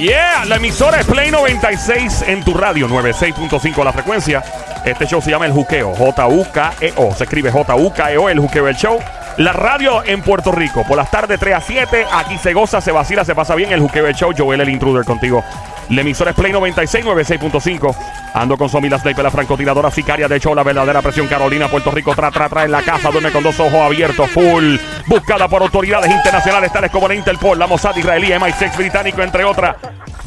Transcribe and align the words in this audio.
Yeah, 0.00 0.46
la 0.46 0.56
emisora 0.56 0.98
es 0.98 1.06
Play 1.06 1.30
96 1.30 2.24
en 2.26 2.42
tu 2.42 2.54
radio, 2.54 2.88
96.5 2.88 3.84
la 3.84 3.92
frecuencia. 3.92 4.42
Este 4.82 5.04
show 5.04 5.20
se 5.20 5.30
llama 5.30 5.44
El 5.44 5.52
Juqueo, 5.52 5.94
J-U-K-E-O. 5.94 7.14
Se 7.14 7.24
escribe 7.24 7.52
J-U-K-E-O, 7.52 8.30
El 8.30 8.38
Juqueo, 8.40 8.66
el 8.66 8.76
show. 8.76 8.98
La 9.36 9.52
radio 9.52 10.02
en 10.02 10.22
Puerto 10.22 10.52
Rico, 10.52 10.84
por 10.88 10.96
las 10.96 11.10
tardes 11.10 11.38
3 11.38 11.54
a 11.54 11.60
7. 11.60 12.06
Aquí 12.10 12.38
se 12.38 12.54
goza, 12.54 12.80
se 12.80 12.92
vacila, 12.92 13.26
se 13.26 13.34
pasa 13.34 13.54
bien. 13.54 13.72
El 13.72 13.80
Juqueo, 13.80 14.06
el 14.06 14.14
show. 14.14 14.32
Joel, 14.34 14.62
el 14.62 14.70
intruder 14.70 15.04
contigo. 15.04 15.44
La 15.90 16.02
emisora 16.02 16.30
es 16.30 16.36
Play 16.36 16.52
96, 16.52 17.04
96.5. 17.04 17.96
Ando 18.34 18.56
con 18.56 18.68
Somi, 18.68 18.88
la 18.88 18.98
sniper, 18.98 19.24
la 19.24 19.30
francotiradora 19.30 19.90
sicaria 19.90 20.28
de 20.28 20.38
show, 20.38 20.54
la 20.54 20.62
verdadera 20.62 21.02
presión 21.02 21.26
Carolina, 21.26 21.66
Puerto 21.66 21.90
Rico, 21.90 22.14
tra, 22.14 22.30
tra, 22.30 22.48
tra 22.48 22.64
en 22.64 22.70
la 22.70 22.82
casa, 22.82 23.10
duerme 23.10 23.32
con 23.32 23.42
dos 23.42 23.58
ojos 23.58 23.74
abiertos, 23.74 24.30
full. 24.30 24.76
Buscada 25.06 25.48
por 25.48 25.62
autoridades 25.62 26.10
internacionales 26.10 26.72
tales 26.72 26.92
como 26.92 27.08
la 27.08 27.16
Interpol, 27.16 27.58
la 27.58 27.66
Mossad 27.66 27.96
israelí, 27.96 28.28
MI6 28.28 28.76
británico, 28.76 29.20
entre 29.20 29.44
otras. 29.44 29.74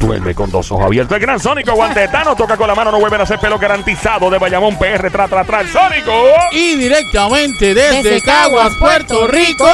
Duerme 0.03 0.35
con 0.35 0.51
dos 0.51 0.69
ojos 0.69 0.85
abiertos. 0.85 1.15
El 1.15 1.21
gran 1.21 1.39
Sónico, 1.39 1.71
guantetano, 1.75 2.35
toca 2.35 2.57
con 2.57 2.67
la 2.67 2.75
mano, 2.75 2.91
no 2.91 2.99
vuelven 2.99 3.21
a 3.21 3.23
hacer 3.23 3.39
pelo 3.39 3.57
garantizado 3.57 4.29
de 4.29 4.37
Bayamón 4.37 4.77
PR, 4.77 5.09
tra, 5.09 5.29
tra, 5.29 5.45
tra, 5.45 5.61
el 5.61 5.69
Sónico. 5.69 6.11
Y 6.51 6.75
directamente 6.75 7.73
desde, 7.73 8.03
Desde 8.03 8.21
Caguas, 8.21 8.73
Puerto 8.77 9.27
Rico, 9.27 9.65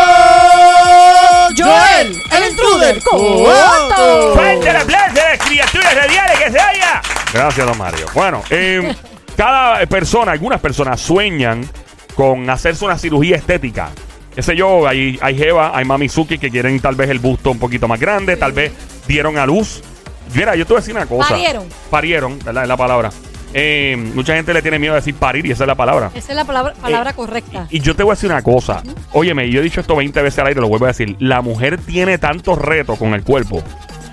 Joel, 1.58 2.22
el 2.32 2.52
intruder, 2.52 3.02
Coto. 3.02 4.34
¡Fuerte 4.36 4.70
el 4.70 4.76
aplauso 4.76 5.14
de 5.16 5.22
las 5.22 5.40
criaturas 5.40 5.96
radiales 5.96 6.40
que 6.40 6.52
se 6.52 6.60
haya! 6.60 7.02
Gracias, 7.34 7.66
don 7.66 7.78
Mario. 7.80 8.06
Bueno, 8.14 8.44
eh, 8.52 8.96
cada 9.36 9.84
persona, 9.88 10.34
algunas 10.34 10.62
personas 10.62 11.02
sueñan 11.02 11.68
con 12.14 12.48
hacerse 12.52 12.86
una 12.86 13.00
cirugía 13.00 13.36
estética. 13.36 13.90
Qué 14.36 14.44
sé 14.44 14.56
yo, 14.56 14.88
hay, 14.88 15.18
hay 15.24 15.36
Jeva, 15.36 15.76
hay 15.76 15.86
Mamizuki 15.86 16.38
que 16.38 16.52
quieren 16.52 16.80
tal 16.80 16.94
vez 16.94 17.10
el 17.10 17.18
busto 17.18 17.50
un 17.50 17.58
poquito 17.58 17.88
más 17.88 18.00
grande, 18.00 18.38
tal 18.38 18.52
vez 18.52 18.72
dieron 19.08 19.40
a 19.40 19.48
luz. 19.48 19.82
Mira, 20.34 20.56
yo 20.56 20.66
te 20.66 20.74
voy 20.74 20.78
a 20.78 20.82
decir 20.82 20.96
una 20.96 21.06
cosa. 21.06 21.30
Parieron. 21.30 21.66
Parieron, 21.90 22.40
¿verdad? 22.40 22.64
Es 22.64 22.70
la 22.70 22.78
palabra. 22.78 23.10
Eh, 23.54 23.96
mucha 24.14 24.36
gente 24.36 24.54
le 24.54 24.62
tiene 24.62 24.78
miedo 24.78 24.94
a 24.94 24.98
decir 24.98 25.16
parir 25.16 25.44
y 25.46 25.52
esa 25.52 25.64
es 25.64 25.68
la 25.68 25.76
palabra. 25.76 26.12
Esa 26.14 26.32
es 26.32 26.36
la 26.36 26.46
palabra, 26.46 26.74
palabra 26.76 27.10
Eh, 27.12 27.14
correcta. 27.16 27.66
Y 27.72 27.80
yo 27.80 27.96
te 27.96 28.04
voy 28.04 28.12
a 28.12 28.16
decir 28.16 28.30
una 28.30 28.44
cosa. 28.44 28.84
Óyeme, 29.12 29.50
yo 29.50 29.60
he 29.60 29.64
dicho 29.64 29.82
esto 29.82 29.96
20 29.96 30.22
veces 30.22 30.38
al 30.40 30.48
aire, 30.48 30.62
lo 30.62 30.68
vuelvo 30.68 30.86
a 30.86 30.90
decir. 30.90 31.16
La 31.20 31.42
mujer 31.42 31.80
tiene 31.80 32.20
tantos 32.20 32.60
retos 32.60 33.00
con 33.00 33.14
el 33.16 33.24
cuerpo. 33.24 33.64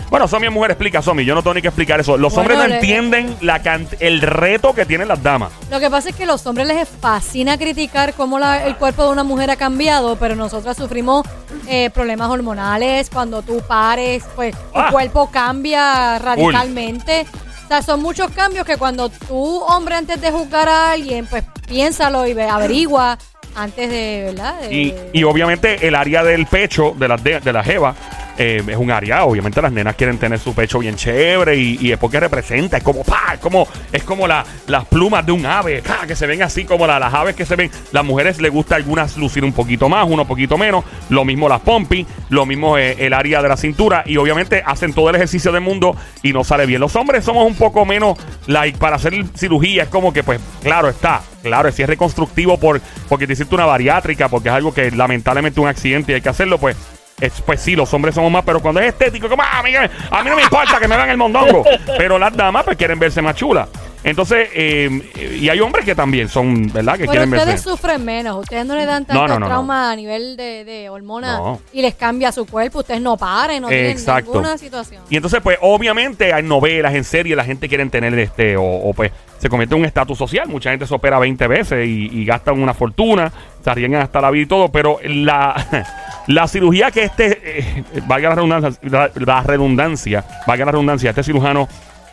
Bueno, 0.08 0.28
Somi 0.28 0.46
es 0.46 0.52
mujer, 0.52 0.70
explica, 0.70 1.02
Somi. 1.02 1.24
Yo 1.24 1.34
no 1.34 1.42
tengo 1.42 1.54
ni 1.54 1.62
que 1.62 1.68
explicar 1.68 1.98
eso. 2.00 2.16
Los 2.16 2.32
Bueno, 2.34 2.42
hombres 2.52 2.58
no 2.58 2.68
le- 2.68 2.74
entienden 2.76 3.36
la 3.40 3.60
can- 3.62 3.88
el 3.98 4.20
reto 4.20 4.72
que 4.72 4.86
tienen 4.86 5.08
las 5.08 5.22
damas. 5.22 5.50
Lo 5.70 5.80
que 5.80 5.90
pasa 5.90 6.10
es 6.10 6.14
que 6.16 6.22
a 6.22 6.26
los 6.26 6.46
hombres 6.46 6.66
les 6.68 6.88
fascina 6.88 7.58
criticar 7.58 8.14
cómo 8.14 8.38
la- 8.38 8.66
el 8.66 8.76
cuerpo 8.76 9.02
de 9.04 9.10
una 9.10 9.24
mujer 9.24 9.50
ha 9.50 9.56
cambiado, 9.56 10.16
pero 10.16 10.36
nosotras 10.36 10.76
sufrimos 10.76 11.26
eh, 11.68 11.90
problemas 11.90 12.30
hormonales. 12.30 13.10
Cuando 13.10 13.42
tú 13.42 13.60
pares, 13.66 14.22
pues 14.36 14.54
tu 14.54 14.78
Ah. 14.78 14.88
cuerpo 14.92 15.28
cambia 15.32 16.16
radicalmente. 16.20 17.26
O 17.64 17.68
sea, 17.68 17.82
son 17.82 18.00
muchos 18.00 18.30
cambios 18.30 18.64
que 18.64 18.76
cuando 18.76 19.08
tú, 19.08 19.58
hombre, 19.64 19.96
antes 19.96 20.20
de 20.20 20.30
juzgar 20.30 20.68
a 20.68 20.92
alguien, 20.92 21.26
pues 21.26 21.42
piénsalo 21.66 22.24
y 22.28 22.34
ve, 22.34 22.44
averigua 22.48 23.18
antes 23.56 23.90
de, 23.90 24.22
¿verdad? 24.26 24.60
De- 24.60 24.72
Y, 24.72 24.94
y 25.12 25.24
obviamente 25.24 25.88
el 25.88 25.96
área 25.96 26.22
del 26.22 26.46
pecho 26.46 26.94
de 26.96 27.08
la, 27.08 27.16
de, 27.16 27.40
de 27.40 27.52
la 27.52 27.64
jeva 27.64 27.96
eh, 28.38 28.62
es 28.66 28.76
un 28.76 28.90
área, 28.90 29.24
obviamente 29.24 29.62
las 29.62 29.72
nenas 29.72 29.94
quieren 29.96 30.18
tener 30.18 30.38
su 30.38 30.54
pecho 30.54 30.78
bien 30.78 30.96
chévere 30.96 31.56
y, 31.56 31.90
es 31.92 31.98
porque 31.98 32.20
representa, 32.20 32.76
es 32.76 32.82
como, 32.82 33.02
pa, 33.04 33.32
es 33.34 33.40
como, 33.40 33.66
es 33.92 34.02
como 34.02 34.26
la- 34.26 34.44
las 34.66 34.84
plumas 34.86 35.24
de 35.24 35.32
un 35.32 35.46
ave, 35.46 35.82
que 36.06 36.14
se 36.16 36.26
ven 36.26 36.42
así 36.42 36.64
como 36.64 36.86
la- 36.86 36.98
las 36.98 37.12
aves 37.14 37.34
que 37.34 37.46
se 37.46 37.56
ven. 37.56 37.70
Las 37.92 38.04
mujeres 38.04 38.40
les 38.40 38.52
gusta 38.52 38.76
algunas 38.76 39.16
lucir 39.16 39.44
un 39.44 39.52
poquito 39.52 39.88
más, 39.88 40.06
uno 40.08 40.22
un 40.22 40.28
poquito 40.28 40.58
menos, 40.58 40.84
lo 41.08 41.24
mismo 41.24 41.48
las 41.48 41.60
pompis, 41.60 42.06
lo 42.28 42.44
mismo 42.46 42.76
eh, 42.78 42.96
el 42.98 43.12
área 43.12 43.42
de 43.42 43.48
la 43.48 43.56
cintura 43.56 44.02
y 44.06 44.16
obviamente 44.16 44.62
hacen 44.64 44.92
todo 44.92 45.10
el 45.10 45.16
ejercicio 45.16 45.52
del 45.52 45.62
mundo 45.62 45.96
y 46.22 46.32
no 46.32 46.44
sale 46.44 46.66
bien. 46.66 46.80
Los 46.80 46.94
hombres 46.96 47.24
somos 47.24 47.46
un 47.46 47.54
poco 47.54 47.84
menos, 47.84 48.18
like, 48.46 48.78
para 48.78 48.96
hacer 48.96 49.14
cirugía 49.34 49.84
es 49.84 49.88
como 49.88 50.12
que, 50.12 50.22
pues, 50.22 50.40
claro 50.62 50.88
está, 50.88 51.22
claro, 51.42 51.70
si 51.72 51.82
es 51.82 51.88
reconstructivo 51.88 52.58
por, 52.58 52.80
porque 53.08 53.26
te 53.26 53.32
hiciste 53.32 53.54
una 53.54 53.64
bariátrica, 53.66 54.28
porque 54.28 54.48
es 54.48 54.54
algo 54.54 54.74
que 54.74 54.90
lamentablemente 54.90 55.60
un 55.60 55.68
accidente 55.68 56.12
y 56.12 56.14
hay 56.16 56.20
que 56.20 56.28
hacerlo, 56.28 56.58
pues, 56.58 56.76
es- 57.20 57.40
pues 57.40 57.60
sí, 57.60 57.74
los 57.76 57.92
hombres 57.94 58.14
somos 58.14 58.30
más, 58.30 58.44
pero 58.44 58.60
cuando 58.60 58.80
es 58.80 58.88
estético, 58.88 59.28
como, 59.28 59.42
"Ah, 59.42 59.58
a 59.60 59.62
mí, 59.62 59.74
a 59.74 60.22
mí 60.22 60.30
no 60.30 60.36
me 60.36 60.42
importa 60.42 60.78
que 60.78 60.86
me 60.88 60.96
vean 60.96 61.10
el 61.10 61.16
mondongo. 61.16 61.64
Pero 61.98 62.18
las 62.18 62.36
damas, 62.36 62.64
pues, 62.64 62.76
quieren 62.76 62.98
verse 62.98 63.22
más 63.22 63.34
chulas. 63.36 63.68
Entonces, 64.06 64.50
eh, 64.54 65.36
y 65.40 65.48
hay 65.48 65.58
hombres 65.58 65.84
que 65.84 65.96
también 65.96 66.28
son, 66.28 66.72
¿verdad? 66.72 66.92
Que 66.92 67.00
Pero 67.00 67.10
quieren 67.10 67.28
ustedes 67.28 67.46
verse. 67.46 67.68
sufren 67.70 68.04
menos, 68.04 68.36
ustedes 68.38 68.64
no 68.64 68.76
le 68.76 68.86
dan 68.86 69.04
tanto 69.04 69.20
no, 69.20 69.34
no, 69.34 69.40
no. 69.40 69.46
trauma 69.46 69.90
a 69.90 69.96
nivel 69.96 70.36
de, 70.36 70.64
de 70.64 70.88
hormonas 70.88 71.58
y 71.72 71.82
les 71.82 71.96
cambia 71.96 72.30
su 72.30 72.46
cuerpo, 72.46 72.78
ustedes 72.78 73.00
no 73.00 73.16
paren, 73.16 73.62
no 73.62 73.68
tienen 73.68 73.90
Exacto. 73.90 74.30
ninguna 74.30 74.56
situación. 74.58 75.02
Y 75.10 75.16
entonces, 75.16 75.40
pues, 75.42 75.58
obviamente 75.60 76.32
hay 76.32 76.44
novelas, 76.44 76.94
en 76.94 77.02
serie, 77.02 77.34
la 77.34 77.42
gente 77.42 77.68
quiere 77.68 77.84
tener 77.86 78.16
este, 78.16 78.56
o, 78.56 78.62
o, 78.62 78.94
pues, 78.94 79.10
se 79.38 79.48
convierte 79.48 79.74
en 79.74 79.80
un 79.80 79.86
estatus 79.86 80.16
social. 80.16 80.46
Mucha 80.46 80.70
gente 80.70 80.86
se 80.86 80.94
opera 80.94 81.18
20 81.18 81.44
veces 81.48 81.84
y, 81.84 82.08
y 82.12 82.24
gastan 82.24 82.62
una 82.62 82.74
fortuna, 82.74 83.32
se 83.64 83.68
arriesgan 83.70 84.02
hasta 84.02 84.20
la 84.20 84.30
vida 84.30 84.44
y 84.44 84.46
todo, 84.46 84.68
pero 84.68 85.00
la, 85.02 85.84
la 86.28 86.46
cirugía 86.46 86.92
que 86.92 87.02
este, 87.02 87.58
eh, 87.58 87.84
valga 88.06 88.28
la 88.28 88.34
redundancia, 88.36 88.80
la, 88.82 89.10
la 89.16 89.42
redundancia, 89.42 90.24
valga 90.46 90.64
la 90.64 90.70
redundancia, 90.70 91.10
este 91.10 91.24
cirujano 91.24 91.68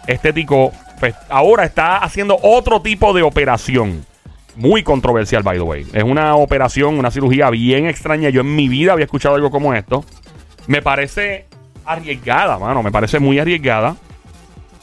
estético, 0.07 0.71
pues, 0.99 1.15
ahora 1.29 1.63
está 1.65 1.97
haciendo 1.97 2.37
otro 2.41 2.81
tipo 2.81 3.13
de 3.13 3.21
operación. 3.23 4.05
Muy 4.55 4.83
controversial, 4.83 5.41
by 5.43 5.57
the 5.57 5.63
way. 5.63 5.85
Es 5.93 6.03
una 6.03 6.35
operación, 6.35 6.99
una 6.99 7.09
cirugía 7.09 7.49
bien 7.49 7.87
extraña. 7.87 8.29
Yo 8.29 8.41
en 8.41 8.55
mi 8.55 8.67
vida 8.67 8.93
había 8.93 9.05
escuchado 9.05 9.35
algo 9.35 9.49
como 9.49 9.73
esto. 9.73 10.05
Me 10.67 10.81
parece 10.81 11.45
arriesgada, 11.85 12.59
mano. 12.59 12.83
Me 12.83 12.91
parece 12.91 13.19
muy 13.19 13.39
arriesgada. 13.39 13.95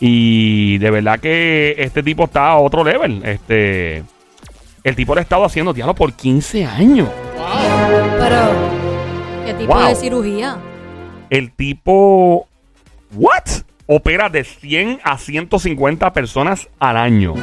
Y 0.01 0.79
de 0.79 0.91
verdad 0.91 1.21
que 1.21 1.75
este 1.79 2.03
tipo 2.03 2.25
está 2.25 2.49
a 2.49 2.59
otro 2.59 2.83
level. 2.83 3.23
Este. 3.25 4.03
El 4.83 4.97
tipo 4.97 5.15
lo 5.15 5.21
ha 5.21 5.23
estado 5.23 5.45
haciendo, 5.45 5.73
diablo, 5.73 5.95
por 5.95 6.15
15 6.15 6.65
años. 6.65 7.09
Pero, 8.19 8.41
¿qué 9.47 9.55
tipo 9.55 9.75
Wow. 9.75 9.89
de 9.89 9.95
cirugía? 9.95 10.57
El 11.29 11.53
tipo. 11.53 12.49
¿What? 13.15 13.63
Opera 13.93 14.28
de 14.28 14.45
100 14.45 15.01
a 15.03 15.19
150 15.19 16.12
personas 16.12 16.69
al 16.78 16.97
año. 16.97 17.34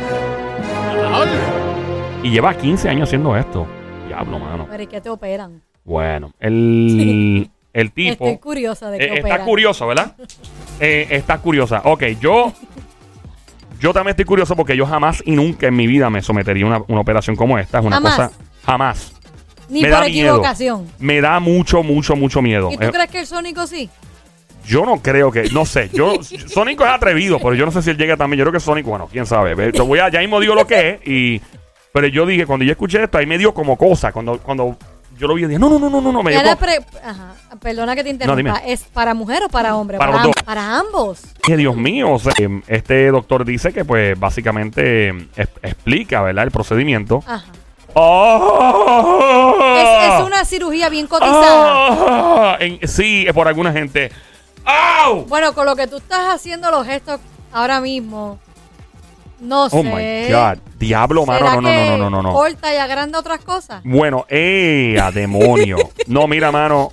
Y 2.23 2.29
lleva 2.29 2.53
15 2.55 2.87
años 2.87 3.09
haciendo 3.09 3.35
esto. 3.35 3.67
Diablo, 4.07 4.39
mano. 4.39 4.65
¿Pero 4.71 4.83
y 4.83 4.87
qué 4.87 5.01
te 5.01 5.09
operan? 5.09 5.61
Bueno, 5.83 6.31
el, 6.39 7.49
el 7.73 7.91
tipo. 7.91 8.25
Estoy 8.25 8.37
curiosa 8.37 8.89
de 8.89 8.97
qué 8.97 9.05
Eh, 9.05 9.17
está 9.19 9.43
curioso, 9.43 9.87
¿verdad? 9.87 10.15
Eh, 10.79 11.07
está 11.09 11.39
curiosa. 11.39 11.81
Ok, 11.85 12.03
yo. 12.21 12.53
Yo 13.79 13.93
también 13.93 14.11
estoy 14.11 14.25
curioso 14.25 14.55
porque 14.55 14.77
yo 14.77 14.85
jamás 14.85 15.21
y 15.25 15.31
nunca 15.31 15.67
en 15.67 15.75
mi 15.75 15.85
vida 15.87 16.09
me 16.11 16.21
sometería 16.21 16.63
a 16.65 16.67
una, 16.67 16.81
una 16.87 17.01
operación 17.01 17.35
como 17.35 17.57
esta. 17.57 17.79
Es 17.79 17.85
una 17.85 17.95
Jamás. 17.97 18.15
cosa. 18.15 18.31
Jamás. 18.63 19.13
Ni 19.69 19.81
me 19.81 19.89
por 19.89 19.99
da 19.99 20.05
miedo. 20.07 20.29
equivocación. 20.35 20.87
Me 20.99 21.19
da 21.19 21.39
mucho, 21.39 21.81
mucho, 21.83 22.15
mucho 22.15 22.41
miedo. 22.41 22.71
¿Y 22.71 22.77
tú 22.77 22.83
Eh, 22.85 22.91
crees 22.91 23.09
que 23.09 23.19
el 23.19 23.27
Sónico 23.27 23.65
sí? 23.67 23.89
Yo 24.67 24.85
no 24.85 25.01
creo 25.01 25.31
que. 25.31 25.49
No 25.51 25.65
sé. 25.65 25.89
Yo. 25.93 26.15
Sónico 26.47 26.83
es 26.85 26.91
atrevido, 26.91 27.39
pero 27.39 27.53
yo 27.55 27.65
no 27.65 27.71
sé 27.71 27.81
si 27.81 27.89
él 27.89 27.97
llega 27.97 28.17
también. 28.17 28.39
Yo 28.39 28.43
creo 28.45 28.53
que 28.53 28.59
Sónico, 28.59 28.89
bueno, 28.89 29.07
quién 29.11 29.25
sabe. 29.25 29.53
Voy 29.71 29.99
a, 29.99 30.09
ya 30.09 30.19
mismo 30.19 30.39
digo 30.39 30.55
lo 30.55 30.67
que 30.67 30.89
es. 30.89 31.07
Y. 31.07 31.41
Pero 31.93 32.07
yo 32.07 32.25
dije, 32.25 32.45
cuando 32.45 32.63
yo 32.65 32.71
escuché 32.71 33.03
esto, 33.03 33.17
ahí 33.17 33.25
me 33.25 33.37
dio 33.37 33.53
como 33.53 33.75
cosa. 33.77 34.11
Cuando, 34.11 34.37
cuando 34.39 34.77
yo 35.17 35.27
lo 35.27 35.33
vi, 35.33 35.45
dije, 35.45 35.57
no, 35.57 35.67
no, 35.69 35.79
no, 35.79 35.89
no, 35.89 35.99
no, 35.99 36.11
no. 36.11 36.21
Me 36.21 36.31
dio 36.31 36.41
como- 36.41 36.51
Ajá, 37.03 37.33
perdona 37.59 37.95
que 37.95 38.03
te 38.03 38.09
interrumpa. 38.11 38.57
¿Es 38.65 38.83
para 38.83 39.15
mujer 39.15 39.41
o 39.45 39.49
para 39.49 39.75
hombre? 39.75 39.97
Para 39.97 40.11
los 40.11 40.21
am- 40.21 40.27
dos. 40.27 40.43
para 40.43 40.77
ambos. 40.77 41.21
que 41.41 41.57
Dios 41.57 41.75
mío, 41.75 42.11
o 42.11 42.19
sea, 42.19 42.33
este 42.67 43.07
doctor 43.07 43.45
dice 43.45 43.73
que 43.73 43.83
pues 43.83 44.19
básicamente 44.19 45.09
es- 45.35 45.49
explica, 45.63 46.21
¿verdad? 46.21 46.43
El 46.43 46.51
procedimiento. 46.51 47.23
Ajá. 47.25 47.45
¡Ah! 47.95 50.09
Es, 50.11 50.19
es 50.19 50.25
una 50.25 50.45
cirugía 50.45 50.89
bien 50.89 51.07
cotizada. 51.07 52.53
¡Ah! 52.53 52.57
En- 52.59 52.87
sí, 52.87 53.25
es 53.27 53.33
por 53.33 53.47
alguna 53.47 53.71
gente. 53.71 54.11
¡Au! 54.67 55.25
Bueno, 55.25 55.53
con 55.53 55.65
lo 55.65 55.75
que 55.75 55.87
tú 55.87 55.97
estás 55.97 56.35
haciendo 56.35 56.69
los 56.71 56.85
gestos 56.85 57.19
ahora 57.53 57.79
mismo, 57.79 58.37
no 59.39 59.69
sé. 59.69 59.77
Oh 59.77 59.83
my 59.83 60.31
God. 60.31 60.57
Diablo, 60.77 61.25
mano. 61.25 61.39
¿Será 61.39 61.55
No, 61.55 61.61
no, 61.61 61.69
no, 61.71 61.85
no, 61.85 61.97
no, 61.97 62.09
no, 62.09 62.21
no. 62.23 62.33
Corta 62.33 62.73
y 62.73 62.77
agranda 62.77 63.19
otras 63.19 63.39
cosas. 63.39 63.81
Bueno, 63.83 64.25
¡eh! 64.29 64.97
a 65.01 65.11
demonio! 65.11 65.77
No, 66.07 66.27
mira, 66.27 66.51
mano. 66.51 66.91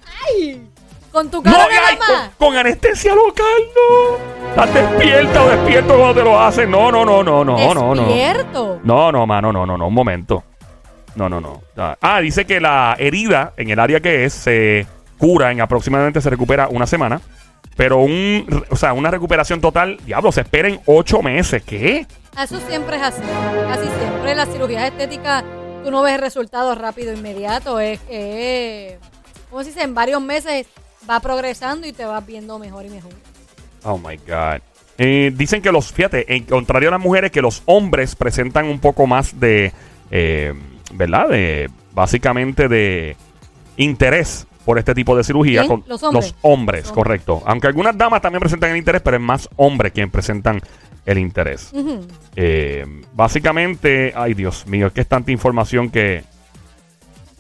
Con 1.12 1.31
tu 1.31 1.37
No, 1.38 1.43
cara 1.53 1.69
ay, 1.88 1.97
más. 1.97 2.31
con, 2.37 2.49
con 2.49 2.56
anestesia 2.56 3.15
local, 3.15 3.44
no. 3.75 4.49
Estás 4.50 4.75
despierta 4.75 5.44
o 5.44 5.49
despierto 5.49 5.97
cuando 5.97 6.15
te 6.15 6.23
lo 6.25 6.41
hacen. 6.41 6.70
No, 6.70 6.91
no, 6.91 7.05
no, 7.05 7.23
no, 7.23 7.44
no, 7.44 7.75
no, 7.75 7.94
no. 7.94 8.03
Despierto. 8.05 8.81
No, 8.82 9.12
no, 9.12 9.27
mano, 9.27 9.53
no, 9.53 9.65
no, 9.67 9.77
no, 9.79 9.87
un 9.88 9.94
momento. 9.94 10.43
No, 11.15 11.29
no, 11.29 11.41
no. 11.41 11.62
Ah, 11.77 11.97
Ah, 12.00 12.20
dice 12.20 12.44
que 12.44 12.61
la 12.61 12.97
herida 12.99 13.53
en 13.56 13.70
el 13.70 13.79
área 13.79 14.00
que 14.00 14.25
es 14.25 14.32
se 14.32 14.87
cura 15.19 15.53
en 15.53 15.61
aproximadamente 15.61 16.20
se 16.20 16.31
recupera 16.31 16.67
una 16.69 16.87
semana. 16.87 17.20
Pero 17.76 17.99
un, 17.99 18.65
o 18.71 18.76
sea, 18.76 18.93
una 18.93 19.11
recuperación 19.11 19.61
total, 19.61 19.99
diablo, 20.05 20.31
se 20.31 20.43
espera 20.43 20.69
en 20.69 20.81
ocho 20.87 21.23
meses. 21.23 21.62
¿Qué? 21.62 22.06
Eso 22.41 22.61
siempre 22.69 22.97
es 22.97 23.03
así. 23.03 23.23
Casi 23.69 23.88
siempre 23.99 24.35
las 24.35 24.49
cirugías 24.49 24.85
estéticas, 24.85 25.44
tú 25.82 25.91
no 25.91 26.03
ves 26.03 26.21
resultados 26.21 26.79
rápido, 26.79 27.12
inmediato. 27.12 27.81
Es 27.81 28.00
que, 28.00 28.99
como 29.50 29.62
se 29.62 29.71
dice, 29.71 29.82
en 29.82 29.94
varios 29.94 30.23
meses 30.23 30.67
va 31.09 31.21
progresando 31.21 31.87
y 31.87 31.93
te 31.93 32.05
vas 32.05 32.25
viendo 32.25 32.59
mejor 32.59 32.87
y 32.87 32.91
mejor. 32.91 33.12
Oh 33.82 33.99
my 33.99 34.17
God. 34.17 34.61
Eh, 34.97 35.32
dicen 35.35 35.61
que 35.61 35.73
los, 35.73 35.93
fíjate, 35.93 36.37
en 36.37 36.44
contrario 36.44 36.88
a 36.88 36.93
las 36.93 37.00
mujeres, 37.00 37.32
que 37.32 37.43
los 37.43 37.62
hombres 37.67 38.15
presentan 38.15 38.67
un 38.67 38.79
poco 38.79 39.06
más 39.06 39.38
de, 39.41 39.73
eh, 40.11 40.55
¿verdad? 40.93 41.29
De, 41.29 41.69
básicamente 41.93 42.69
de 42.69 43.17
interés 43.77 44.47
por 44.65 44.79
este 44.79 44.95
tipo 44.95 45.17
de 45.17 45.25
cirugía. 45.25 45.67
Con- 45.67 45.85
Los 45.87 46.03
hombres. 46.03 46.25
Los 46.33 46.35
hombres, 46.43 46.81
Los 46.83 46.91
hombres. 46.91 46.93
correcto. 46.93 47.43
Aunque 47.47 47.67
algunas 47.67 47.97
damas 47.97 48.23
también 48.23 48.41
presentan 48.41 48.71
el 48.71 48.77
interés, 48.79 49.03
pero 49.03 49.17
es 49.17 49.23
más 49.23 49.49
hombres 49.57 49.93
quien 49.93 50.11
presentan 50.11 50.61
el 51.07 51.19
interés. 51.19 51.71
Eh, 52.37 52.87
básicamente, 53.13 54.13
ay 54.17 54.33
Dios 54.35 54.67
mío, 54.67 54.87
es 54.87 54.93
que 54.93 55.03
es 55.03 55.09
tanta 55.09 55.31
información 55.33 55.91
que... 55.91 56.25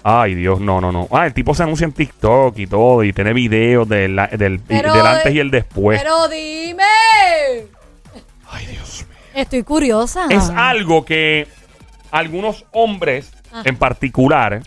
Ay 0.06 0.34
Dios, 0.34 0.60
no, 0.60 0.82
no, 0.82 0.92
no. 0.92 1.08
Ah, 1.10 1.24
el 1.26 1.32
tipo 1.32 1.54
se 1.54 1.62
anuncia 1.62 1.86
en 1.86 1.92
TikTok 1.92 2.58
y 2.58 2.66
todo 2.66 3.02
y 3.04 3.14
tiene 3.14 3.32
videos 3.32 3.88
del, 3.88 4.16
del, 4.36 4.60
Pero- 4.60 4.92
del 4.92 5.06
antes 5.06 5.34
y 5.34 5.38
el 5.38 5.50
después. 5.50 5.98
Pero 6.02 6.28
dime. 6.28 6.82
ay 8.50 8.66
Dios 8.66 9.06
mío. 9.08 9.16
Estoy 9.34 9.62
curiosa. 9.62 10.26
Es 10.28 10.50
algo 10.50 11.06
que 11.06 11.48
algunos 12.10 12.66
hombres 12.72 13.32
Ajá. 13.50 13.62
en 13.64 13.76
particular 13.76 14.60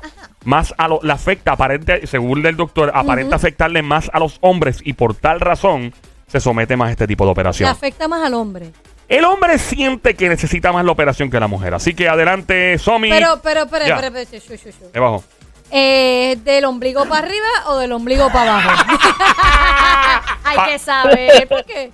más 0.48 0.74
a 0.78 0.88
lo, 0.88 1.02
le 1.04 1.12
afecta 1.12 1.52
aparente 1.52 2.08
según 2.08 2.46
el 2.46 2.56
doctor 2.56 2.90
aparenta 2.96 3.36
afectarle 3.36 3.82
más 3.82 4.10
a 4.14 4.20
los 4.20 4.38
hombres 4.40 4.80
y 4.82 4.94
por 4.94 5.14
tal 5.14 5.42
razón 5.42 5.94
se 6.28 6.40
somete 6.40 6.78
más 6.78 6.88
a 6.88 6.92
este 6.92 7.06
tipo 7.06 7.26
de 7.26 7.28
Le 7.28 7.32
operación. 7.34 7.70
afecta 7.70 8.08
más 8.08 8.26
al 8.26 8.34
hombre. 8.34 8.72
El 9.10 9.26
hombre 9.26 9.58
siente 9.60 10.16
que 10.16 10.30
necesita 10.30 10.72
más 10.72 10.86
la 10.86 10.92
operación 10.94 11.30
que 11.30 11.38
la 11.38 11.48
mujer, 11.48 11.74
así 11.74 11.94
que 11.94 12.08
adelante, 12.08 12.78
Somi. 12.78 13.10
Pero, 13.10 13.42
pero, 13.44 13.68
pero, 13.68 13.86
Ya. 13.86 13.98
pero, 13.98 14.14
pero, 14.14 14.24
shu, 14.40 14.56
shu, 14.56 14.70
shu. 14.70 14.92
Debajo. 14.94 15.22
Eh, 15.70 16.38
¿Del 16.46 16.64
ombligo 16.64 17.06
para 17.08 17.26
arriba 17.26 17.48
o 17.66 17.78
del 17.78 17.92
ombligo 17.92 18.30
para 18.32 18.60
abajo? 18.60 18.86
Hay 20.46 20.72
que 20.72 20.80
saber. 20.80 21.46
¿Por 21.50 21.66
qué? 21.66 21.92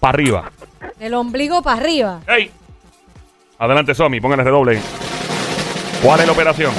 Para 0.00 0.10
arriba. 0.14 0.52
Del 0.98 1.14
ombligo 1.14 1.60
para 1.60 1.80
arriba. 1.80 2.20
¡Ey! 2.28 2.52
Adelante, 3.58 3.94
Somi, 3.96 4.20
póngale 4.20 4.44
redoble. 4.44 4.80
¿Cuál 6.02 6.20
es 6.20 6.26
la 6.26 6.32
operación? 6.32 6.72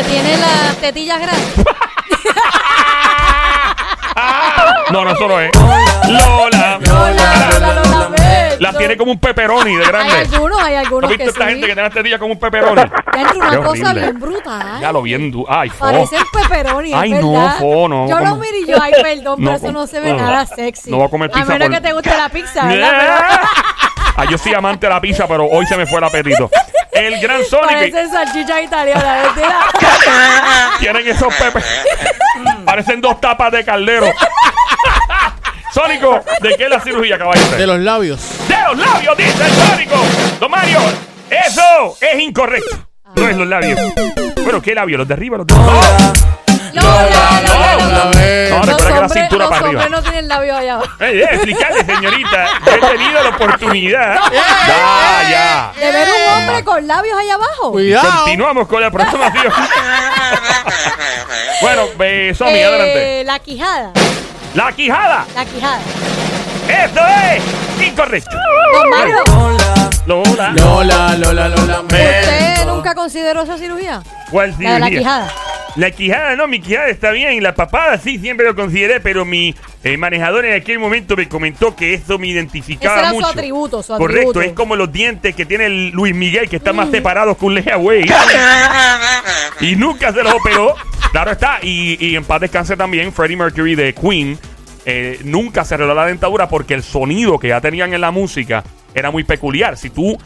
Que 0.00 0.06
tiene 0.08 0.36
las 0.38 0.76
tetillas 0.76 1.20
grandes. 1.20 1.54
No, 4.90 5.04
no, 5.04 5.12
eso 5.12 5.28
no 5.28 5.38
es. 5.40 5.50
Lola. 5.54 6.78
Lola, 6.80 7.58
Lola, 7.60 7.82
Lola. 7.84 8.56
Las 8.58 8.76
tiene 8.76 8.96
como 8.96 9.12
un 9.12 9.20
pepperoni 9.20 9.76
de 9.76 9.84
Hay 9.84 9.88
grande. 9.90 10.12
algunos, 10.32 10.60
hay 10.60 10.74
¿No 10.74 10.80
algunos 10.80 11.08
viste 11.10 11.24
que 11.24 11.30
esta 11.30 11.44
sí. 11.44 11.50
gente 11.50 11.66
que 11.68 11.74
tiene 11.74 11.88
esta 11.88 12.02
tilla 12.02 12.18
como 12.18 12.32
un 12.34 12.38
pepperoni? 12.40 12.82
Ya 13.14 13.20
entra 13.22 13.36
una 13.38 13.50
Qué 13.50 13.56
cosa 13.58 13.68
horrible. 13.90 14.00
bien 14.00 14.20
brutal. 14.20 14.80
Ya 14.80 14.92
lo 14.92 15.02
bien 15.02 15.30
du- 15.30 15.46
Ay, 15.48 15.70
fo. 15.70 15.78
Parecen 15.84 16.20
pepperoni, 16.32 16.92
Ay, 16.92 17.12
es 17.14 17.20
no, 17.20 17.32
verdad. 17.32 17.58
fo, 17.58 17.88
no, 17.88 18.08
Yo 18.08 18.18
lo 18.18 18.24
como- 18.30 18.36
miro 18.36 18.56
y 18.56 18.66
yo, 18.66 18.76
ay, 18.82 18.92
perdón, 19.02 19.36
No, 19.38 19.44
pero 19.46 19.56
eso 19.56 19.66
como- 19.66 19.78
no 19.80 19.86
se 19.86 20.00
ve 20.00 20.12
no. 20.12 20.16
nada 20.18 20.46
sexy. 20.46 20.90
No 20.90 20.96
voy 20.98 21.06
a 21.06 21.10
comer 21.10 21.30
pizza 21.30 21.42
A 21.42 21.46
menos 21.46 21.68
por- 21.68 21.74
que 21.76 21.80
te 21.82 21.92
guste 21.92 22.16
la 22.16 22.28
pizza, 22.28 22.66
¿verdad? 22.66 23.40
Ah, 24.16 24.24
yo 24.28 24.36
soy 24.38 24.54
amante 24.54 24.86
de 24.86 24.92
la 24.92 25.00
pizza, 25.00 25.26
pero 25.28 25.44
hoy 25.46 25.64
se 25.66 25.76
me 25.76 25.86
fue 25.86 25.98
el 25.98 26.04
apetito. 26.04 26.50
El 27.00 27.20
gran 27.20 27.44
Sonic 27.44 27.70
parecen 27.70 28.10
salchichas 28.10 28.62
italianas, 28.62 29.34
¿verdad? 29.36 30.70
tienen 30.78 31.08
esos 31.08 31.34
pepes. 31.34 31.64
Parecen 32.64 33.00
dos 33.00 33.20
tapas 33.20 33.52
de 33.52 33.64
caldero. 33.64 34.06
Sónico, 35.72 36.20
¿de 36.40 36.56
qué 36.56 36.64
es 36.64 36.70
la 36.70 36.80
cirugía, 36.80 37.16
caballero? 37.16 37.56
De 37.56 37.66
los 37.66 37.78
labios. 37.78 38.20
de 38.48 38.56
los 38.68 38.78
labios, 38.78 39.16
dice 39.16 39.44
el 39.44 39.52
Sónico. 39.52 39.96
Don 40.40 40.50
Mario, 40.50 40.80
eso 41.30 41.96
es 42.00 42.20
incorrecto. 42.20 42.86
No 43.14 43.28
es 43.28 43.36
los 43.36 43.46
labios. 43.46 43.78
Bueno, 44.42 44.60
¿qué 44.60 44.74
labios? 44.74 44.98
¿Los 44.98 45.08
de 45.08 45.14
arriba? 45.14 45.38
¿Los 45.38 45.46
de 45.46 45.54
abajo? 45.54 45.80
Lola, 46.72 47.02
Lola, 47.02 47.40
no, 47.46 47.54
Lola. 47.54 47.69
No, 48.04 48.10
eh. 48.20 48.48
No, 48.50 48.56
Los 48.58 48.66
recuerda 48.66 48.88
que 48.88 48.94
la 48.94 49.00
hombres- 49.06 49.22
cintura 49.22 49.48
para 49.48 49.66
arriba. 49.66 49.88
no 49.88 50.02
tienen 50.02 50.28
labios 50.28 50.58
allá 50.58 50.74
abajo. 50.74 50.92
Eh, 51.00 51.24
eh, 51.30 51.84
señorita. 51.86 52.46
Yo 52.66 52.72
he 52.72 52.80
tenido 52.96 53.22
la 53.22 53.28
oportunidad. 53.30 54.18
Ya, 54.32 55.30
ya. 55.30 55.72
De 55.78 55.92
ver 55.92 56.08
un 56.08 56.32
hombre 56.42 56.64
con 56.64 56.86
labios 56.86 57.18
allá 57.18 57.34
abajo. 57.34 57.72
Cuidado. 57.72 58.10
Continuamos 58.24 58.68
con 58.68 58.80
la 58.82 58.90
programación. 58.90 59.52
bueno, 61.62 61.82
eh, 62.00 62.34
Somi, 62.36 62.50
Eh, 62.52 62.64
adelante. 62.64 63.24
La 63.24 63.38
quijada. 63.38 63.90
La 64.54 64.72
quijada. 64.72 65.24
La 65.34 65.44
quijada. 65.44 65.78
Esto 66.68 67.00
es 67.06 67.42
incorrecto. 67.88 68.36
Don 68.74 68.90
Mario, 68.90 69.16
Lola. 70.06 70.52
Lola, 70.56 71.16
Lola, 71.16 71.48
Lola. 71.48 71.80
¿usted 71.80 72.64
nunca 72.66 72.94
consideró 72.94 73.42
esa 73.42 73.58
cirugía? 73.58 74.02
¿Cuál 74.30 74.54
La 74.58 74.74
de 74.74 74.78
la 74.78 74.86
cirugía? 74.86 74.98
quijada. 74.98 75.32
La 75.76 75.90
quijada, 75.92 76.34
no, 76.36 76.48
mi 76.48 76.60
quijada 76.60 76.88
está 76.88 77.10
bien. 77.12 77.42
La 77.42 77.54
papada 77.54 77.96
sí, 77.98 78.18
siempre 78.18 78.44
lo 78.46 78.54
consideré, 78.56 79.00
pero 79.00 79.24
mi 79.24 79.54
eh, 79.84 79.96
manejador 79.96 80.44
en 80.44 80.54
aquel 80.60 80.78
momento 80.78 81.16
me 81.16 81.28
comentó 81.28 81.76
que 81.76 81.94
eso 81.94 82.18
me 82.18 82.26
identificaba 82.28 82.94
Ese 82.96 83.00
era 83.02 83.08
su 83.10 83.14
mucho. 83.16 83.26
atributo, 83.28 83.82
su 83.82 83.96
Correcto, 83.96 84.30
atributo. 84.30 84.40
es 84.42 84.52
como 84.52 84.74
los 84.76 84.92
dientes 84.92 85.34
que 85.34 85.46
tiene 85.46 85.66
el 85.66 85.90
Luis 85.90 86.14
Miguel, 86.14 86.48
que 86.48 86.56
están 86.56 86.76
más 86.76 86.90
separados 86.90 87.36
que 87.36 87.44
un 87.46 87.54
leaway. 87.54 88.04
y 89.60 89.76
nunca 89.76 90.12
se 90.12 90.22
los 90.22 90.34
operó. 90.34 90.74
Claro 91.12 91.32
está, 91.32 91.58
y, 91.62 92.04
y 92.04 92.16
en 92.16 92.24
paz 92.24 92.40
descanse 92.40 92.76
también 92.76 93.12
Freddie 93.12 93.36
Mercury 93.36 93.74
de 93.74 93.94
Queen. 93.94 94.38
eh, 94.86 95.18
nunca 95.24 95.64
se 95.64 95.74
arregló 95.74 95.94
la 95.94 96.06
dentadura 96.06 96.48
porque 96.48 96.74
el 96.74 96.82
sonido 96.82 97.38
que 97.38 97.48
ya 97.48 97.60
tenían 97.60 97.92
en 97.94 98.00
la 98.00 98.10
música 98.10 98.64
era 98.94 99.10
muy 99.10 99.24
peculiar. 99.24 99.76
Si 99.76 99.90
tú 99.90 100.18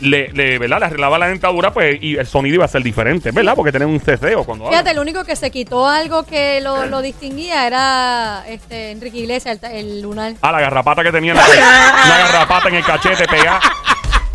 le, 0.00 0.28
le, 0.32 0.58
¿verdad? 0.58 0.80
le 0.80 0.86
arreglabas 0.86 1.20
la 1.20 1.28
dentadura, 1.28 1.72
pues 1.72 1.98
y 2.00 2.16
el 2.16 2.26
sonido 2.26 2.56
iba 2.56 2.64
a 2.64 2.68
ser 2.68 2.82
diferente, 2.82 3.30
¿verdad? 3.30 3.54
Porque 3.54 3.72
tenía 3.72 3.86
un 3.86 4.00
ceseo 4.00 4.44
cuando 4.44 4.66
habla. 4.66 4.78
Fíjate, 4.78 4.90
el 4.92 4.98
único 4.98 5.24
que 5.24 5.36
se 5.36 5.50
quitó 5.50 5.86
algo 5.88 6.24
que 6.24 6.60
lo, 6.60 6.86
lo 6.86 7.02
distinguía 7.02 7.66
era 7.66 8.44
este 8.48 8.92
Enrique 8.92 9.18
Iglesias, 9.18 9.58
el, 9.62 10.00
lunar. 10.02 10.34
Ah, 10.40 10.52
la 10.52 10.60
garrapata 10.60 11.02
que 11.02 11.12
tenía 11.12 11.32
en 11.32 11.38
la 11.38 11.44
Una 11.44 12.18
garrapata 12.18 12.68
en 12.68 12.74
el 12.76 12.84
cachete 12.84 13.26
pegada. 13.26 13.60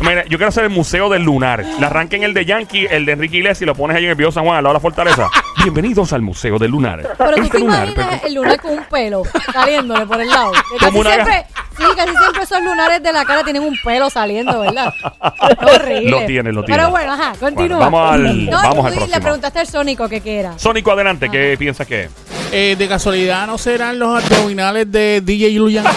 Mira, 0.00 0.24
yo 0.24 0.36
quiero 0.36 0.48
hacer 0.48 0.64
el 0.64 0.70
museo 0.70 1.08
del 1.08 1.22
lunar. 1.22 1.64
Le 1.64 1.86
arranquen 1.86 2.22
el 2.24 2.34
de 2.34 2.44
Yankee, 2.44 2.86
el 2.90 3.06
de 3.06 3.12
Enrique 3.12 3.38
Iglesias 3.38 3.62
y 3.62 3.64
lo 3.64 3.74
pones 3.74 3.96
ahí 3.96 4.04
en 4.04 4.10
el 4.10 4.16
Pío 4.16 4.30
San 4.30 4.44
Juan, 4.44 4.58
al 4.58 4.64
lado 4.64 4.74
de 4.74 4.78
la 4.78 4.80
fortaleza. 4.80 5.30
Bienvenidos 5.64 6.12
al 6.12 6.20
museo 6.20 6.58
del 6.58 6.70
lunar. 6.72 7.00
Pero 7.16 7.30
tú 7.36 7.36
Este 7.42 7.50
te 7.52 7.58
lunar, 7.60 7.84
imaginas 7.88 8.06
pero- 8.20 8.26
el 8.26 8.34
lunar 8.34 8.60
con 8.60 8.70
un 8.72 8.84
pelo 8.84 9.22
saliéndole 9.50 10.04
por 10.06 10.20
el 10.20 10.28
lado. 10.28 10.52
Que 10.78 10.78
Como 10.78 10.78
casi 10.78 10.98
una 10.98 11.10
siempre, 11.14 11.46
sí, 11.78 11.84
casi 11.96 12.16
siempre 12.16 12.42
esos 12.42 12.62
lunares 12.62 13.02
de 13.02 13.12
la 13.14 13.24
cara 13.24 13.42
tienen 13.44 13.62
un 13.62 13.74
pelo 13.82 14.10
saliendo, 14.10 14.60
¿verdad? 14.60 14.92
Horrible. 15.74 16.10
Lo 16.10 16.26
tiene, 16.26 16.52
lo 16.52 16.64
tiene. 16.64 16.78
Pero 16.78 16.90
bueno, 16.90 17.12
ajá, 17.14 17.32
continúa. 17.40 17.78
Bueno, 17.78 17.90
vamos 17.90 18.12
al- 18.12 18.44
No, 18.50 18.56
vamos 18.58 18.74
tú 18.74 18.84
al 18.86 18.90
le 18.92 18.96
próximo. 18.98 19.20
preguntaste 19.22 19.58
al 19.60 19.66
Sónico 19.66 20.06
que 20.08 20.20
qué 20.20 20.40
era. 20.40 20.58
Sónico, 20.58 20.92
adelante, 20.92 21.30
¿qué 21.30 21.56
piensas 21.58 21.86
que 21.86 22.04
es? 22.04 22.10
Eh, 22.52 22.76
de 22.78 22.86
casualidad, 22.88 23.46
¿no 23.46 23.56
serán 23.56 23.98
los 23.98 24.22
abdominales 24.22 24.92
de 24.92 25.22
DJ 25.22 25.50
Luyan? 25.52 25.86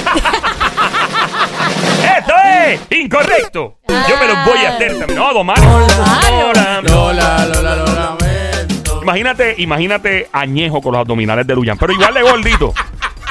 ¡Esto 2.20 2.34
es 2.66 2.80
incorrecto! 2.98 3.80
Yo 3.88 4.18
me 4.18 4.28
los 4.28 4.46
voy 4.46 4.66
a 4.66 4.76
hacer 4.76 4.98
también. 4.98 5.20
No, 5.20 5.34
don 5.34 5.46
Mario. 5.46 5.66
Lola, 6.30 6.82
Lola. 7.46 7.86
Imagínate, 9.08 9.56
imagínate 9.58 10.28
añejo 10.34 10.82
con 10.82 10.92
los 10.92 11.00
abdominales 11.00 11.48
de 11.48 11.56
Luyan, 11.56 11.78
pero 11.78 11.94
igual 11.94 12.14
de 12.14 12.22
gordito. 12.24 12.74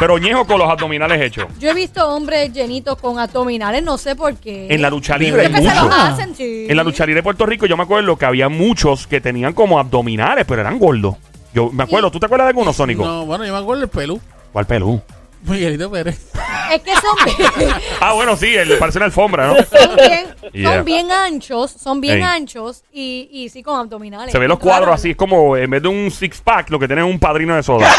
Pero 0.00 0.16
añejo 0.16 0.46
con 0.46 0.58
los 0.58 0.70
abdominales 0.70 1.20
hechos. 1.20 1.48
Yo 1.58 1.68
he 1.70 1.74
visto 1.74 2.08
hombres 2.08 2.50
llenitos 2.50 2.98
con 2.98 3.18
abdominales, 3.18 3.82
no 3.82 3.98
sé 3.98 4.16
por 4.16 4.34
qué. 4.36 4.68
En 4.70 4.80
la 4.80 4.88
lucha 4.88 5.18
libre 5.18 5.42
hay 5.46 5.52
muchos. 5.52 5.90
hacen, 5.92 6.34
sí. 6.34 6.64
En 6.66 6.76
la 6.78 6.82
lucha 6.82 7.04
libre 7.04 7.18
de 7.18 7.22
Puerto 7.22 7.44
Rico 7.44 7.66
yo 7.66 7.76
me 7.76 7.82
acuerdo 7.82 8.16
que 8.16 8.24
había 8.24 8.48
muchos 8.48 9.06
que 9.06 9.20
tenían 9.20 9.52
como 9.52 9.78
abdominales, 9.78 10.46
pero 10.48 10.62
eran 10.62 10.78
gordos. 10.78 11.16
Yo 11.52 11.70
me 11.70 11.82
acuerdo, 11.84 12.10
¿tú 12.10 12.18
te 12.18 12.24
acuerdas 12.24 12.46
de 12.46 12.50
alguno, 12.50 12.72
Sónico? 12.72 13.04
No, 13.04 13.26
bueno, 13.26 13.44
yo 13.44 13.52
me 13.52 13.58
acuerdo 13.58 13.80
del 13.80 13.90
pelú. 13.90 14.18
¿Cuál 14.52 14.64
pelú? 14.64 15.02
Miguelito 15.42 15.90
Pérez. 15.90 16.32
Es 16.72 16.82
que 16.82 16.92
son 16.94 17.16
bien, 17.58 17.70
Ah, 18.00 18.12
bueno, 18.14 18.36
sí, 18.36 18.54
el, 18.54 18.78
parece 18.78 18.98
una 18.98 19.06
alfombra, 19.06 19.48
¿no? 19.48 19.56
son 19.56 19.96
bien, 19.96 20.26
Yeah. 20.52 20.74
son 20.76 20.84
bien 20.84 21.10
anchos, 21.10 21.70
son 21.72 22.00
bien 22.00 22.18
Ey. 22.18 22.22
anchos 22.22 22.84
y, 22.92 23.28
y 23.32 23.48
sí 23.48 23.62
con 23.62 23.78
abdominales. 23.80 24.32
Se 24.32 24.38
ven 24.38 24.48
los 24.48 24.58
cuadros 24.58 24.94
así, 24.94 25.10
es 25.10 25.16
como 25.16 25.56
en 25.56 25.68
vez 25.70 25.82
de 25.82 25.88
un 25.88 26.10
six 26.10 26.40
pack, 26.40 26.70
lo 26.70 26.78
que 26.78 26.86
tiene 26.86 27.02
es 27.02 27.08
un 27.08 27.18
padrino 27.18 27.56
de 27.56 27.62
soda. 27.62 27.88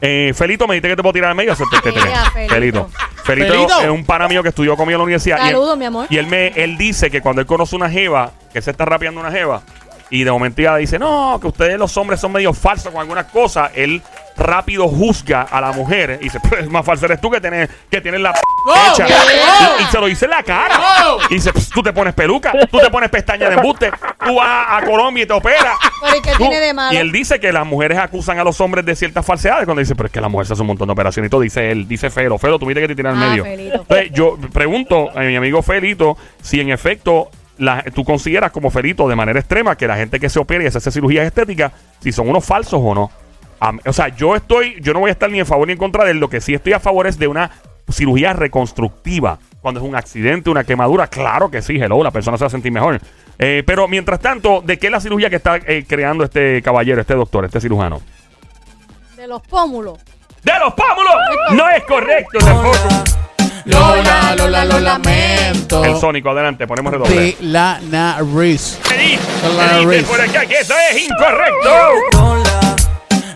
eh, 0.02 0.34
Felito, 0.36 0.68
me 0.68 0.76
dijiste 0.76 0.90
que 0.90 0.96
te 0.96 1.02
puedo 1.02 1.14
tirar 1.14 1.32
al 1.32 1.36
medio. 1.36 1.56
Felito. 2.50 2.90
Felito, 3.28 3.54
Felito. 3.54 3.82
es 3.82 3.90
un 3.90 4.04
pana 4.06 4.28
mío 4.28 4.42
que 4.42 4.50
estudió 4.50 4.76
conmigo 4.76 4.96
en 4.96 5.00
la 5.00 5.04
universidad. 5.04 5.38
y 5.38 5.42
él- 5.42 5.54
Saludos, 5.54 5.78
mi 5.78 5.86
amor. 5.86 6.08
Y 6.10 6.18
él 6.18 6.28
me 6.28 6.48
él 6.48 6.78
dice 6.78 7.12
que 7.12 7.22
cuando 7.22 7.42
él 7.42 7.48
conoce 7.48 7.76
una 7.76 7.90
jeva, 7.90 8.32
que 8.52 8.62
se 8.62 8.72
está 8.72 8.86
rapeando 8.86 9.20
una 9.22 9.32
jeva, 9.32 9.62
y 10.10 10.24
de 10.24 10.32
momento 10.32 10.62
ella 10.62 10.76
dice, 10.78 10.98
no, 10.98 11.38
que 11.42 11.48
ustedes 11.48 11.78
los 11.78 11.96
hombres 11.98 12.20
son 12.20 12.32
medio 12.32 12.54
falsos 12.54 12.92
con 12.92 13.02
algunas 13.02 13.26
cosas, 13.26 13.72
él 13.76 14.02
rápido 14.38 14.88
juzga 14.88 15.42
a 15.42 15.60
la 15.62 15.72
mujer 15.72 16.18
y 16.22 16.26
dice, 16.26 16.40
pues 16.48 16.70
más 16.70 16.86
falso 16.86 17.06
eres 17.06 17.20
tú 17.20 17.30
que 17.32 17.42
tienes, 17.42 17.70
que 17.90 18.02
tienes 18.02 18.22
la 18.22 18.34
p 18.34 18.40
¡Oh! 18.68 18.76
hecha. 18.94 19.08
Y, 19.80 19.84
y 19.84 19.86
se 19.88 20.00
lo 20.00 20.06
dice 20.08 20.26
en 20.26 20.32
la 20.32 20.44
cara. 20.44 20.80
¡Oh! 21.08 21.20
Y 21.30 21.36
dice, 21.36 21.52
"Pss, 21.54 21.70
tú 21.70 21.82
te 21.82 21.94
pones 21.94 22.14
peluca, 22.14 22.52
tú 22.70 22.78
te 22.80 22.90
pones 22.90 23.10
pestaña 23.10 23.50
de 23.50 23.56
embuste, 23.56 23.92
tú 24.26 24.36
vas 24.36 24.66
a 24.70 24.86
Colombia 24.86 25.24
y 25.24 25.28
te 25.28 25.34
operas. 25.34 25.76
¿y 26.92 26.96
él 26.98 27.12
dice 27.12 27.40
que 27.40 27.52
las 27.52 27.66
mujeres 27.66 27.98
acusan 27.98 28.40
a 28.40 28.44
los 28.44 28.60
hombres 28.62 28.86
de 28.86 28.96
ciertas 28.96 29.26
falsedades 29.26 29.66
cuando 29.66 29.80
dice, 29.80 29.96
pero 29.96 30.08
es 30.08 30.12
que 30.14 30.22
la 30.22 30.30
mujer 30.30 30.48
se 30.48 30.54
hace 30.54 30.62
un 30.62 30.68
montón 30.68 30.88
de 30.88 30.94
operaciones 30.94 31.28
y 31.28 31.32
todo. 31.32 31.42
Dice 31.42 31.72
él, 31.72 31.88
dice 31.88 32.10
Felo, 32.10 32.38
Felo, 32.38 32.60
tú 32.60 32.66
viste 32.66 32.82
que 32.82 32.88
te 32.90 32.96
tiran 32.96 33.18
al 33.18 33.24
Ah, 33.24 33.30
medio. 33.30 33.44
Felito. 33.44 33.76
Entonces, 33.82 34.12
yo 34.14 34.38
pregunto 34.54 35.10
a 35.16 35.22
mi 35.22 35.36
amigo 35.36 35.62
Felito 35.62 36.18
si 36.42 36.60
en 36.60 36.70
efecto 36.72 37.30
la- 37.58 37.84
tú 37.96 38.04
consideras 38.04 38.52
como 38.52 38.70
Felito 38.70 39.08
de 39.08 39.16
manera 39.16 39.40
extrema 39.40 39.76
que 39.76 39.88
la 39.88 39.96
gente 39.98 40.20
que 40.20 40.30
se 40.30 40.40
opera 40.40 40.64
y 40.64 40.72
se 40.72 40.78
hace 40.78 40.92
cirugías 40.92 41.26
estéticas, 41.26 41.72
si 42.02 42.12
son 42.12 42.30
unos 42.30 42.46
falsos 42.46 42.80
o 42.84 42.94
no. 42.94 43.12
O 43.86 43.94
sea, 43.94 44.10
yo 44.10 44.36
estoy, 44.36 44.78
yo 44.82 44.94
no 44.94 45.00
voy 45.00 45.10
a 45.10 45.14
estar 45.14 45.30
ni 45.30 45.40
en 45.40 45.46
favor 45.46 45.68
ni 45.68 45.74
en 45.74 45.80
contra 45.80 46.04
de 46.06 46.12
él. 46.12 46.20
Lo 46.20 46.30
que 46.30 46.42
sí 46.42 46.54
estoy 46.54 46.74
a 46.74 46.80
favor 46.80 47.08
es 47.08 47.18
de 47.18 47.28
una 47.28 47.52
cirugía 47.92 48.34
reconstructiva. 48.34 49.40
Cuando 49.62 49.80
es 49.80 49.86
un 49.86 49.96
accidente, 49.96 50.50
una 50.50 50.64
quemadura, 50.64 51.08
claro 51.08 51.50
que 51.50 51.62
sí, 51.62 51.76
hello, 51.78 52.04
la 52.04 52.12
persona 52.12 52.38
se 52.38 52.44
va 52.44 52.48
a 52.48 52.52
sentir 52.52 52.72
mejor. 52.72 53.00
Eh, 53.40 53.64
pero 53.66 53.88
mientras 53.88 54.20
tanto, 54.20 54.62
¿de 54.62 54.78
qué 54.78 54.88
es 54.88 54.92
la 54.92 55.00
cirugía 55.00 55.30
que 55.30 55.38
está 55.38 55.58
eh, 55.58 55.86
creando 55.88 56.24
este 56.24 56.62
caballero, 56.62 57.02
este 57.02 57.16
doctor, 57.16 57.46
este 57.46 57.60
cirujano? 57.60 58.02
De 59.16 59.28
los 59.28 59.42
pómulos. 59.42 60.00
¡De 60.44 60.54
los 60.60 60.74
pómulos! 60.74 61.16
No 61.52 61.68
es 61.70 61.84
correcto 61.84 62.38
tampoco. 62.40 62.78
Lola, 63.66 64.36
Lola, 64.38 64.64
lo 64.64 64.80
lamento. 64.80 65.84
El 65.84 65.98
sónico, 65.98 66.30
adelante, 66.30 66.66
ponemos 66.66 66.94
redoble. 66.94 67.16
De 67.16 67.38
la 67.42 67.80
nariz. 67.90 68.80
¿Qué 68.88 68.98
dice? 68.98 69.48
Lola 69.48 69.64
¿Qué 69.70 69.76
dice 69.76 69.88
Reese. 69.88 70.06
por 70.08 70.22
acá? 70.22 70.46
Que 70.46 70.60
eso 70.60 70.74
es 70.92 71.02
incorrecto. 71.04 71.70
Lola, 72.14 72.60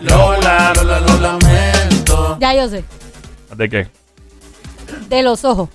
Lola, 0.02 0.72
lo 0.74 1.20
lamento. 1.20 2.36
Ya 2.40 2.54
yo 2.54 2.68
sé. 2.68 2.84
¿De 3.56 3.68
qué? 3.68 3.88
De 5.08 5.22
los 5.22 5.44
ojos. 5.44 5.68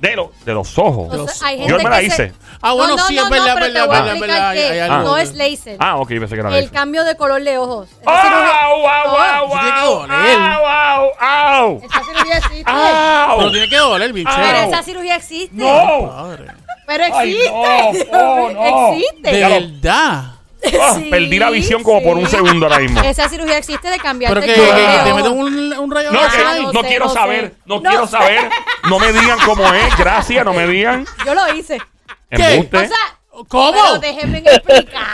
De, 0.00 0.14
lo- 0.14 0.32
de 0.44 0.54
los 0.54 0.78
ojos. 0.78 1.12
O 1.12 1.26
sea, 1.28 1.48
hay 1.48 1.58
gente 1.58 1.72
Yo 1.72 1.78
me 1.78 1.84
la 1.90 2.00
que 2.00 2.10
se- 2.10 2.24
hice. 2.26 2.32
Ah, 2.60 2.72
bueno, 2.72 2.96
no, 2.96 3.02
no, 3.02 3.06
sí, 3.08 3.16
es 3.18 3.28
verdad, 3.30 3.44
no, 3.46 3.48
es 3.48 3.54
pero 3.54 3.66
te 3.66 3.72
verdad, 3.72 3.86
voy 3.86 3.96
a 3.96 3.98
es 3.98 4.04
verdad, 4.04 4.16
explicar 4.16 4.40
verdad, 4.40 4.52
que 4.54 4.72
hay 4.72 4.78
algo 4.90 5.08
no 5.08 5.16
es 5.16 5.34
laser. 5.34 5.76
Ah, 5.78 5.96
ok, 5.96 6.08
pensé 6.08 6.34
que 6.34 6.40
era 6.40 6.58
el 6.58 6.70
cambio 6.70 7.04
de 7.04 7.16
color 7.16 7.42
de 7.42 7.58
ojos. 7.58 7.88
Esa 8.00 8.10
¡Au, 8.10 8.22
cirugía- 8.22 8.62
au, 8.62 8.86
au, 8.88 9.16
au, 9.16 9.48
tiene 9.48 9.74
que 9.74 9.80
au! 9.80 9.94
doler. 9.94 10.38
¡Au, 10.38 10.66
au, 10.66 11.10
au! 11.20 11.82
Esa 11.84 12.04
cirugía 12.04 12.36
existe. 12.38 12.64
¡Au! 12.70 13.38
Pero 13.38 13.50
tiene 13.52 13.68
que 13.68 13.76
doler, 13.76 14.14
Ah. 14.26 14.36
Pero 14.36 14.58
esa 14.72 14.82
cirugía 14.82 15.16
existe. 15.16 15.56
¡No! 15.56 16.08
Padre. 16.08 16.46
Pero 16.86 17.04
Ay, 17.14 17.30
existe. 17.36 18.08
no, 18.12 18.18
no, 18.18 18.50
no. 18.50 18.92
existe. 18.94 19.30
De 19.30 19.40
Ya 19.40 19.48
lo- 19.48 19.54
verdad. 19.54 20.22
Ah, 20.80 20.94
Sí, 20.98 21.08
perdí 21.10 21.38
la 21.38 21.50
visión 21.50 21.82
como 21.82 22.02
por 22.02 22.16
un 22.16 22.26
sí. 22.26 22.32
segundo 22.36 22.66
ahora 22.66 22.78
mismo. 22.80 23.00
Esa 23.02 23.28
cirugía 23.28 23.58
existe 23.58 23.88
de 23.90 23.98
cambiarte 23.98 24.40
Pero 24.40 24.46
que, 24.54 24.60
el 24.60 24.74
que- 24.76 24.92
que 24.98 24.98
te 25.04 25.14
meten 25.14 25.32
un, 25.32 25.72
un 25.78 25.90
rayo 25.90 26.10
No, 26.12 26.18
que- 26.28 26.38
no 26.38 26.72
no 26.72 26.80
sé, 26.82 26.88
quiero 26.88 27.04
no 27.06 27.10
sé. 27.12 27.18
saber, 27.18 27.54
no, 27.64 27.76
No 27.80 27.82
quiero 27.90 28.06
saber. 28.06 28.50
No 28.88 28.98
me 28.98 29.12
digan 29.12 29.38
cómo 29.44 29.72
es, 29.72 29.96
gracias, 29.96 30.44
no 30.44 30.52
me 30.52 30.66
digan. 30.66 31.06
Yo 31.24 31.34
lo 31.34 31.54
hice. 31.54 31.78
¿Qué? 32.30 32.54
Embuste. 32.54 32.76
O 32.76 32.80
sea, 32.88 33.44
¿Cómo? 33.48 33.72
pero 33.72 33.98
déjenme 34.00 34.38
explicar. 34.38 35.04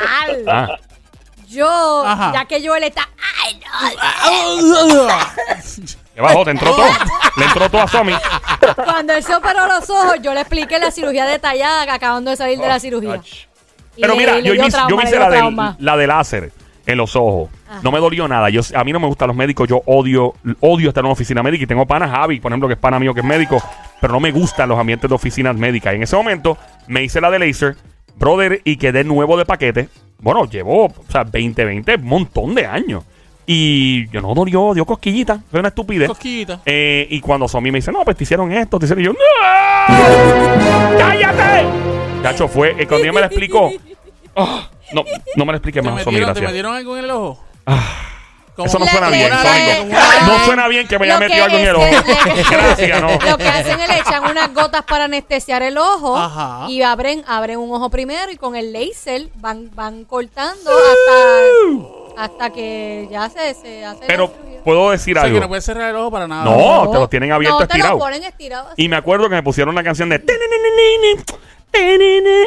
Ah, 0.48 0.68
Yo, 1.48 2.04
Ajá. 2.06 2.32
ya 2.32 2.44
que 2.46 2.66
Joel 2.66 2.84
está. 2.84 3.08
Ay, 3.44 3.60
no. 4.62 5.06
¿qué 6.14 6.20
bajó? 6.20 6.44
¿Te 6.44 6.50
entró 6.52 6.74
todo? 6.74 6.86
Le 7.36 7.44
entró 7.44 7.68
todo 7.68 7.82
a 7.82 7.88
Somi. 7.88 8.14
Cuando 8.84 9.12
él 9.12 9.22
se 9.22 9.34
operó 9.34 9.66
los 9.66 9.88
ojos, 9.90 10.14
yo 10.22 10.32
le 10.34 10.40
expliqué 10.40 10.78
la 10.78 10.90
cirugía 10.90 11.26
detallada 11.26 11.84
que 11.84 11.90
acabando 11.92 12.30
de 12.30 12.36
salir 12.36 12.58
de 12.58 12.66
la 12.68 12.78
cirugía. 12.80 13.16
Y 13.16 13.53
Pero 14.00 14.16
mira, 14.16 14.40
yo, 14.40 14.54
trauma, 14.68 14.96
me 14.96 15.04
hice 15.04 15.18
la, 15.18 15.30
del, 15.30 15.56
la 15.78 15.96
de 15.96 16.06
láser 16.06 16.52
en 16.86 16.98
los 16.98 17.16
ojos. 17.16 17.50
Ajá. 17.68 17.80
No 17.82 17.92
me 17.92 17.98
dolió 17.98 18.28
nada. 18.28 18.50
Yo, 18.50 18.60
a 18.74 18.84
mí 18.84 18.92
no 18.92 19.00
me 19.00 19.06
gustan 19.06 19.28
los 19.28 19.36
médicos. 19.36 19.68
Yo 19.68 19.82
odio 19.86 20.34
odio 20.60 20.88
estar 20.88 21.02
en 21.02 21.06
una 21.06 21.12
oficina 21.12 21.42
médica. 21.42 21.64
Y 21.64 21.66
tengo 21.66 21.86
pana 21.86 22.08
Javi, 22.08 22.40
por 22.40 22.52
ejemplo, 22.52 22.68
que 22.68 22.74
es 22.74 22.80
pana 22.80 22.98
mío 22.98 23.14
que 23.14 23.20
es 23.20 23.26
médico. 23.26 23.62
Pero 24.00 24.12
no 24.12 24.20
me 24.20 24.30
gustan 24.32 24.68
los 24.68 24.78
ambientes 24.78 25.08
de 25.08 25.14
oficinas 25.14 25.56
médicas. 25.56 25.92
Y 25.92 25.96
en 25.96 26.02
ese 26.02 26.16
momento 26.16 26.58
me 26.86 27.02
hice 27.02 27.20
la 27.20 27.30
de 27.30 27.38
laser, 27.38 27.76
brother, 28.16 28.60
y 28.64 28.76
quedé 28.76 29.04
nuevo 29.04 29.36
de 29.36 29.44
paquete. 29.44 29.88
Bueno, 30.18 30.48
llevó, 30.48 30.86
o 30.86 30.94
sea, 31.08 31.24
20, 31.24 31.64
20, 31.64 31.94
un 31.96 32.04
montón 32.04 32.54
de 32.54 32.66
años. 32.66 33.04
Y 33.46 34.08
yo 34.10 34.20
no 34.22 34.34
dolió, 34.34 34.72
dio 34.74 34.84
cosquillita. 34.86 35.38
Fue 35.50 35.60
una 35.60 35.68
estupidez. 35.68 36.08
Cosquillita. 36.08 36.60
Eh, 36.64 37.06
y 37.10 37.20
cuando 37.20 37.46
Somi 37.48 37.70
me 37.70 37.78
dice, 37.78 37.92
no, 37.92 38.02
pues 38.04 38.16
te 38.16 38.24
hicieron 38.24 38.50
esto, 38.52 38.78
te 38.78 38.86
hicieron 38.86 39.02
y 39.02 39.06
yo, 39.06 39.12
¡No! 39.12 40.98
¡Cállate! 40.98 41.66
Cacho, 42.22 42.48
fue, 42.48 42.70
eh, 42.78 42.86
cuando 42.86 43.04
ella 43.04 43.12
me 43.12 43.20
lo 43.20 43.26
explicó, 43.26 43.70
ah, 44.36 44.68
no, 44.92 45.04
no 45.36 45.44
me 45.44 45.52
lo 45.52 45.56
explique 45.58 45.80
¿Te 45.82 45.88
más, 45.90 46.02
Somi, 46.02 46.14
metieron, 46.16 46.34
¿Te 46.34 46.40
gracias. 46.40 46.50
metieron 46.52 46.74
algo 46.74 46.96
en 46.96 47.04
el 47.04 47.10
ojo? 47.10 47.44
Como- 48.56 48.66
Eso 48.68 48.78
no 48.78 48.86
suena 48.86 49.10
le- 49.10 49.16
bien, 49.16 49.30
le- 49.30 49.36
Sónico. 49.36 49.88
le- 49.88 50.26
No 50.26 50.44
suena 50.44 50.68
bien 50.68 50.86
que 50.86 50.98
me 50.98 51.06
haya 51.06 51.18
metido 51.18 51.44
algo 51.44 51.56
en 51.58 51.66
el 51.66 51.74
ojo. 51.74 51.86
Gracias, 52.50 53.02
no. 53.02 53.08
Lo 53.30 53.36
que 53.36 53.48
hacen 53.48 53.80
es 53.80 53.88
le 53.88 53.98
echan 53.98 54.30
unas 54.30 54.54
gotas 54.54 54.82
para 54.84 55.04
anestesiar 55.06 55.62
el 55.62 55.76
ojo 55.76 56.16
Ajá. 56.16 56.66
y 56.70 56.80
abren, 56.82 57.24
abren 57.26 57.58
un 57.58 57.72
ojo 57.74 57.90
primero 57.90 58.30
y 58.30 58.36
con 58.36 58.54
el 58.54 58.72
laser 58.72 59.28
van, 59.34 59.70
van 59.74 60.04
cortando 60.04 60.70
hasta, 60.70 62.03
hasta 62.16 62.50
que 62.50 63.08
ya 63.10 63.28
se, 63.28 63.54
se 63.54 63.84
hace 63.84 64.00
la 64.00 64.06
Pero. 64.06 64.32
¿puedo 64.64 64.90
decir 64.90 65.18
O 65.18 65.20
sea, 65.20 65.28
que 65.28 65.32
no 65.34 65.36
algo? 65.38 65.48
puedes 65.48 65.64
cerrar 65.64 65.90
el 65.90 65.96
ojo 65.96 66.10
para 66.10 66.26
nada. 66.26 66.44
No, 66.44 66.90
te 66.90 66.98
lo 66.98 67.08
tienen 67.08 67.32
abierto, 67.32 67.60
no, 67.60 67.66
te 67.66 67.72
estirado. 67.74 67.94
lo 67.94 67.98
ponen. 67.98 68.22
Y 68.76 68.88
me 68.88 68.96
acuerdo 68.96 69.28
que 69.28 69.34
me 69.34 69.42
pusieron 69.42 69.74
una 69.74 69.84
canción 69.84 70.08
de... 70.08 70.22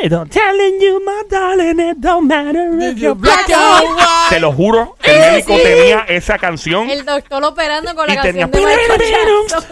Don't 0.09 0.31
telling 0.31 0.79
you, 0.79 1.01
my 1.05 1.23
darling, 1.29 1.79
it 1.79 1.97
don't 1.99 2.27
matter 2.27 2.79
if 2.79 2.97
you're 2.97 3.13
black 3.13 3.49
or 3.49 3.95
white. 3.95 4.29
Te 4.29 4.39
lo 4.39 4.53
juro, 4.53 4.95
el 5.03 5.19
médico 5.19 5.57
sí. 5.57 5.63
tenía 5.63 5.99
esa 6.07 6.37
canción 6.37 6.89
El 6.89 7.03
doctor 7.05 7.43
operando 7.43 7.93
con 7.93 8.07
la 8.07 8.13
y 8.13 8.17
tenía 8.21 8.49
canción 8.49 8.71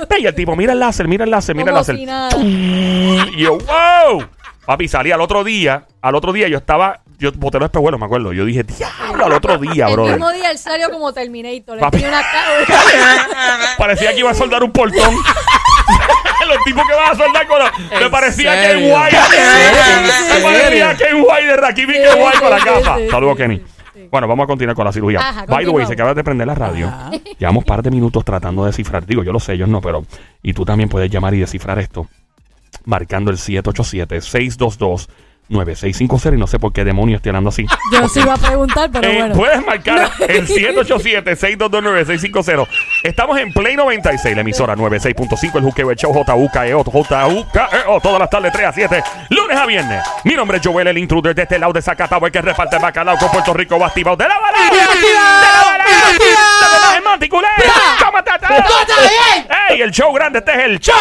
de 0.10 0.20
y 0.20 0.26
el 0.26 0.36
tipo 0.36 0.56
mira 0.58 0.74
el 0.74 0.80
láser 0.80 1.08
mira 1.08 1.24
el 1.24 1.32
láser 1.32 1.56
mira 1.56 1.70
el 1.70 1.76
láser 1.76 1.96
si 1.96 2.04
y 2.04 3.38
yo 3.38 3.58
wow 3.58 4.26
papi 4.66 4.88
salí 4.88 5.12
al 5.12 5.22
otro 5.22 5.44
día 5.44 5.86
al 6.02 6.16
otro 6.16 6.34
día 6.34 6.48
yo 6.50 6.58
estaba 6.58 7.02
yo 7.20 7.32
boté 7.34 7.60
los 7.60 7.66
espejuelos 7.68 8.00
me 8.00 8.06
acuerdo 8.06 8.34
yo 8.34 8.46
dije 8.46 8.64
diablo 8.64 9.26
al 9.26 9.34
otro 9.34 9.58
día 9.58 9.88
El 9.88 9.94
brother 9.94 10.14
mismo 10.14 10.32
día 10.32 10.52
él 10.52 10.58
salió 10.58 10.90
como 10.90 11.14
Terminator. 11.14 11.78
Le 11.80 11.90
tenía 11.92 12.10
una 12.10 12.22
parecía 13.78 14.14
que 14.14 14.20
iba 14.20 14.32
a 14.32 14.34
soldar 14.34 14.64
un 14.64 14.72
portón 14.72 15.16
los 16.48 16.64
tipos 16.64 16.84
que 16.88 16.94
van 16.94 17.12
a 17.12 17.16
soldar 17.16 17.48
con 17.48 17.60
los, 17.60 17.72
me 17.90 18.06
¿En 18.06 18.12
parecía 18.12 18.54
que 18.54 18.72
en 18.72 18.80
serio? 18.80 18.96
White 18.96 19.18
¿En 19.18 20.04
me 20.36 20.42
parecía 20.44 20.96
serio? 20.96 20.98
que 20.98 21.04
en 21.06 21.22
White 21.22 21.48
de 21.48 21.58
Rakimi 21.58 21.94
que 21.94 22.12
Sí, 22.12 22.20
White 22.20 22.40
con 22.40 22.50
la 22.50 22.60
capa 22.60 22.98
saludos 23.10 23.38
Kenny 23.38 23.62
bueno 24.12 24.28
vamos 24.28 24.44
a 24.44 24.48
continuar 24.48 24.76
con 24.76 24.86
la 24.86 24.92
cirugía 24.92 25.20
Ajá, 25.20 25.46
by 25.48 25.66
the 25.66 25.72
way 25.72 25.86
se 25.86 25.94
acaba 25.94 26.14
de 26.14 26.24
prender 26.24 26.46
la 26.48 26.56
radio 26.56 26.88
Ajá. 26.88 27.12
Llevamos 27.38 27.62
un 27.64 27.66
par 27.66 27.82
de 27.84 27.92
minutos 27.92 28.24
tratando 28.24 28.64
de 28.64 28.70
descifrar. 28.70 29.06
Digo, 29.06 29.24
yo 29.24 29.34
lo 29.34 29.40
sé, 29.40 29.54
ellos 29.54 29.68
no, 29.68 29.82
pero. 29.82 30.06
Y 30.42 30.54
tú 30.54 30.64
también 30.64 30.88
puedes 30.90 31.12
llamar 31.12 31.34
y 31.34 31.40
descifrar 31.40 31.80
esto. 31.80 32.08
Marcando 32.86 33.30
el 33.30 33.38
787-622-9650. 35.50 36.36
Y 36.36 36.40
no 36.40 36.48
sé 36.48 36.60
por 36.60 36.74
qué 36.74 36.84
demonios 36.84 37.18
estoy 37.20 37.30
hablando 37.30 37.50
así. 37.50 37.66
Yo 37.92 38.08
sí 38.10 38.20
iba 38.22 38.34
a 38.34 38.38
preguntar, 38.38 38.90
pero 38.92 39.08
Eh, 39.08 39.18
bueno. 39.20 39.36
Puedes 39.36 39.66
marcar 39.66 40.10
el 40.28 40.48
787-622-9650. 40.48 42.68
Estamos 43.04 43.38
en 43.40 43.54
Play 43.54 43.76
96, 43.76 44.36
la 44.36 44.42
emisora 44.42 44.76
96.5, 44.76 45.58
el 45.58 45.64
Juqueo, 45.64 45.92
el 45.92 45.98
show 45.98 46.12
JUKEO, 46.14 46.84
JUKEO, 46.84 48.00
todas 48.02 48.20
las 48.20 48.30
tardes 48.30 48.52
3 48.54 48.68
a 48.68 48.74
7, 48.74 49.04
lunes 49.30 49.58
a 49.58 49.66
viernes. 49.66 50.04
Mi 50.24 50.34
nombre 50.36 50.58
es 50.58 50.64
Joel, 50.66 50.88
el 50.88 50.98
intruder 50.98 51.36
de 51.36 51.44
este 51.44 51.60
lado 51.60 51.74
de 51.74 51.82
Zacatau, 51.82 52.26
el 52.26 52.32
que 52.32 52.42
reparte 52.42 52.78
bacalao 52.80 53.18
con 53.18 53.30
Puerto 53.30 53.54
Rico, 53.54 53.78
va 53.80 53.88
activado 53.88 54.18
de 54.18 54.28
la 54.28 54.40
¡Ey! 59.70 59.82
El 59.82 59.92
show 59.92 60.14
grande, 60.14 60.40
este 60.40 60.52
es 60.52 60.60
el! 60.60 60.80
Chazo. 60.80 60.96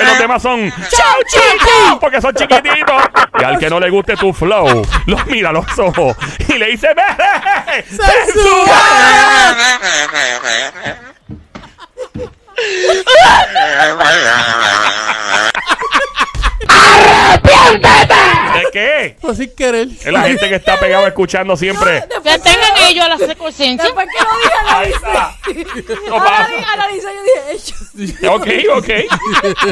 Y 0.00 0.04
los 0.04 0.18
demás 0.18 0.42
son 0.42 0.70
Chau 0.70 1.22
Chicos, 1.28 1.98
porque 2.00 2.20
son 2.20 2.34
chiquititos. 2.34 3.02
Y 3.38 3.44
al 3.44 3.58
que 3.58 3.68
no 3.70 3.80
le 3.80 3.90
guste 3.90 4.16
tu 4.16 4.32
flow, 4.32 4.86
los 5.06 5.26
mira 5.26 5.50
a 5.50 5.52
los 5.52 5.78
ojos 5.78 6.16
y 6.48 6.58
le 6.58 6.66
dice, 6.66 6.88
¡Ve! 17.42 17.78
¿De 18.60 18.70
qué? 18.72 19.16
Pues 19.20 19.38
sin 19.38 19.54
querer. 19.54 19.88
Es 19.88 20.06
la 20.12 20.22
gente 20.22 20.48
que 20.48 20.54
está 20.56 20.78
pegado 20.78 21.06
escuchando 21.06 21.56
siempre. 21.56 22.04
Que 22.22 22.38
tengan 22.38 22.76
ellos 22.88 23.04
a 23.04 23.08
la 23.26 23.34
conciencia. 23.36 23.84
Después 23.84 24.06
que 24.06 24.24
lo 24.24 24.30
dije, 24.38 24.54
Ahí 24.68 24.92
está. 24.92 25.36
No 26.08 26.16
pasa. 26.16 26.46
Anali- 26.48 26.64
Analicé, 26.72 27.08
yo 27.14 27.22
dije, 27.22 28.12
ellos. 28.22 28.34
Ok, 28.34 28.48
ok. 28.78 28.90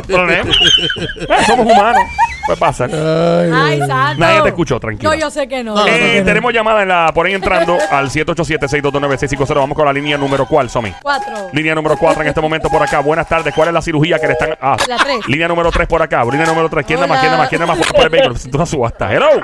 Problema. 0.06 0.50
Eh, 0.50 1.44
somos 1.46 1.66
humanos. 1.66 2.02
Puede 2.48 2.60
pasar. 2.60 2.88
Ay, 2.90 3.78
santo. 3.80 4.20
Nadie 4.20 4.40
te 4.40 4.48
escuchó, 4.48 4.80
tranquilo. 4.80 5.10
No, 5.10 5.14
yo 5.18 5.30
sé 5.30 5.46
que 5.46 5.62
no. 5.62 5.74
No, 5.74 5.86
Eh, 5.86 6.12
que 6.14 6.20
no. 6.20 6.24
tenemos 6.24 6.50
llamada 6.50 6.80
en 6.80 6.88
la, 6.88 7.12
por 7.12 7.26
ahí 7.26 7.34
entrando 7.34 7.76
al 7.90 8.08
787-622-9650. 8.08 9.54
Vamos 9.54 9.76
con 9.76 9.84
la 9.84 9.92
línea 9.92 10.16
número 10.16 10.46
cuál, 10.46 10.70
Somi. 10.70 10.90
Cuatro. 11.02 11.34
Línea 11.52 11.74
número 11.74 11.98
4 11.98 12.22
en 12.22 12.28
este 12.28 12.40
momento 12.40 12.70
por 12.70 12.82
acá. 12.82 13.00
Buenas 13.00 13.28
tardes. 13.28 13.52
¿Cuál 13.54 13.68
es 13.68 13.74
la 13.74 13.82
cirugía 13.82 14.18
que 14.18 14.28
le 14.28 14.32
están.? 14.32 14.56
Ah, 14.62 14.78
La 14.88 14.96
tres. 14.96 15.28
Línea 15.28 15.46
número 15.46 15.70
3 15.70 15.86
por 15.86 16.00
acá. 16.00 16.24
Línea 16.24 16.46
número 16.46 16.70
3. 16.70 16.86
¿Quién 16.86 17.00
da 17.00 17.06
más? 17.06 17.20
¿Quién 17.20 17.32
da 17.32 17.36
más? 17.38 17.48
¿Quién 17.50 17.60
da 17.60 17.66
más? 17.66 17.78
Por 17.86 18.00
el 18.04 18.08
vehículo. 18.08 18.34
Tú 18.50 18.56
una 18.56 18.64
subasta. 18.66 19.12
Hello. 19.12 19.28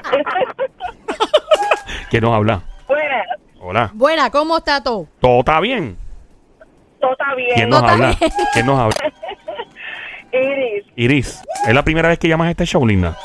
¿Quién 2.09 2.23
nos 2.23 2.35
habla? 2.35 2.63
Buenas, 2.89 3.27
Hola. 3.61 3.91
Buena, 3.93 4.31
¿cómo 4.31 4.57
está 4.59 4.83
todo? 4.83 5.07
¿Todo 5.21 5.41
está 5.41 5.61
bien? 5.61 5.99
todo 7.01 7.13
está 7.13 7.35
bien. 7.35 7.51
¿Quién 7.55 7.69
nos 7.69 7.81
está 7.81 7.93
habla? 7.93 8.07
bien. 8.19 8.33
¿Quién 8.55 8.67
nos 8.67 8.79
habla? 8.81 8.97
Iris, 10.35 10.85
Iris. 10.97 11.43
¿Es 11.67 11.75
la 11.75 11.83
primera 11.83 12.09
vez 12.09 12.19
que 12.19 12.29
llamas 12.29 12.49
a 12.49 12.51
este 12.51 12.67
show, 12.67 12.87
linda? 12.87 13.17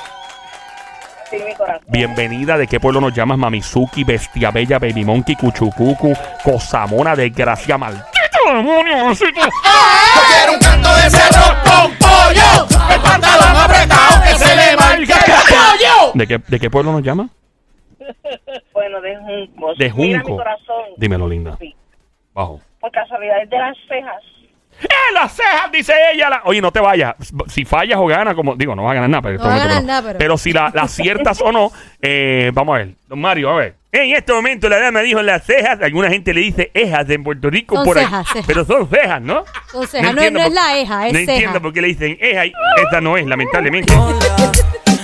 sí, 1.29 1.37
mi 1.45 1.53
corazón. 1.55 1.85
Bienvenida. 1.87 2.57
¿De 2.57 2.67
qué 2.67 2.79
pueblo 2.79 3.01
nos 3.01 3.13
llamas? 3.13 3.37
Mamizuki, 3.37 4.03
Bestia 4.03 4.51
Bella, 4.51 4.79
Baby 4.79 5.05
Monkey, 5.05 5.35
Cuchucucu, 5.35 6.13
Cosamona, 6.43 7.15
Desgracia 7.15 7.77
Maldito 7.77 8.07
demonio. 8.55 9.13
Yo 9.13 9.25
quiero 9.25 10.53
un 10.53 10.59
canto 10.59 10.95
de 10.95 11.09
cerro 11.09 11.55
con 11.63 11.91
pollo. 11.97 12.67
El 12.93 13.01
pantalón 13.01 13.55
apretado 13.55 14.23
que 14.23 14.35
se 14.35 14.55
le 14.55 14.75
marque 14.75 15.03
el 15.03 15.33
pollo. 15.53 16.11
¿De 16.15 16.27
qué, 16.27 16.37
¿De 16.47 16.59
qué 16.59 16.69
pueblo 16.69 16.91
nos 16.91 17.03
llama? 17.03 17.29
Bueno, 18.73 19.01
de 19.01 19.15
Junco. 19.17 19.73
De 19.77 19.91
Mira 19.93 20.19
Junco. 20.19 20.31
mi 20.31 20.37
corazón. 20.37 20.85
Dímelo, 20.97 21.27
linda. 21.27 21.57
Sí, 21.59 21.75
Bajo. 22.33 22.59
por 22.79 22.89
casualidad 22.91 23.43
es 23.43 23.49
de 23.49 23.57
las 23.57 23.75
cejas. 23.87 24.23
¡Eh, 24.81 25.13
las 25.13 25.33
cejas! 25.33 25.71
Dice 25.71 25.93
ella. 26.13 26.29
La- 26.29 26.41
Oye, 26.45 26.61
no 26.61 26.71
te 26.71 26.79
vayas. 26.79 27.15
Si 27.47 27.65
fallas 27.65 27.97
o 27.99 28.05
ganas, 28.05 28.33
como 28.35 28.55
digo, 28.55 28.75
no 28.75 28.83
vas 28.83 28.91
a 28.91 28.95
ganar 28.95 29.09
nada. 29.09 29.21
Pero, 29.21 29.37
No 29.39 29.45
va 29.45 29.55
a 29.55 29.57
ganar 29.59 29.81
no. 29.81 29.87
nada, 29.87 30.13
pero- 30.17 30.37
si 30.37 30.53
la, 30.53 30.71
la 30.73 30.83
aciertas 30.83 31.41
o 31.41 31.51
no, 31.51 31.71
eh, 32.01 32.51
vamos 32.53 32.75
a 32.75 32.77
ver. 32.79 32.89
Don 33.07 33.19
Mario, 33.19 33.49
a 33.49 33.55
ver. 33.55 33.75
En 33.91 34.15
este 34.15 34.31
momento 34.33 34.69
la 34.69 34.79
dama 34.79 34.99
dijo 35.01 35.19
las 35.23 35.43
cejas. 35.43 35.81
Alguna 35.81 36.09
gente 36.09 36.31
le 36.33 36.41
dice 36.41 36.69
ejas 36.75 37.09
en 37.09 37.23
Puerto 37.23 37.49
Rico. 37.49 37.75
Son 37.75 37.85
por 37.85 37.97
ahí. 37.97 38.05
cejas. 38.05 38.27
Pero 38.45 38.63
son 38.63 38.87
cejas, 38.87 39.19
¿no? 39.21 39.43
Son 39.71 39.87
cejas. 39.87 40.13
No, 40.13 40.21
entiendo 40.21 40.39
no 40.41 40.45
es 40.45 40.53
la 40.53 40.77
eja, 40.77 41.07
es 41.07 41.13
No 41.13 41.19
ceja. 41.19 41.31
entiendo 41.33 41.61
por 41.61 41.73
qué 41.73 41.81
le 41.81 41.87
dicen 41.87 42.17
eja 42.21 42.45
y 42.45 42.53
esta 42.83 43.01
no 43.01 43.17
es, 43.17 43.25
lamentablemente. 43.25 43.91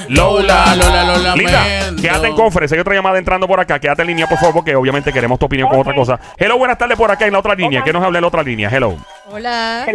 Lola, 0.08 0.75
Lola, 0.75 1.03
Lola, 1.03 1.36
Linda, 1.36 1.65
quédate 2.00 2.27
en 2.27 2.36
conferencia. 2.36 2.75
Hay 2.75 2.82
otra 2.82 2.94
llamada 2.94 3.17
entrando 3.17 3.48
por 3.48 3.60
acá. 3.60 3.79
Quédate 3.79 4.03
en 4.03 4.10
línea, 4.10 4.27
por 4.27 4.38
favor, 4.38 4.53
porque 4.53 4.75
obviamente 4.75 5.12
queremos 5.12 5.39
tu 5.39 5.48
opinión 5.48 5.67
con 5.67 5.79
otra 5.79 5.96
cosa. 5.96 6.20
Hello, 6.38 6.58
buenas 6.60 6.77
tardes 6.77 6.96
por 6.96 7.10
acá 7.10 7.25
en 7.25 7.34
la 7.34 7.39
otra 7.39 7.55
línea. 7.55 7.84
¿Qué 7.84 7.91
nos 7.91 8.03
habla 8.03 8.20
en 8.20 8.22
la 8.22 8.27
otra 8.27 8.44
línea? 8.44 8.70
Hello. 8.72 8.96
Hola. 9.27 9.86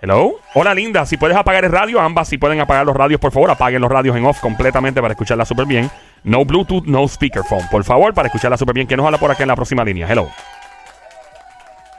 Hello. 0.00 0.34
Hola, 0.54 0.74
linda. 0.74 1.06
Si 1.06 1.16
puedes 1.16 1.36
apagar 1.36 1.64
el 1.64 1.72
radio, 1.72 2.00
ambas 2.00 2.28
si 2.28 2.38
pueden 2.38 2.60
apagar 2.60 2.84
los 2.84 2.94
radios, 2.96 3.20
por 3.20 3.32
favor, 3.32 3.50
apaguen 3.50 3.80
los 3.80 3.90
radios 3.90 4.16
en 4.16 4.24
off 4.26 4.40
completamente 4.40 5.00
para 5.00 5.12
escucharla 5.12 5.44
súper 5.44 5.66
bien. 5.66 5.90
No 6.22 6.44
Bluetooth, 6.44 6.84
no 6.86 7.06
speakerphone. 7.08 7.66
Por 7.70 7.84
favor, 7.84 8.12
para 8.14 8.28
escucharla 8.28 8.56
súper 8.56 8.74
bien. 8.74 8.86
¿Quién 8.86 8.98
nos 8.98 9.06
habla 9.06 9.18
por 9.18 9.30
acá 9.30 9.42
en 9.44 9.48
la 9.48 9.56
próxima 9.56 9.84
línea? 9.84 10.06
Hello. 10.10 10.28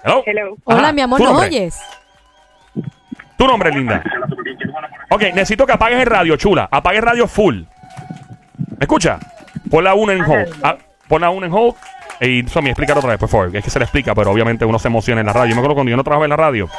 Hello. 0.03 0.23
Hello. 0.25 0.55
Hola, 0.65 0.79
Ajá, 0.79 0.91
mi 0.93 1.01
amor, 1.01 1.17
¿tu 1.17 1.23
¿nos 1.23 1.33
nombre? 1.33 1.49
oyes? 1.49 1.79
Tu 3.37 3.47
nombre, 3.47 3.71
linda. 3.71 4.03
Ok, 5.09 5.21
necesito 5.33 5.65
que 5.65 5.73
apagues 5.73 5.99
el 5.99 6.05
radio, 6.05 6.37
chula. 6.37 6.67
Apague 6.71 6.97
el 6.97 7.03
radio 7.03 7.27
full. 7.27 7.63
¿Me 8.57 8.77
escucha? 8.81 9.19
Pon 9.69 9.83
la 9.83 9.93
1 9.95 10.11
en 10.13 10.21
hold. 10.21 10.55
Ah, 10.63 10.77
pon 11.07 11.21
la 11.21 11.29
1 11.31 11.45
en 11.47 11.53
hold. 11.53 11.75
Y 12.21 12.43
Somi, 12.47 12.69
explícalo 12.69 12.99
otra 12.99 13.11
vez, 13.11 13.19
por 13.19 13.29
favor. 13.29 13.55
Es 13.55 13.63
que 13.63 13.69
se 13.69 13.79
le 13.79 13.85
explica, 13.85 14.15
pero 14.15 14.31
obviamente 14.31 14.65
uno 14.65 14.79
se 14.79 14.87
emociona 14.87 15.21
en 15.21 15.27
la 15.27 15.33
radio. 15.33 15.49
Yo 15.49 15.55
me 15.55 15.59
acuerdo 15.59 15.75
cuando 15.75 15.91
yo 15.91 15.97
no 15.97 16.03
trabajaba 16.03 16.25
en 16.25 16.29
la 16.29 16.37
radio, 16.37 16.69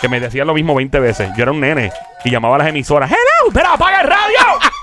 que 0.00 0.08
me 0.08 0.20
decían 0.20 0.46
lo 0.46 0.54
mismo 0.54 0.74
20 0.74 1.00
veces. 1.00 1.30
Yo 1.36 1.42
era 1.42 1.52
un 1.52 1.60
nene 1.60 1.90
y 2.24 2.30
llamaba 2.30 2.56
a 2.56 2.58
las 2.58 2.68
emisoras. 2.68 3.10
¡Hello! 3.10 3.52
¡Pero 3.52 3.68
apaga 3.70 4.00
el 4.00 4.06
radio! 4.06 4.75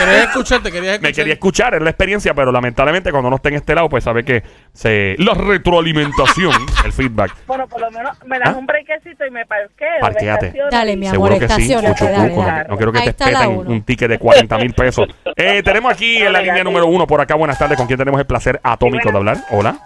Te 0.00 0.06
querías 0.06 0.28
escuchar, 0.28 0.62
te 0.62 0.72
querías 0.72 0.94
escuchar. 0.94 1.10
Me 1.10 1.14
quería 1.14 1.34
escuchar, 1.34 1.74
es 1.74 1.82
la 1.82 1.90
experiencia, 1.90 2.34
pero 2.34 2.50
lamentablemente 2.50 3.10
cuando 3.10 3.28
uno 3.28 3.36
está 3.36 3.50
en 3.50 3.56
este 3.56 3.74
lado, 3.74 3.88
pues 3.88 4.02
sabe 4.02 4.24
que 4.24 4.42
se 4.72 5.14
la 5.18 5.34
retroalimentación, 5.34 6.54
el 6.84 6.92
feedback. 6.92 7.34
Bueno, 7.46 7.68
por 7.68 7.80
lo 7.80 7.90
menos 7.90 8.16
me 8.24 8.38
das 8.38 8.48
¿Ah? 8.54 8.58
un 8.58 8.66
brequecito 8.66 9.26
y 9.26 9.30
me 9.30 9.44
parqueo. 9.44 10.08
Estaciono 10.08 10.70
Dale, 10.70 10.96
mi 10.96 11.06
amor, 11.06 11.32
Seguro 11.32 11.38
que 11.38 11.48
sí, 11.62 11.74
Cucho 11.74 12.04
dale, 12.04 12.34
no, 12.34 12.42
dale. 12.42 12.68
no 12.68 12.76
quiero 12.76 12.92
que 12.92 12.98
Ahí 12.98 13.04
te 13.12 13.24
peten 13.24 13.50
un 13.50 13.82
ticket 13.82 14.08
de 14.08 14.18
40 14.18 14.58
mil 14.58 14.74
pesos. 14.74 15.06
Eh, 15.36 15.62
tenemos 15.62 15.90
aquí 15.92 16.18
en 16.18 16.32
la 16.32 16.42
línea 16.42 16.62
número 16.64 16.86
uno 16.86 17.06
por 17.06 17.20
acá. 17.20 17.34
Buenas 17.34 17.58
tardes. 17.58 17.76
¿Con 17.78 17.86
quién 17.86 17.98
tenemos 17.98 18.20
el 18.20 18.26
placer 18.26 18.60
atómico 18.62 19.10
de 19.10 19.16
hablar? 19.16 19.38
Hola. 19.50 19.78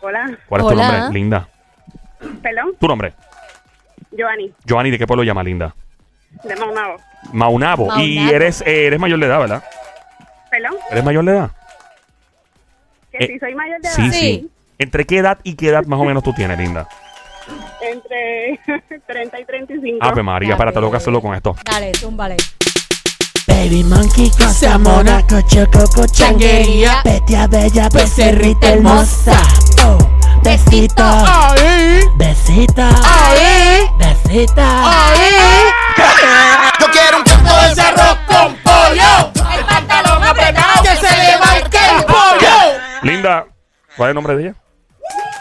Hola, 0.00 0.38
¿Cuál 0.46 0.60
es 0.60 0.68
tu 0.68 0.74
nombre, 0.74 1.12
Linda? 1.12 1.48
perdón, 2.42 2.72
¿Tu 2.78 2.86
nombre? 2.88 3.12
Giovanni, 4.12 4.52
Joanny, 4.66 4.90
¿de 4.92 4.98
qué 4.98 5.06
pueblo 5.06 5.24
llama, 5.24 5.42
Linda? 5.42 5.74
De 6.44 6.56
Maunabo. 6.56 6.96
Maunabo. 7.32 7.98
Y 7.98 8.18
eres, 8.30 8.60
eh, 8.62 8.86
eres 8.86 9.00
mayor 9.00 9.18
de 9.18 9.26
edad, 9.26 9.38
¿verdad? 9.40 9.64
Perdón, 10.50 10.76
¿Eres 10.90 11.04
mayor 11.04 11.24
de 11.24 11.32
edad? 11.32 11.50
que 13.12 13.24
Eh, 13.24 13.28
si 13.32 13.38
soy 13.38 13.54
mayor 13.54 13.80
de 13.80 13.88
edad. 13.88 13.96
Sí, 13.96 14.10
sí, 14.12 14.18
Sí. 14.20 14.50
¿Entre 14.78 15.04
qué 15.06 15.18
edad 15.18 15.38
y 15.42 15.54
qué 15.54 15.68
edad 15.68 15.84
más 15.86 15.98
o 15.98 16.04
menos 16.04 16.22
tú 16.22 16.32
tienes, 16.34 16.58
Linda? 16.58 16.86
Entre 17.80 18.60
30 19.06 19.40
y 19.40 19.44
35. 19.44 19.98
Ave 20.00 20.22
María, 20.22 20.48
Ya 20.50 20.54
espérate, 20.54 20.76
tengo 20.78 20.90
que 20.90 20.96
hacerlo 20.98 21.20
con 21.22 21.34
esto. 21.34 21.56
Dale, 21.64 21.92
zúmbale. 21.94 22.36
Baby 23.46 23.84
monkey, 23.84 24.30
cosa 24.30 24.76
mona, 24.78 25.22
cocho, 25.26 25.66
coco, 25.72 26.06
changuería, 26.06 27.00
Petia 27.04 27.46
bella, 27.46 27.88
becerrita 27.88 28.72
hermosa. 28.72 29.40
Oh, 29.84 29.98
besito, 30.42 31.02
Ahí, 31.04 32.00
besita, 32.16 32.90
ahí, 33.04 33.86
besita. 33.98 34.82
Yo 36.80 36.86
quiero 36.90 37.18
un 37.18 37.24
canto 37.24 37.56
de 37.62 37.74
cerro 37.74 38.18
con 38.26 38.56
pollo. 38.56 39.32
El 39.56 39.64
pantalón 39.64 40.22
apretado 40.22 40.82
Que 40.82 40.96
se 40.96 41.16
le 41.16 41.38
marque 41.38 41.78
el 41.78 42.04
pollo. 42.04 42.78
Linda, 43.02 43.46
¿cuál 43.96 44.08
es 44.08 44.10
el 44.10 44.14
nombre 44.14 44.36
de 44.36 44.42
ella? 44.42 44.54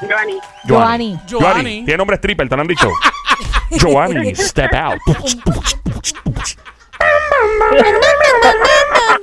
Giovanni, 0.01 0.39
Joanny. 0.67 1.19
Joanny. 1.29 1.85
Tiene 1.85 1.97
nombre 1.97 2.17
stripper, 2.17 2.49
te 2.49 2.55
lo 2.55 2.61
han 2.61 2.67
dicho. 2.67 2.91
Joanny, 3.81 4.35
step 4.35 4.73
out. 4.73 4.99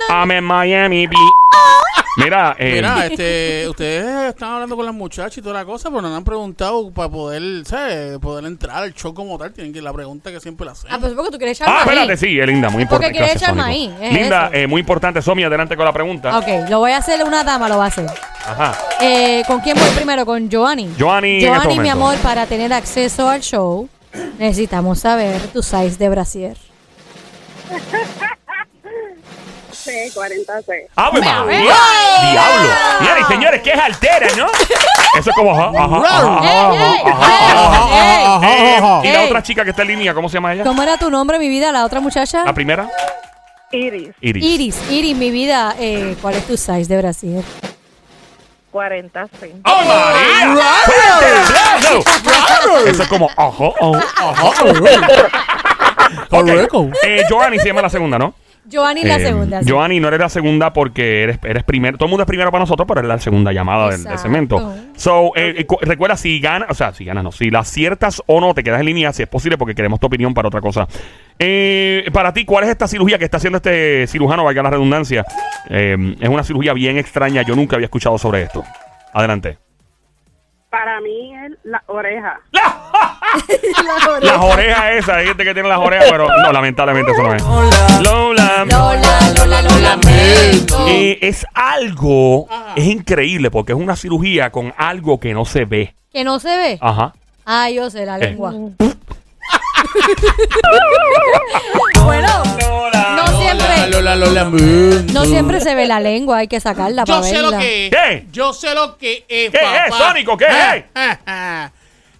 I'm 0.09 0.31
in 0.31 0.43
Miami 0.43 1.07
Beach. 1.07 2.02
Mira, 2.15 2.55
eh, 2.59 2.73
Mira, 2.75 3.07
este, 3.07 3.67
ustedes 3.67 4.29
están 4.29 4.51
hablando 4.51 4.75
con 4.75 4.85
las 4.85 4.93
muchachas 4.93 5.35
y 5.39 5.41
toda 5.41 5.55
la 5.55 5.65
cosa, 5.65 5.89
pero 5.89 6.01
no 6.03 6.15
han 6.15 6.23
preguntado 6.23 6.91
para 6.91 7.09
poder, 7.09 7.65
¿sabes? 7.65 8.19
Poder 8.19 8.45
entrar 8.45 8.83
al 8.83 8.93
show 8.93 9.15
como 9.15 9.35
tal. 9.39 9.51
Tienen 9.51 9.73
que 9.73 9.81
la 9.81 9.91
pregunta 9.91 10.31
que 10.31 10.39
siempre 10.39 10.63
la 10.65 10.73
hacen. 10.73 10.91
Ah, 10.93 10.97
pues 10.99 11.13
porque 11.13 11.31
tú 11.31 11.37
quieres 11.39 11.59
echar 11.59 11.69
Ah, 11.69 11.85
maíz. 11.85 11.87
espérate, 11.99 12.17
sí, 12.17 12.39
eh, 12.39 12.45
Linda, 12.45 12.69
muy 12.69 12.85
Porque 12.85 13.07
importante. 13.07 13.11
quiere 13.13 13.27
Gracias, 13.29 13.41
echar 13.49 13.55
maíz, 13.55 13.91
es 13.99 14.13
Linda, 14.13 14.45
eso. 14.47 14.53
eh, 14.55 14.67
muy 14.67 14.81
importante, 14.81 15.21
Somi, 15.23 15.43
adelante 15.43 15.75
con 15.75 15.85
la 15.85 15.93
pregunta. 15.93 16.37
Ok, 16.37 16.69
lo 16.69 16.79
voy 16.79 16.91
a 16.91 16.97
hacer 16.97 17.23
una 17.23 17.43
dama, 17.43 17.67
lo 17.67 17.77
va 17.79 17.85
a 17.85 17.87
hacer. 17.87 18.05
Ajá. 18.45 18.77
Eh, 19.01 19.41
¿Con 19.47 19.61
quién 19.61 19.75
voy 19.75 19.89
primero? 19.95 20.23
Con 20.25 20.51
Joanny. 20.51 20.93
Joanny, 20.99 21.29
en 21.29 21.35
este 21.37 21.47
Joanny, 21.49 21.67
mi 21.69 21.75
momento. 21.89 21.91
amor, 21.93 22.15
para 22.17 22.45
tener 22.45 22.71
acceso 22.73 23.27
al 23.27 23.41
show, 23.41 23.89
necesitamos 24.37 24.99
saber 24.99 25.41
tu 25.47 25.63
size 25.63 25.97
de 25.97 26.09
brasier. 26.09 26.57
sí, 29.83 30.11
46. 30.13 30.89
¡Ave 30.95 31.19
¡Me 31.19 31.25
María! 31.25 31.75
¡Diablo! 32.31 32.69
Señores 32.99 33.23
y 33.27 33.33
señores, 33.33 33.61
que 33.61 33.71
es 33.71 33.79
altera, 33.79 34.27
¿no? 34.37 34.47
Eso 35.19 35.29
es 35.29 35.35
como 35.35 35.51
ajá, 35.51 35.69
ajá, 35.69 35.97
ajá, 35.97 36.43
¡Ey, 36.43 37.01
ajá, 37.05 37.13
ajá, 37.13 37.65
ajá. 37.65 38.35
Ajá, 38.35 38.77
ajá. 38.77 39.07
Y 39.07 39.11
la 39.11 39.21
otra 39.23 39.43
chica 39.43 39.63
que 39.63 39.69
está 39.71 39.81
en 39.83 39.89
línea, 39.89 40.13
¿cómo 40.13 40.29
se 40.29 40.35
llama 40.35 40.53
ella? 40.53 40.63
¿Cómo 40.63 40.81
era 40.81 40.97
tu 40.97 41.09
nombre, 41.09 41.37
mi 41.39 41.49
vida? 41.49 41.71
¿La 41.71 41.85
otra 41.85 41.99
muchacha? 41.99 42.43
La 42.43 42.53
primera, 42.53 42.89
Iris, 43.71 44.09
Iris. 44.21 44.43
Iris, 44.43 44.91
Iris, 44.91 45.15
mi 45.17 45.31
vida, 45.31 45.75
eh, 45.79 46.15
¿cuál 46.21 46.35
es 46.35 46.45
tu 46.45 46.55
size 46.57 46.85
de 46.85 46.97
brasier? 46.97 47.43
46. 48.71 49.53
¡Oh, 49.65 49.81
María! 49.85 50.73
¡Fuerte 50.85 51.29
el 51.29 51.37
aplauso! 51.37 52.87
Eso 52.87 53.03
es 53.03 53.09
como 53.09 53.29
ajá, 53.29 53.65
ajá. 54.17 54.51
Correcto. 56.29 56.89
Eh, 57.03 57.23
Joanny 57.29 57.59
se 57.59 57.67
llama 57.67 57.83
la 57.83 57.89
segunda, 57.89 58.17
¿no? 58.17 58.33
Joanny 58.71 59.03
la 59.03 59.17
Eh, 59.17 59.19
segunda. 59.19 59.61
sí. 59.61 59.69
Joanny, 59.69 59.99
no 59.99 60.07
eres 60.07 60.19
la 60.21 60.29
segunda 60.29 60.71
porque 60.71 61.23
eres, 61.23 61.37
eres 61.43 61.63
primero. 61.63 61.97
Todo 61.97 62.05
el 62.07 62.11
mundo 62.11 62.23
es 62.23 62.27
primero 62.27 62.49
para 62.51 62.61
nosotros, 62.61 62.87
pero 62.87 63.01
eres 63.01 63.09
la 63.09 63.19
segunda 63.19 63.51
llamada 63.51 63.89
del, 63.89 64.03
del 64.03 64.13
Exacto. 64.13 64.21
segmento. 64.21 64.75
So, 64.95 65.31
eh, 65.35 65.53
eh, 65.57 65.65
cu- 65.65 65.79
recuerda, 65.81 66.15
si 66.15 66.39
ganas, 66.39 66.69
o 66.71 66.73
sea, 66.73 66.93
si 66.93 67.03
ganas, 67.03 67.23
no, 67.23 67.31
si 67.31 67.49
la 67.51 67.59
aciertas 67.59 68.21
o 68.25 68.39
no, 68.39 68.53
te 68.53 68.63
quedas 68.63 68.79
en 68.79 68.85
línea, 68.85 69.11
si 69.11 69.21
es 69.23 69.27
posible, 69.29 69.57
porque 69.57 69.75
queremos 69.75 69.99
tu 69.99 70.07
opinión 70.07 70.33
para 70.33 70.47
otra 70.47 70.61
cosa. 70.61 70.87
Eh, 71.39 72.05
para 72.13 72.31
ti, 72.33 72.45
¿cuál 72.45 72.63
es 72.63 72.69
esta 72.69 72.87
cirugía 72.87 73.17
que 73.17 73.25
está 73.25 73.37
haciendo 73.37 73.57
este 73.57 74.07
cirujano, 74.07 74.43
valga 74.45 74.63
la 74.63 74.69
redundancia? 74.69 75.25
Eh, 75.69 76.15
es 76.21 76.29
una 76.29 76.43
cirugía 76.43 76.73
bien 76.73 76.97
extraña, 76.97 77.41
yo 77.41 77.55
nunca 77.55 77.75
había 77.75 77.85
escuchado 77.85 78.17
sobre 78.17 78.43
esto. 78.43 78.63
Adelante. 79.13 79.57
Para 80.69 80.99
mí 81.01 81.33
es 81.45 81.51
la 81.65 81.83
oreja. 81.87 82.39
Las 84.21 84.41
orejas 84.41 84.85
esas, 84.93 85.15
hay 85.17 85.27
gente 85.27 85.43
que 85.43 85.53
tiene 85.53 85.69
las 85.69 85.79
orejas, 85.79 86.07
pero 86.09 86.27
no, 86.27 86.51
lamentablemente 86.51 87.11
eso 87.11 87.23
no 87.23 87.33
es. 87.33 87.43
Lola. 88.03 88.65
Lola, 88.65 89.19
Lola, 89.37 89.61
lo 89.61 89.77
lamento. 89.79 90.85
Eh, 90.87 91.19
es 91.21 91.45
algo, 91.53 92.47
es 92.75 92.85
increíble 92.85 93.51
porque 93.51 93.73
es 93.73 93.77
una 93.77 93.95
cirugía 93.95 94.51
con 94.51 94.73
algo 94.77 95.19
que 95.19 95.33
no 95.33 95.45
se 95.45 95.65
ve. 95.65 95.95
¿Que 96.11 96.23
no 96.23 96.39
se 96.39 96.55
ve? 96.55 96.77
Ajá. 96.81 97.13
Ah, 97.45 97.69
yo 97.69 97.89
sé, 97.89 98.05
la 98.05 98.17
Eh. 98.17 98.19
lengua. 98.19 98.53
bueno, 102.05 102.43
no 103.15 103.27
siempre, 103.39 103.89
lo, 103.89 104.01
la- 104.01 104.15
lo 104.15 104.31
lamento. 104.31 105.13
no 105.13 105.25
siempre 105.25 105.59
se 105.61 105.75
ve 105.75 105.85
la 105.85 105.99
lengua, 105.99 106.39
hay 106.39 106.47
que 106.47 106.59
sacarla 106.59 107.03
Yo 107.05 107.15
para 107.15 107.27
sé 107.27 107.33
verla. 107.33 107.51
lo 107.51 107.57
que 107.59 107.85
es. 107.87 107.91
¿Qué? 107.91 108.25
Yo 108.31 108.53
sé 108.53 108.73
lo 108.75 108.97
que 108.97 109.25
es, 109.27 109.51
¿Qué 109.51 109.57
papá. 109.59 109.85
es, 109.87 109.95
Sónico? 109.95 110.37
¿Qué 110.37 110.45
es? 110.45 110.83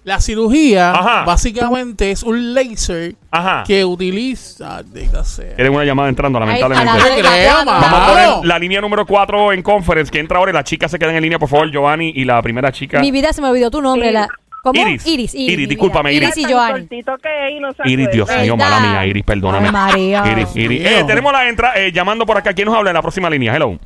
La 0.03 0.19
cirugía 0.19 0.91
Ajá. 0.91 1.23
básicamente 1.23 2.11
es 2.11 2.23
un 2.23 2.53
laser 2.53 3.15
Ajá. 3.31 3.63
que 3.65 3.85
utiliza. 3.85 4.83
Diga 4.83 5.23
sea. 5.23 5.55
Tienen 5.55 5.73
una 5.73 5.85
llamada 5.85 6.09
entrando, 6.09 6.39
lamentablemente. 6.39 6.89
a 6.89 6.93
la- 6.93 7.63
No 7.63 7.71
Vamos 7.71 7.85
a 7.85 7.89
Claro. 8.11 8.33
poner 8.35 8.45
la 8.47 8.59
línea 8.59 8.81
número 8.81 9.05
4 9.05 9.53
en 9.53 9.61
conference 9.63 10.11
que 10.11 10.19
entra 10.19 10.39
ahora 10.39 10.51
y 10.51 10.53
las 10.53 10.65
chicas 10.65 10.91
se 10.91 10.99
quedan 10.99 11.15
en 11.15 11.21
línea, 11.23 11.39
por 11.39 11.47
favor, 11.47 11.71
Giovanni 11.71 12.11
y 12.15 12.25
la 12.25 12.41
primera 12.41 12.71
chica. 12.73 12.99
Mi 12.99 13.11
vida 13.11 13.31
se 13.31 13.41
me 13.41 13.47
olvidó 13.47 13.71
tu 13.71 13.81
nombre. 13.81 14.11
La, 14.11 14.27
¿Cómo? 14.61 14.79
Iris. 14.79 15.05
Iris. 15.07 15.33
Iris, 15.35 15.57
mi 15.57 15.65
discúlpame, 15.67 16.09
vida. 16.11 16.25
Iris. 16.25 16.37
Iris 16.37 16.37
y 16.37 16.43
Tan 16.49 16.51
Joanny. 16.53 16.79
cortito 16.81 17.17
que 17.17 17.47
es 17.47 17.51
y 17.53 17.59
no 17.61 17.71
se 17.73 17.89
Iris, 17.89 18.11
Dios 18.11 18.29
acuerda. 18.29 18.43
mío, 18.43 18.55
¿Verdad? 18.57 18.79
mala 18.79 18.87
mía, 18.91 19.05
Iris, 19.07 19.23
perdóname. 19.23 19.65
Ay, 19.67 19.71
María. 19.71 20.23
Iris, 20.31 20.55
Iris. 20.55 20.85
Eh, 20.85 21.03
tenemos 21.07 21.31
la 21.31 21.47
entrada 21.49 21.75
eh, 21.77 21.91
llamando 21.93 22.25
por 22.25 22.37
acá. 22.37 22.53
¿Quién 22.53 22.67
nos 22.67 22.75
habla 22.77 22.89
en 22.89 22.93
la 22.95 23.01
próxima 23.01 23.29
línea? 23.29 23.55
Hello. 23.55 23.77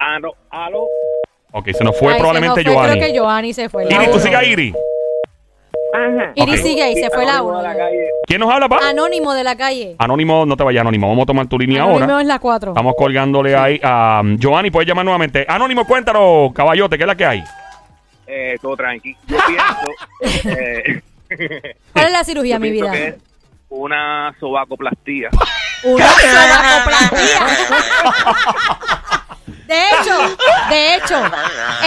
Aló, 0.00 0.32
aló. 0.50 0.84
Ok, 1.52 1.68
se 1.72 1.82
nos 1.84 1.96
fue 1.98 2.08
Ay, 2.08 2.14
se 2.14 2.18
probablemente 2.18 2.48
nos 2.48 2.64
fue, 2.64 2.72
Giovanni. 2.82 2.98
Creo 3.00 3.12
que 3.12 3.18
Joanny 3.18 3.52
se 3.52 3.68
fue. 3.68 3.84
la 3.86 3.94
Iris, 3.94 4.06
tú 4.10 4.14
uno. 4.16 4.24
sigas 4.24 4.44
Iris. 4.46 4.74
Ajá. 5.98 6.32
Iris 6.34 6.62
sigue 6.62 6.82
ahí, 6.82 6.94
se 6.94 7.10
fue 7.10 7.24
la 7.26 7.38
Anónimo 7.38 7.58
de 7.58 7.60
1. 7.60 7.68
la 7.68 7.76
calle. 7.76 8.08
¿Quién 8.26 8.40
nos 8.40 8.50
habla, 8.52 8.68
pa? 8.68 8.88
Anónimo 8.88 9.34
de 9.34 9.44
la 9.44 9.56
calle. 9.56 9.96
Anónimo, 9.98 10.46
no 10.46 10.56
te 10.56 10.64
vayas, 10.64 10.80
Anónimo. 10.82 11.08
Vamos 11.08 11.22
a 11.24 11.26
tomar 11.26 11.46
tu 11.48 11.58
línea 11.58 11.82
Anónimo 11.82 12.04
ahora. 12.04 12.20
es 12.20 12.26
la 12.26 12.38
4. 12.38 12.70
Estamos 12.72 12.94
colgándole 12.96 13.56
ahí 13.56 13.80
a 13.82 14.20
um, 14.22 14.36
Giovanni. 14.38 14.70
Puedes 14.70 14.88
llamar 14.88 15.04
nuevamente. 15.04 15.44
Anónimo, 15.48 15.84
cuéntanos, 15.86 16.52
caballote, 16.54 16.96
¿qué 16.96 17.02
es 17.04 17.08
la 17.08 17.16
que 17.16 17.24
hay? 17.26 17.44
Eh, 18.26 18.56
todo 18.60 18.76
tranqui. 18.76 19.16
Yo 19.26 19.36
pienso 19.46 20.48
eh, 20.58 21.02
¿Cuál 21.92 22.06
es 22.06 22.12
la 22.12 22.24
cirugía, 22.24 22.56
yo 22.56 22.60
mi 22.60 22.70
vida? 22.70 22.92
que 22.92 23.08
es 23.08 23.14
una 23.70 24.34
sobacoplastía. 24.38 25.30
Una 25.84 26.06
sobacoplastía. 26.08 27.46
De 29.68 29.74
hecho, 29.90 30.36
de 30.70 30.94
hecho, 30.96 31.22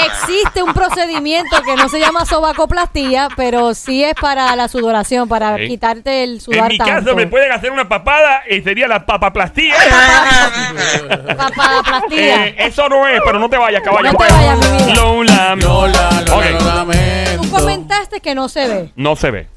existe 0.06 0.62
un 0.62 0.72
procedimiento 0.74 1.62
que 1.64 1.76
no 1.76 1.90
se 1.90 2.00
llama 2.00 2.26
sobacoplastía, 2.26 3.28
pero 3.36 3.74
sí 3.74 4.04
es 4.04 4.14
para 4.14 4.56
la 4.56 4.68
sudoración, 4.68 5.28
para 5.28 5.58
Sí. 5.58 5.68
quitarte 5.68 6.24
el 6.24 6.40
sudar 6.42 6.60
En 6.66 6.68
mi 6.68 6.78
tanto. 6.78 6.94
caso 7.06 7.16
me 7.16 7.26
pueden 7.28 7.52
hacer 7.52 7.72
una 7.72 7.90
papada 7.90 8.44
y 8.50 8.62
sería 8.62 8.88
la 8.88 9.06
papaplastía. 9.06 9.74
Papaplastía. 11.38 12.48
Eh, 12.48 12.56
eso 12.60 12.88
no 12.88 13.08
es, 13.08 13.20
pero 13.26 13.40
no 13.40 13.50
te 13.50 13.58
vayas, 13.58 13.82
caballo. 13.82 14.12
No 14.12 14.18
te 14.18 14.32
vayas, 14.32 14.58
mi 14.60 14.78
vida. 14.86 14.96
Lola. 14.96 15.56
Lola, 15.56 16.10
Lola, 16.28 16.36
Ok. 16.38 16.46
lo 16.62 16.76
lamento. 16.76 17.42
Tú 17.42 17.50
comentaste 17.52 18.20
que 18.22 18.36
no 18.36 18.48
se 18.50 18.68
ve. 18.68 18.92
No 18.96 19.16
se 19.16 19.32
ve. 19.32 19.48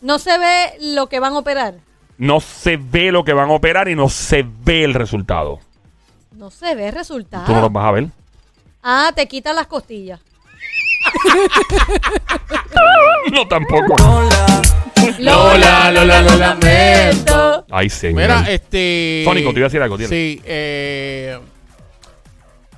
No 0.00 0.18
se 0.18 0.36
ve 0.38 0.74
lo 0.80 1.08
que 1.08 1.20
van 1.20 1.32
a 1.34 1.38
operar. 1.38 1.74
No 2.18 2.40
se 2.40 2.76
ve 2.76 3.10
lo 3.10 3.24
que 3.24 3.32
van 3.32 3.48
a 3.50 3.52
operar 3.54 3.88
y 3.88 3.94
no 3.94 4.08
se 4.08 4.44
ve 4.64 4.84
el 4.84 4.94
resultado. 4.94 5.60
No 6.42 6.50
se 6.50 6.74
ve 6.74 6.90
resultado. 6.90 7.46
Tú 7.46 7.52
no 7.52 7.60
lo 7.60 7.70
vas 7.70 7.84
a 7.84 7.92
ver. 7.92 8.08
Ah, 8.82 9.12
te 9.14 9.28
quitan 9.28 9.54
las 9.54 9.68
costillas. 9.68 10.18
No 13.30 13.46
tampoco. 13.46 13.94
Lola, 15.20 15.92
Lola, 15.92 16.22
lo 16.22 16.36
lamento. 16.36 17.64
Ay, 17.70 17.88
señor. 17.88 18.22
Mira, 18.22 18.44
este. 18.50 19.22
Sónico, 19.24 19.52
te 19.52 19.60
iba 19.60 19.66
a 19.66 19.68
decir 19.68 19.80
algo, 19.82 19.96
dile. 19.96 20.08
Sí, 20.08 20.42
eh. 20.44 21.38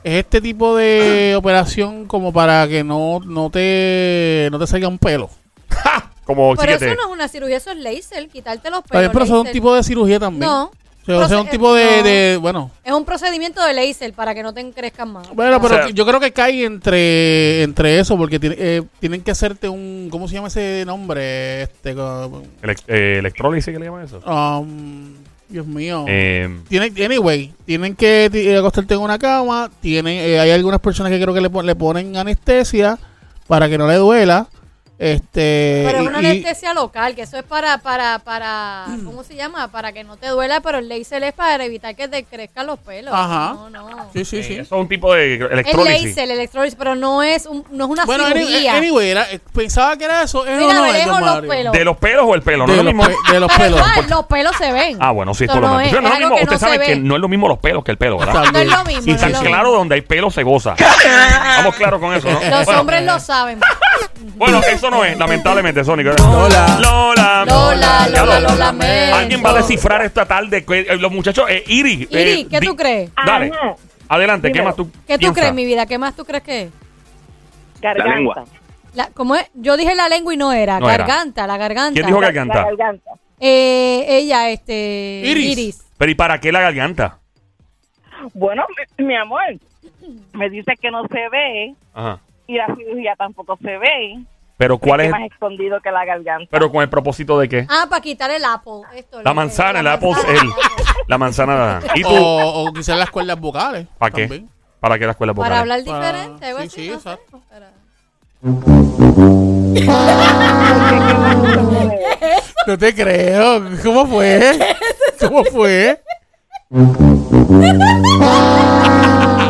Es 0.05 0.13
este 0.25 0.43
tipo 0.43 0.77
de 0.77 1.35
operación 1.39 2.05
como 2.05 2.35
para 2.35 2.69
que 2.69 2.85
no, 2.85 3.21
no 3.25 3.49
te 3.49 4.49
no 4.53 4.59
te 4.59 4.67
salga 4.67 4.89
un 4.89 4.99
pelo. 4.99 5.31
¡Ja! 5.71 6.11
Como 6.25 6.55
Pero 6.55 6.75
síguete. 6.75 6.93
eso 6.93 6.97
no 6.97 7.09
es 7.09 7.15
una 7.15 7.29
cirugía, 7.29 7.57
eso 7.57 7.71
es 7.71 7.79
laser, 7.79 8.29
quitarte 8.29 8.71
los 8.71 8.83
pelos. 8.83 9.11
pero 9.11 9.25
eso 9.25 9.41
es 9.41 9.47
un 9.47 9.53
tipo 9.53 9.75
de 9.75 9.83
cirugía 9.83 10.21
también. 10.21 10.51
No. 10.51 10.71
O 11.05 11.07
sea, 11.07 11.19
o 11.19 11.29
sea, 11.29 11.41
un 11.41 11.49
tipo 11.49 11.75
de, 11.75 11.85
no. 11.99 12.03
de- 12.03 12.37
Bueno. 12.41 12.71
Es 12.83 12.93
un 12.93 13.05
procedimiento 13.05 13.63
de 13.65 13.75
laser 13.75 14.13
para 14.15 14.35
que 14.35 14.43
no 14.43 14.55
te 14.55 14.71
crezcan 14.73 15.13
más. 15.13 15.29
Bueno, 15.35 15.61
pero 15.61 15.75
O 15.75 15.79
sea- 15.79 15.91
yo 15.91 16.07
creo 16.07 16.19
que 16.19 16.33
cae 16.33 16.65
entre, 16.65 17.63
entre 17.63 18.01
eso, 18.01 18.17
porque 18.17 18.39
tiene- 18.39 18.57
eh, 18.59 18.83
tienen 19.01 19.21
que 19.21 19.31
hacerte 19.31 19.69
un. 19.69 20.09
¿Cómo 20.11 20.29
se 20.29 20.35
llama 20.35 20.49
ese 20.49 20.85
nombre? 20.87 21.63
Este. 21.63 21.95
Elec- 21.95 22.85
eh, 22.89 23.17
electrólisis, 23.19 23.73
¿qué 23.73 23.79
le 23.79 23.85
llaman 23.87 24.05
eso? 24.05 24.19
um, 24.27 25.13
Dios 25.49 25.67
mío. 25.67 26.07
Eh, 26.09 26.49
Tienen, 26.69 26.95
anyway, 27.05 27.53
tienen 27.67 27.95
que 27.95 28.57
acostarte 28.59 28.95
en 28.95 29.01
una 29.01 29.19
cama. 29.19 29.71
Tienen, 29.81 30.15
eh, 30.19 30.41
hay 30.41 30.51
algunas 30.53 30.81
personas 30.81 31.13
que 31.13 31.21
creo 31.21 31.35
que 31.35 31.41
le, 31.43 31.51
pon- 31.51 31.67
le 31.67 31.77
ponen 31.77 32.17
anestesia 32.17 32.99
para 33.47 33.69
que 33.69 33.77
no 33.77 33.87
le 33.87 33.97
duela. 33.97 34.49
Este, 34.97 35.83
Pero 35.87 35.99
es 36.03 36.07
una 36.09 36.23
y- 36.23 36.27
anestesia 36.27 36.73
local, 36.73 37.15
que 37.17 37.23
eso 37.23 37.37
es 37.37 37.43
para, 37.43 37.79
para, 37.79 38.21
para, 38.21 38.85
¿cómo 39.05 39.25
se 39.25 39.35
llama? 39.35 39.69
Para 39.69 39.93
que 39.93 40.05
no 40.05 40.17
te 40.17 40.29
duela, 40.29 40.61
pero 40.61 40.79
el 40.79 40.89
laser 40.89 41.23
es 41.25 41.33
para 41.33 41.65
evitar 41.65 41.97
que 41.97 42.07
te 42.07 42.23
crezcan 42.25 42.67
los 42.69 42.79
pelos. 42.79 43.13
Ajá. 43.13 43.55
No, 43.55 43.71
no. 43.71 44.11
Sí, 44.13 44.25
sí, 44.25 44.39
eh, 44.39 44.43
sí. 44.45 44.53
Eso 44.55 44.77
es 44.77 44.81
un 44.81 44.89
tipo 44.89 45.13
de 45.13 45.35
Es 45.35 45.41
electrólisis. 45.51 46.05
laser, 46.11 46.25
el 46.25 46.31
electrólisis, 46.31 46.77
pero 46.79 46.95
no 46.95 47.23
es, 47.25 47.47
un, 47.47 47.65
no 47.71 47.87
es 47.87 47.91
una 47.91 48.05
Bueno, 48.05 48.27
cirugía. 48.29 48.77
anyway, 48.77 49.11
era- 49.11 49.31
eh, 49.33 49.41
pensaba 49.53 49.97
que 49.97 50.05
era 50.05 50.23
eso. 50.23 50.47
¿Es 50.47 50.55
o 50.55 50.61
Mira, 50.67 50.75
no 50.75 50.85
es, 50.87 51.07
los 51.07 51.21
Mario? 51.21 51.49
pelos. 51.51 51.73
¿De 51.73 51.85
los 51.85 51.97
pelos 51.97 52.25
o 52.29 52.35
el 52.37 52.43
pelo? 52.43 52.67
No 52.67 52.73
De 52.73 52.79
es 52.79 52.85
lo 52.85 52.93
los, 52.93 52.95
mismo. 52.95 53.05
pe- 53.25 53.33
de 53.33 53.41
los 53.41 53.51
Pero 53.53 53.65
pelos. 53.65 53.81
igual, 53.81 54.11
los 54.11 54.27
pelos 54.27 54.57
se 54.57 54.73
ven. 54.73 54.97
Ah, 55.01 55.11
bueno, 55.11 55.35
sí, 55.35 55.45
esto 55.45 55.59
lo 55.61 55.81
es, 55.81 55.93
No 55.93 55.99
es 55.99 56.21
lo 56.21 56.29
mismo. 56.31 56.37
Usted 56.45 56.59
sabe 56.59 56.79
que 56.79 56.97
no 56.97 57.17
es 57.17 57.21
lo 57.21 57.29
mismo 57.29 57.49
los 57.49 57.59
pelos 57.59 57.83
que 57.83 57.91
el 57.91 57.99
pelo, 57.99 58.17
¿verdad? 58.19 58.45
No 58.53 58.59
es 58.61 58.67
lo 58.69 58.85
mismo. 58.85 59.13
Y 59.13 59.17
tan 59.17 59.33
claro 59.33 59.73
donde 59.73 59.97
hay 59.97 60.03
pelo 60.03 60.31
se 60.31 60.45
goza. 60.45 60.77
Vamos 61.59 61.75
claro 61.75 61.99
con 61.99 62.15
eso, 62.15 62.29
¿no? 62.31 62.39
Los 62.49 62.69
hombres 62.69 63.03
lo 63.05 63.19
saben. 63.19 63.61
Bueno, 64.37 64.61
eso 64.63 64.91
no 64.91 65.05
es, 65.05 65.17
lamentablemente, 65.19 65.85
Sónico. 65.85 66.11
Lola. 66.19 66.79
Lola. 66.81 67.45
Lola, 67.47 68.09
Lola, 68.09 68.41
lo- 68.41 68.49
lo 68.51 68.55
lamento. 68.57 69.17
Alguien 69.17 69.43
va 69.45 69.51
a 69.51 69.55
descifrar 69.55 70.05
esta 70.05 70.27
tarde. 70.27 70.65
que, 70.65 70.81
eh, 70.81 70.97
los 70.97 71.13
muchachos, 71.13 71.47
eh, 71.49 71.63
Iri. 71.67 72.09
eh, 72.11 72.23
Iri, 72.23 72.45
¿qué 72.47 72.61
tú 72.61 72.75
crees? 72.75 73.11
Dale. 73.27 73.51
Ajá. 73.55 73.75
Adelante, 74.09 74.51
¿qué 74.53 74.63
más 74.63 74.77
tú 74.77 74.91
¿Qué 75.07 75.15
tú 75.15 75.19
piensas? 75.21 75.39
crees, 75.39 75.55
mi 75.55 75.65
vida? 75.65 75.87
¿Qué 75.87 75.99
más 75.99 76.15
tú 76.15 76.25
crees 76.25 76.43
que 76.43 76.63
es? 76.63 76.71
Garganta. 77.81 78.09
La 78.11 78.17
lengua. 78.17 78.45
La, 78.95 79.09
¿Cómo 79.15 79.35
es? 79.35 79.51
Yo 79.55 79.77
dije 79.77 79.95
la 79.95 80.09
lengua 80.09 80.33
y 80.35 80.37
no 80.37 80.53
era. 80.53 80.79
No 80.81 80.89
era. 80.89 81.05
garganta, 81.05 81.47
la 81.47 81.57
garganta. 81.57 81.95
¿Quién 81.95 82.07
dijo 82.07 82.21
La 82.21 82.27
garganta? 82.29 82.65
garganta. 82.65 83.11
Eh, 83.41 84.05
ella, 84.09 84.51
este. 84.51 85.23
Iris. 85.25 85.83
Pero 85.99 86.11
¿y 86.11 86.15
para 86.15 86.41
qué 86.41 86.53
la 86.53 86.61
garganta? 86.61 87.19
Bueno, 88.33 88.65
mi, 88.99 89.05
mi 89.07 89.17
amor, 89.17 89.41
me 90.33 90.49
dice 90.49 90.73
que 90.81 90.91
no 90.91 91.03
se 91.09 91.29
ve 91.31 91.75
Ajá. 91.93 92.21
Y 92.47 92.57
la 92.57 92.67
cirugía 92.77 93.15
tampoco 93.17 93.57
se 93.63 93.79
ve. 93.79 94.19
Pero 94.57 94.79
¿cuál 94.79 95.01
¿Qué 95.01 95.07
es? 95.07 95.11
más 95.13 95.23
escondido 95.23 95.81
que 95.81 95.91
la 95.91 96.05
garganta? 96.05 96.47
Pero 96.51 96.71
con 96.71 96.81
el 96.83 96.89
propósito 96.89 97.39
de 97.41 97.49
qué? 97.49 97.67
Ah, 97.69 97.87
para 97.91 98.01
quitar 98.01 98.31
el 98.31 98.45
apple. 98.45 98.83
Esto, 98.95 99.21
La 99.23 99.35
manzana, 99.35 99.81
el 99.81 99.87
apple, 99.89 100.11
manzana, 100.11 100.33
el-. 100.33 100.51
La 101.09 101.19
manzana. 101.19 101.81
¿Y 101.97 102.03
tú? 102.03 102.09
O, 102.11 102.65
o 102.69 102.73
quizás 102.73 102.97
las 102.97 103.11
cuerdas 103.11 103.41
vocales. 103.41 103.89
¿Para 103.99 104.15
qué? 104.15 104.45
¿Para 104.79 104.97
qué 104.99 105.07
la 105.07 105.11
escuela 105.13 105.35
Para 105.35 105.63
vocales? 105.63 105.89
hablar 105.89 106.01
Para- 106.01 106.13
diferente. 106.13 106.47
algo 106.47 106.61
sí, 106.63 106.69
sí, 106.71 106.89
no 106.89 106.95
exacto. 106.95 107.41
Para- 107.51 107.73
No 112.67 112.79
te 112.79 112.95
creo. 112.95 113.63
¿Cómo 113.83 114.07
fue? 114.07 114.59
¿Cómo 115.21 115.45
fue? 115.45 116.01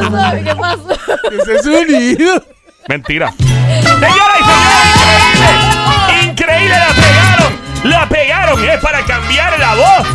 ¿Qué 0.00 0.06
es 0.06 0.12
eso? 0.12 0.44
¿Qué 0.44 0.54
pasó? 0.56 0.88
Ese 1.30 1.62
sonido. 1.62 2.42
Mentira. 2.88 3.32
Señoras 3.38 4.38
y 4.40 4.44
señores, 4.44 6.24
increíble, 6.24 6.74
la 6.78 6.88
pegaron, 6.94 7.52
la 7.84 8.08
pegaron 8.08 8.64
y 8.64 8.68
es 8.68 8.78
para 8.80 9.04
cambiar 9.04 9.58
la 9.58 9.74
voz. 9.74 10.06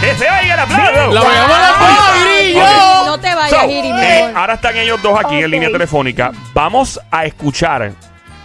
Que 0.00 0.14
se 0.16 0.24
oiga 0.24 0.54
el 0.54 0.60
aplauso. 0.60 1.12
La 1.12 1.20
pegamos 1.22 1.58
la 1.58 1.72
voz, 1.80 2.54
yo. 2.54 3.06
No 3.06 3.18
te 3.20 3.30
So, 3.30 3.36
vayas, 3.36 3.64
Iri, 3.68 3.92
mi 3.92 4.00
eh, 4.02 4.32
ahora 4.34 4.54
están 4.54 4.76
ellos 4.76 5.00
dos 5.02 5.18
aquí 5.18 5.36
en 5.36 5.50
línea 5.50 5.70
telefónica. 5.70 6.30
Vamos 6.52 7.00
a 7.10 7.24
escuchar. 7.24 7.92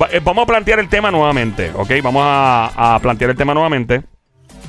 va- 0.02 0.08
eh, 0.12 0.20
Vamos 0.24 0.44
a 0.44 0.46
plantear 0.48 0.80
el 0.80 0.88
tema 0.90 1.12
nuevamente, 1.12 1.72
¿ok? 1.76 1.92
Vamos 2.02 2.24
a, 2.26 2.96
a 2.96 3.00
plantear 3.00 3.32
el 3.32 3.38
tema 3.38 3.54
nuevamente. 3.54 4.02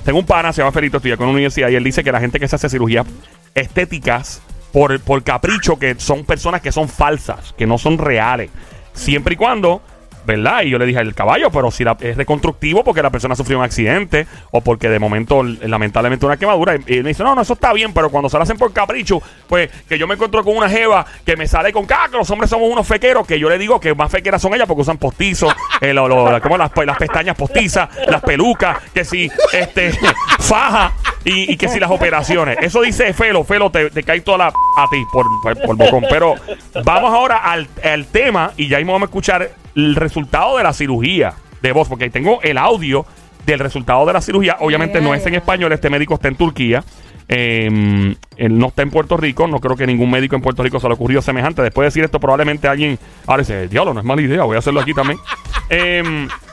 Tengo 0.05 0.19
un 0.19 0.27
pana, 0.27 0.53
se 0.53 0.61
llama 0.63 0.73
Ferito, 0.73 0.97
estudia 0.97 1.17
con 1.17 1.27
una 1.27 1.35
universidad 1.35 1.69
y 1.69 1.77
él 1.77 1.85
dice 1.85 2.03
que 2.03 2.11
la 2.13 2.21
gente 2.21 2.41
que 2.41 2.49
se 2.49 2.57
hace 2.57 2.69
cirugías 2.69 3.07
estéticas 3.55 4.41
por, 4.73 5.01
por 5.01 5.23
capricho, 5.23 5.79
que 5.79 5.95
son 5.99 6.25
personas 6.25 6.61
que 6.61 6.73
son 6.73 6.89
falsas, 6.89 7.55
que 7.57 7.67
no 7.67 7.79
son 7.79 7.99
reales. 7.99 8.51
Siempre 8.93 9.35
y 9.35 9.37
cuando, 9.37 9.83
¿verdad? 10.25 10.63
Y 10.63 10.71
yo 10.71 10.79
le 10.79 10.87
dije 10.87 10.99
al 10.99 11.15
caballo, 11.15 11.51
pero 11.51 11.71
si 11.71 11.85
es 12.01 12.17
reconstructivo 12.17 12.85
porque 12.85 13.03
la 13.03 13.11
persona 13.11 13.35
sufrió 13.35 13.59
un 13.59 13.65
accidente 13.65 14.27
o 14.51 14.61
porque 14.61 14.89
de 14.89 14.99
momento, 14.99 15.43
lamentablemente, 15.43 16.27
una 16.27 16.37
quemadura. 16.37 16.77
Y, 16.87 17.03
me 17.03 17.09
dice, 17.11 17.23
no, 17.23 17.35
no, 17.35 17.43
eso 17.43 17.55
está 17.55 17.73
bien, 17.73 17.93
pero 17.93 18.11
cuando 18.11 18.29
se 18.29 18.37
lo 18.37 18.43
hacen 18.43 18.57
por 18.57 18.73
capricho, 18.73 19.23
pues 19.49 19.71
que 19.89 19.99
yo 19.99 20.07
me 20.07 20.15
encuentro 20.15 20.43
con 20.45 20.57
una 20.57 20.69
jeva 20.69 21.05
que 21.25 21.37
me 21.37 21.47
sale 21.47 21.73
con 21.73 21.87
caca, 21.87 22.17
los 22.17 22.31
hombres 22.31 22.51
somos 22.51 22.71
unos 22.71 22.87
fequeros, 22.87 23.27
que 23.27 23.39
yo 23.39 23.49
le 23.49 23.59
digo 23.59 23.81
que 23.81 23.95
más 23.95 24.11
fequeras 24.11 24.41
son 24.43 24.55
ellas 24.55 24.67
porque 24.67 24.83
usan 24.83 24.99
postizos, 24.99 25.53
eh, 25.81 25.93
lo- 25.95 26.41
como 26.41 26.57
las, 26.59 26.71
las 26.85 26.97
pestañas 26.97 27.37
postizas, 27.37 27.89
las 28.09 28.23
pelucas, 28.23 28.79
que 28.93 29.05
si, 29.05 29.31
este, 29.53 29.93
faja. 30.39 30.93
Y, 31.23 31.55
que 31.59 31.69
si 31.69 31.79
las 31.79 31.91
operaciones. 31.91 32.57
Eso 32.63 32.81
dice 32.81 33.13
Felo. 33.13 33.45
Felo, 33.45 33.71
te, 33.71 33.91
te 33.91 34.03
cae 34.03 34.23
toda 34.23 34.39
la 34.39 34.47
a 34.47 34.87
ti 34.91 35.05
por, 35.13 35.27
por, 35.43 35.61
por 35.61 35.77
bocón. 35.77 36.05
Pero 36.09 36.35
vamos 36.83 37.13
ahora 37.13 37.37
al, 37.39 37.69
al 37.85 38.07
tema 38.07 38.53
y 38.57 38.69
ya 38.69 38.79
mismo 38.79 38.95
vamos 38.95 39.09
a 39.09 39.11
escuchar 39.11 39.51
el 39.77 39.97
resultado 40.11 40.57
de 40.59 40.65
la 40.65 40.73
cirugía 40.73 41.35
de 41.63 41.73
voz. 41.73 41.89
Porque 41.89 42.11
tengo 42.11 42.41
el 42.43 42.59
audio 42.59 43.07
del 43.47 43.59
resultado 43.61 44.05
de 44.07 44.13
la 44.13 44.21
cirugía. 44.21 44.57
Obviamente 44.61 45.01
no 45.01 45.15
es 45.15 45.25
en 45.27 45.35
español. 45.37 45.73
Este 45.73 45.89
médico 45.89 46.15
está 46.15 46.29
en 46.29 46.37
Turquía. 46.37 46.85
Eh, 47.33 48.15
él 48.37 48.59
no 48.59 48.67
está 48.69 48.83
en 48.83 48.91
Puerto 48.91 49.17
Rico. 49.17 49.47
No 49.47 49.61
creo 49.61 49.77
que 49.77 49.87
ningún 49.87 50.11
médico 50.11 50.35
en 50.35 50.43
Puerto 50.43 50.63
Rico 50.65 50.81
se 50.81 50.89
le 50.89 50.95
ocurrió 50.95 51.23
semejante. 51.23 51.63
Después 51.63 51.85
de 51.85 51.89
decir 51.89 52.05
esto, 52.05 52.19
probablemente 52.19 52.67
alguien 52.69 52.99
ahora 53.27 53.43
dice: 53.43 53.69
Diablo, 53.69 53.95
no 53.95 54.01
es 54.01 54.07
mala 54.07 54.21
idea, 54.23 54.43
voy 54.43 54.57
a 54.57 54.59
hacerlo 54.59 54.81
aquí 54.81 54.93
también. 54.95 55.19
Eh, 55.73 56.03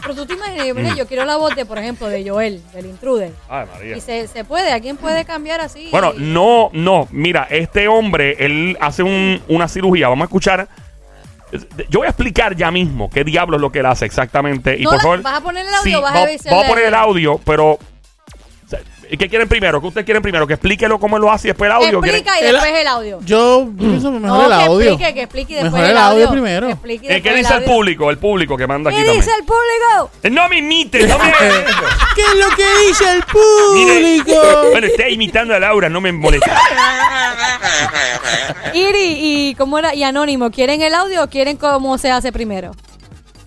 Pero 0.04 0.14
tú 0.14 0.28
te 0.28 0.34
imaginas, 0.36 0.68
mira, 0.76 0.94
yo 0.96 1.08
quiero 1.08 1.26
la 1.26 1.38
voz 1.38 1.56
de, 1.56 1.66
por 1.66 1.80
ejemplo, 1.80 2.08
de 2.08 2.30
Joel, 2.30 2.62
del 2.72 2.86
intruder. 2.86 3.32
ay, 3.50 3.66
María. 3.74 3.98
Y 3.98 4.02
se, 4.02 4.28
se 4.28 4.44
puede, 4.44 4.72
¿a 4.72 4.80
quién 4.80 4.96
puede 4.96 5.26
cambiar 5.26 5.60
así? 5.60 5.88
Bueno, 5.90 6.14
no, 6.16 6.70
no. 6.72 7.08
Mira, 7.10 7.48
este 7.50 7.88
hombre, 7.88 8.36
él 8.46 8.78
hace 8.80 9.02
un- 9.02 9.42
una 9.48 9.68
cirugía. 9.68 10.08
Vamos 10.08 10.26
a 10.26 10.28
escuchar. 10.28 10.68
Yo 11.90 12.00
voy 12.00 12.08
a 12.08 12.10
explicar 12.10 12.56
ya 12.56 12.72
mismo 12.72 13.10
qué 13.10 13.24
diablo 13.24 13.56
es 13.58 13.62
lo 13.62 13.72
que 13.72 13.80
él 13.80 13.86
hace 13.86 14.06
exactamente. 14.06 14.78
Y 14.78 14.84
No, 14.84 14.90
por 14.92 14.98
la- 14.98 15.04
favor. 15.04 15.22
¿vas 15.22 15.38
a 15.38 15.42
poner 15.42 15.66
el 15.66 15.74
audio 15.74 15.98
Sí, 15.98 16.02
vas 16.04 16.16
a 16.16 16.26
decirle- 16.26 16.52
vamos 16.52 16.66
a 16.66 16.70
poner 16.70 16.86
el 16.86 16.94
audio, 16.96 17.40
pero. 17.46 17.80
¿Qué 19.18 19.30
quieren 19.30 19.48
primero? 19.48 19.80
¿Qué 19.80 19.88
ustedes 19.88 20.06
quieren 20.06 20.22
primero? 20.22 20.46
¿Que 20.48 20.54
explíquelo 20.56 21.00
cómo 21.00 21.18
lo 21.18 21.32
hace 21.32 21.48
y 21.48 21.52
después 21.52 21.68
el 21.70 21.72
audio? 21.76 22.02
¿Quieren- 22.02 22.20
Explica 22.22 22.40
y 22.42 22.46
El- 22.46 22.52
después 22.54 22.74
el 22.82 22.88
audio. 22.88 23.20
Yo 23.24 23.68
pienso 23.78 24.12
mejor 24.12 24.28
no, 24.28 24.44
el 24.44 24.50
que 24.50 24.66
audio. 24.66 24.90
explique, 24.92 25.14
que 25.14 25.22
explique 25.22 25.54
y 25.54 25.56
después 25.56 25.74
Mejor 25.74 25.86
el, 25.86 25.92
el 25.92 25.98
audio 25.98 26.30
primero. 26.32 26.68
Que 26.82 26.94
y 26.94 26.96
Eh, 27.08 27.22
¿Qué 27.22 27.34
dice 27.36 27.54
el 27.54 27.62
audio. 27.62 27.66
público? 27.68 28.10
El 28.10 28.18
público 28.18 28.58
que 28.58 28.68
manda 28.68 28.90
aquí 28.90 29.00
¿Qué 29.00 29.06
también. 29.06 29.26
dice 29.26 29.38
el 29.40 29.46
público? 29.46 30.12
Eh, 30.24 30.30
No 30.30 30.50
me 30.50 30.58
imites, 30.58 31.08
no 31.08 31.18
me. 31.20 31.32
¿Qué 32.16 32.22
es 32.22 32.36
lo 32.36 32.50
que 32.56 32.88
dice 32.88 33.04
el 33.12 33.24
Mire, 33.76 34.22
público? 34.24 34.42
bueno, 34.72 34.88
está 34.88 35.08
imitando 35.10 35.54
a 35.56 35.60
Laura, 35.60 35.90
no 35.90 36.02
me 36.02 36.12
molesta. 36.12 36.58
Iri 38.74 39.18
y 39.50 39.56
¿cómo 39.56 39.80
era? 39.80 39.96
Y 39.96 40.04
Anónimo, 40.04 40.52
¿quieren 40.52 40.82
el 40.82 40.94
audio 40.94 41.24
o 41.24 41.28
quieren 41.28 41.58
cómo 41.58 41.98
se 41.98 42.12
hace 42.12 42.32
primero? 42.32 42.72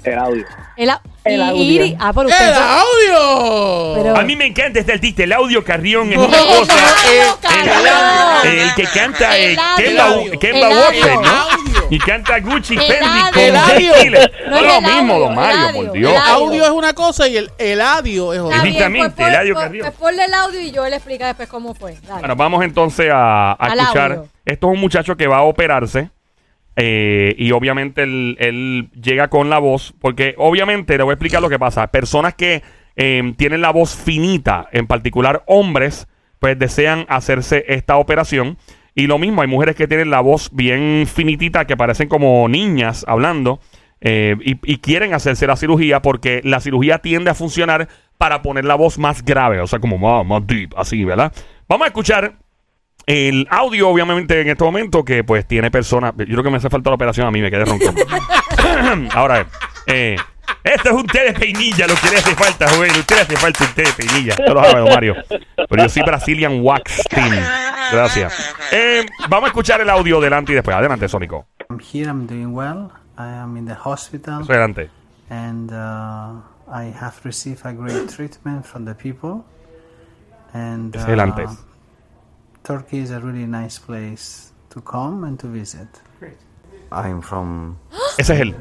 El 0.04 0.18
audio. 0.18 0.44
El, 0.76 0.88
a- 0.90 1.02
El 1.24 1.40
y- 1.40 1.78
audio. 1.78 1.96
Ah, 2.00 2.12
por 2.12 2.26
usted. 2.26 2.48
¡El 2.48 2.54
audio! 2.54 3.94
Pero- 4.02 4.16
A 4.16 4.22
mí 4.22 4.34
me 4.36 4.46
encanta 4.46 4.80
este 4.80 4.92
artista, 4.94 5.22
el 5.24 5.32
audio 5.32 5.62
Carrión 5.64 6.10
es 6.10 6.16
una 6.18 6.28
No, 6.28 6.46
cosa. 6.46 6.74
eh, 7.12 7.22
Carrión. 7.42 7.86
El, 8.44 8.58
el 8.60 8.74
que 8.74 8.84
canta 8.84 9.36
El 9.36 9.58
eh, 9.58 10.00
audio. 10.00 10.30
Kemba, 10.30 10.32
El 10.32 10.38
Kemba 10.38 10.66
audio. 10.66 10.80
Walker, 10.80 11.14
¿no? 11.14 11.20
El 11.20 11.26
audio. 11.26 11.86
Y 11.90 11.98
canta 11.98 12.38
Gucci 12.40 12.74
El 12.74 12.80
Fendi 12.82 13.20
con 13.32 13.42
El 13.42 13.56
Jay 13.58 13.86
audio. 13.88 14.02
Killer. 14.02 14.32
No 14.44 14.50
No 14.50 14.56
es 14.56 14.62
lo 14.62 14.74
el 14.78 14.82
mismo, 14.82 15.12
audio, 15.14 15.26
don 15.26 15.34
Mario, 15.34 15.66
el 15.68 15.74
por 15.74 15.86
audio, 15.88 15.92
Dios. 15.92 16.12
el 16.12 16.18
audio 16.32 16.64
es 16.64 16.70
una 16.70 16.92
cosa 16.94 17.28
y 17.28 17.36
el, 17.36 17.50
el 17.58 17.80
audio 17.80 18.32
es 18.32 18.38
Está 18.38 18.46
otra. 18.46 18.62
bien, 18.62 18.74
Evidentemente, 18.76 19.14
pues, 19.16 19.28
el 19.28 19.34
audio 19.36 19.54
pues, 19.54 19.64
Carrión. 19.66 19.86
pues 19.86 19.98
ponle 19.98 20.24
el 20.24 20.34
audio 20.34 20.60
y 20.60 20.70
yo 20.70 20.88
le 20.88 20.96
explica 20.96 21.26
después 21.26 21.48
cómo 21.48 21.74
fue. 21.74 21.96
Dale. 22.06 22.20
Bueno, 22.20 22.36
vamos 22.36 22.64
entonces 22.64 23.10
a, 23.12 23.50
a 23.52 23.54
Al 23.54 23.78
escuchar. 23.80 24.12
audio. 24.12 24.28
Esto 24.46 24.66
es 24.68 24.72
un 24.74 24.80
muchacho 24.80 25.16
que 25.16 25.26
va 25.26 25.38
a 25.38 25.42
operarse. 25.42 26.10
Eh, 26.82 27.34
y 27.36 27.52
obviamente 27.52 28.02
él, 28.02 28.88
llega 29.02 29.28
con 29.28 29.50
la 29.50 29.58
voz. 29.58 29.94
Porque 30.00 30.34
obviamente 30.38 30.96
le 30.96 31.04
voy 31.04 31.12
a 31.12 31.14
explicar 31.14 31.42
lo 31.42 31.50
que 31.50 31.58
pasa. 31.58 31.86
Personas 31.88 32.34
que 32.34 32.62
eh, 32.96 33.34
tienen 33.36 33.60
la 33.60 33.70
voz 33.70 33.94
finita, 33.94 34.66
en 34.72 34.86
particular 34.86 35.42
hombres, 35.46 36.08
pues 36.38 36.58
desean 36.58 37.04
hacerse 37.10 37.66
esta 37.68 37.98
operación. 37.98 38.56
Y 38.94 39.06
lo 39.06 39.18
mismo, 39.18 39.42
hay 39.42 39.48
mujeres 39.48 39.76
que 39.76 39.86
tienen 39.86 40.08
la 40.08 40.20
voz 40.20 40.48
bien 40.52 41.06
finitita, 41.06 41.66
que 41.66 41.76
parecen 41.76 42.08
como 42.08 42.48
niñas 42.48 43.04
hablando. 43.06 43.60
eh, 44.00 44.36
y, 44.40 44.56
y 44.64 44.78
quieren 44.78 45.12
hacerse 45.12 45.46
la 45.46 45.56
cirugía 45.56 46.00
porque 46.00 46.40
la 46.42 46.60
cirugía 46.60 47.00
tiende 47.00 47.30
a 47.30 47.34
funcionar 47.34 47.88
para 48.16 48.40
poner 48.40 48.64
la 48.64 48.74
voz 48.74 48.98
más 48.98 49.22
grave, 49.22 49.60
o 49.60 49.66
sea, 49.66 49.78
como 49.78 49.98
más, 49.98 50.24
más 50.24 50.46
deep, 50.46 50.72
así, 50.74 51.04
¿verdad? 51.04 51.32
Vamos 51.68 51.84
a 51.84 51.88
escuchar 51.88 52.32
el 53.10 53.46
audio, 53.50 53.88
obviamente, 53.88 54.40
en 54.40 54.48
este 54.48 54.62
momento, 54.64 55.04
que 55.04 55.24
pues 55.24 55.46
tiene 55.46 55.70
personas. 55.70 56.14
Yo 56.16 56.24
creo 56.26 56.42
que 56.44 56.50
me 56.50 56.56
hace 56.58 56.70
falta 56.70 56.90
la 56.90 56.94
operación 56.94 57.26
a 57.26 57.30
mí, 57.30 57.40
me 57.40 57.50
quedé 57.50 57.64
ronco. 57.64 57.92
Ahora, 59.14 59.46
eh, 59.86 60.16
esto 60.62 60.88
es 60.90 60.94
un 60.94 61.06
té 61.06 61.24
de 61.24 61.32
peinilla, 61.32 61.86
lo 61.86 61.94
que 61.94 62.10
le 62.10 62.18
hace 62.18 62.34
falta, 62.34 62.68
joven. 62.68 62.90
Usted 62.90 63.16
le 63.16 63.22
hace 63.22 63.36
falta 63.36 63.64
un 63.64 63.70
té 63.74 63.82
de 63.82 63.92
peinilla. 63.92 64.34
Esto 64.38 64.54
lo 64.54 64.62
sabe, 64.64 64.80
don 64.80 64.88
Mario. 64.90 65.16
Pero 65.28 65.82
yo 65.82 65.88
soy 65.88 66.02
Brazilian 66.02 66.60
Wax 66.62 67.02
Team. 67.08 67.30
Gracias. 67.92 68.54
Eh, 68.72 69.04
vamos 69.28 69.44
a 69.44 69.48
escuchar 69.48 69.80
el 69.80 69.90
audio 69.90 70.20
delante 70.20 70.52
y 70.52 70.54
después. 70.54 70.76
Adelante, 70.76 71.08
Sónico. 71.08 71.46
I'm 71.68 71.78
here, 71.80 72.06
I'm 72.08 72.26
doing 72.26 72.54
well. 72.54 72.90
I 73.18 73.26
am 73.42 73.56
in 73.56 73.66
the 73.66 73.74
hospital 73.84 74.42
Adelante. 74.42 74.88
and 75.30 75.70
uh, 75.72 76.40
I 76.72 76.84
have 77.00 77.14
received 77.24 77.64
a 77.64 77.72
great 77.72 78.08
treatment 78.08 78.64
from 78.64 78.84
the 78.84 78.94
people. 78.94 79.44
And 80.52 80.94
uh, 80.96 81.00
Excelente. 81.00 81.44
Turkey 82.70 82.98
is 82.98 83.10
a 83.10 83.18
really 83.18 83.46
nice 83.46 83.78
place 83.80 84.52
to 84.70 84.80
come 84.80 85.24
and 85.24 85.36
to 85.40 85.48
visit. 85.48 85.88
I'm 86.92 87.20
from. 87.20 87.76
Ese 88.18 88.30
es 88.30 88.40
él. 88.40 88.54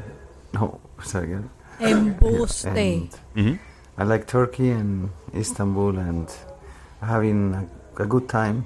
No, 0.52 0.80
sorry 1.02 1.26
again. 1.34 1.50
Embuste. 1.78 2.66
And 2.66 3.08
Ujú. 3.36 3.58
I 3.98 4.02
like 4.04 4.26
Turkey 4.26 4.70
and 4.70 5.10
Istanbul 5.34 5.98
and 5.98 6.28
having 7.00 7.54
a, 7.54 8.02
a 8.02 8.06
good 8.06 8.28
time 8.28 8.64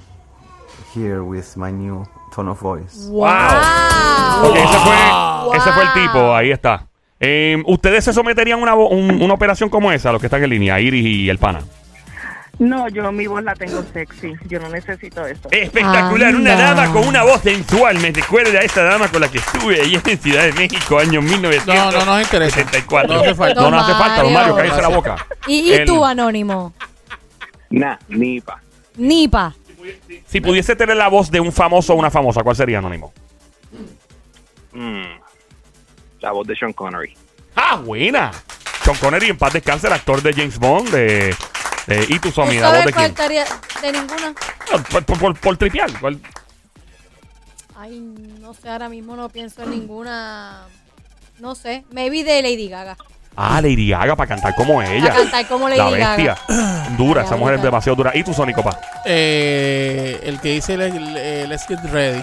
here 0.94 1.22
with 1.22 1.56
my 1.58 1.70
new 1.70 2.06
tone 2.34 2.48
of 2.48 2.58
voice. 2.60 3.06
¡Wow! 3.10 3.28
Ok, 4.44 4.56
ese 4.56 4.78
fue, 4.78 5.56
ese 5.58 5.72
fue 5.72 5.82
el 5.84 5.92
tipo, 5.92 6.34
ahí 6.34 6.50
está. 6.52 6.86
Eh, 7.20 7.62
¿Ustedes 7.66 8.04
se 8.04 8.12
someterían 8.14 8.60
a 8.60 8.62
una, 8.62 8.74
un- 8.74 9.22
una 9.22 9.34
operación 9.34 9.68
como 9.68 9.92
esa, 9.92 10.10
los 10.10 10.20
que 10.20 10.26
están 10.26 10.42
en 10.42 10.50
línea, 10.50 10.80
Iris 10.80 11.04
y 11.04 11.28
el 11.30 11.38
pana? 11.38 11.60
No, 12.58 12.88
yo 12.88 13.10
mi 13.10 13.26
voz 13.26 13.42
la 13.42 13.54
tengo 13.54 13.82
sexy. 13.92 14.34
Yo 14.46 14.60
no 14.60 14.68
necesito 14.68 15.26
eso. 15.26 15.48
Espectacular, 15.50 16.34
una 16.34 16.54
dama 16.54 16.92
con 16.92 17.06
una 17.08 17.24
voz 17.24 17.40
sensual. 17.42 17.98
Me 17.98 18.12
recuerda 18.12 18.60
a 18.60 18.62
esta 18.62 18.84
dama 18.84 19.08
con 19.08 19.20
la 19.20 19.28
que 19.28 19.38
estuve 19.38 19.80
allí 19.80 19.98
en 20.06 20.18
Ciudad 20.18 20.44
de 20.44 20.52
México, 20.52 20.98
año 20.98 21.20
1974. 21.20 21.98
No, 21.98 22.04
no 22.04 22.12
nos 22.12 22.22
interesa. 22.22 22.60
No 22.60 23.14
No 23.14 23.20
hace 23.20 23.34
falta. 23.34 23.60
No, 23.60 23.70
no 23.70 23.80
hace 23.80 23.92
falta, 23.92 24.22
don 24.22 24.32
Mario, 24.32 24.56
cállese 24.56 24.82
la 24.82 24.88
boca. 24.88 25.26
¿Y, 25.46 25.74
y 25.74 25.84
tú, 25.84 26.04
Anónimo? 26.04 26.72
Nah, 27.70 27.96
ni 28.08 28.40
pa. 28.40 28.60
Nipa. 28.96 29.54
Si 30.26 30.40
pudiese 30.40 30.76
tener 30.76 30.96
la 30.96 31.08
voz 31.08 31.30
de 31.30 31.40
un 31.40 31.52
famoso 31.52 31.92
o 31.92 31.96
una 31.96 32.10
famosa, 32.10 32.42
¿cuál 32.42 32.56
sería 32.56 32.78
anónimo? 32.78 33.12
Mm. 34.72 35.02
La 36.20 36.32
voz 36.32 36.46
de 36.46 36.56
Sean 36.56 36.72
Connery. 36.72 37.14
¡Ah, 37.54 37.76
buena! 37.76 38.30
Sean 38.82 38.96
Connery, 38.96 39.28
en 39.28 39.36
paz 39.36 39.52
descanse, 39.52 39.86
el 39.86 39.92
actor 39.92 40.22
de 40.22 40.32
James 40.32 40.58
Bond, 40.58 40.90
de... 40.90 41.34
de 41.86 42.04
¿Y 42.08 42.18
tu 42.18 42.30
¿Tú 42.30 42.40
voz 42.42 42.54
sabes 42.54 42.84
de 42.86 42.92
cuál 42.92 42.94
quién? 42.94 43.04
estaría 43.06 43.44
de 43.82 43.92
ninguna? 43.92 44.34
No, 44.72 44.82
por, 44.84 45.04
por, 45.04 45.18
por, 45.18 45.38
por 45.38 45.56
tripear. 45.56 45.90
¿cuál? 46.00 46.18
Ay, 47.78 47.98
no 48.40 48.54
sé, 48.54 48.68
ahora 48.68 48.88
mismo 48.88 49.16
no 49.16 49.28
pienso 49.28 49.62
en 49.62 49.70
ninguna. 49.70 50.62
No 51.40 51.54
sé, 51.54 51.84
maybe 51.90 52.22
de 52.22 52.40
Lady 52.42 52.68
Gaga. 52.68 52.96
Ah, 53.36 53.60
Lady 53.60 53.90
Gaga 53.90 54.14
para 54.14 54.28
cantar 54.28 54.54
como 54.54 54.80
ella. 54.80 55.08
Para 55.08 55.14
cantar 55.22 55.48
como 55.48 55.68
Lady 55.68 55.78
La 55.80 55.90
Gaga. 55.90 56.16
bestia. 56.16 56.38
Dura, 56.96 57.22
esa 57.24 57.36
mujer 57.36 57.56
es 57.56 57.62
demasiado 57.62 57.96
dura. 57.96 58.12
¿Y 58.14 58.22
tu 58.22 58.32
Sónico, 58.32 58.62
pa? 58.62 58.78
Eh, 59.04 60.20
el 60.22 60.40
que 60.40 60.50
dice 60.50 60.76
le- 60.76 60.90
le- 60.90 61.46
Let's 61.48 61.66
Get 61.66 61.80
Ready. 61.90 62.22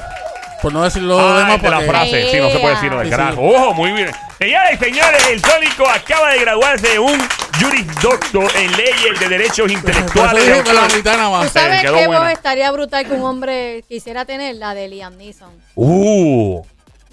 Por 0.62 0.72
no 0.72 0.84
decirlo 0.84 1.20
Ah, 1.20 1.40
demás 1.40 1.62
de 1.62 1.70
la 1.70 1.82
frase. 1.82 2.32
Sí, 2.32 2.38
no 2.40 2.50
se 2.50 2.60
puede 2.60 2.76
decir 2.76 2.92
lo 2.92 3.00
del 3.00 3.08
Sí, 3.08 3.12
sí. 3.14 3.18
carajo. 3.18 3.42
¡Ojo! 3.42 3.74
Muy 3.74 3.92
bien. 3.92 4.12
Señoras 4.38 4.74
y 4.74 4.78
señores, 4.78 5.28
el 5.30 5.42
Sónico 5.44 5.90
acaba 5.90 6.32
de 6.32 6.40
graduarse 6.40 6.88
de 6.88 7.00
un 7.00 7.20
Juris 7.60 7.86
Doctor 8.02 8.50
en 8.56 8.72
leyes 8.72 9.20
de 9.20 9.30
derechos 9.30 9.72
intelectuales. 9.72 10.46
de 10.46 10.74
la 10.74 10.88
mitad 10.88 11.18
nada 11.18 11.26
¿Tú 11.40 11.44
más. 11.44 11.52
sabes 11.52 11.82
quedó 11.82 11.96
qué 11.96 12.08
voz 12.08 12.30
estaría 12.32 12.72
brutal 12.72 13.06
que 13.06 13.14
un 13.14 13.24
hombre 13.24 13.84
quisiera 13.88 14.26
tener? 14.26 14.56
La 14.56 14.74
de 14.74 14.88
Liam 14.88 15.18
Neeson. 15.18 15.50
Uh. 15.76 16.62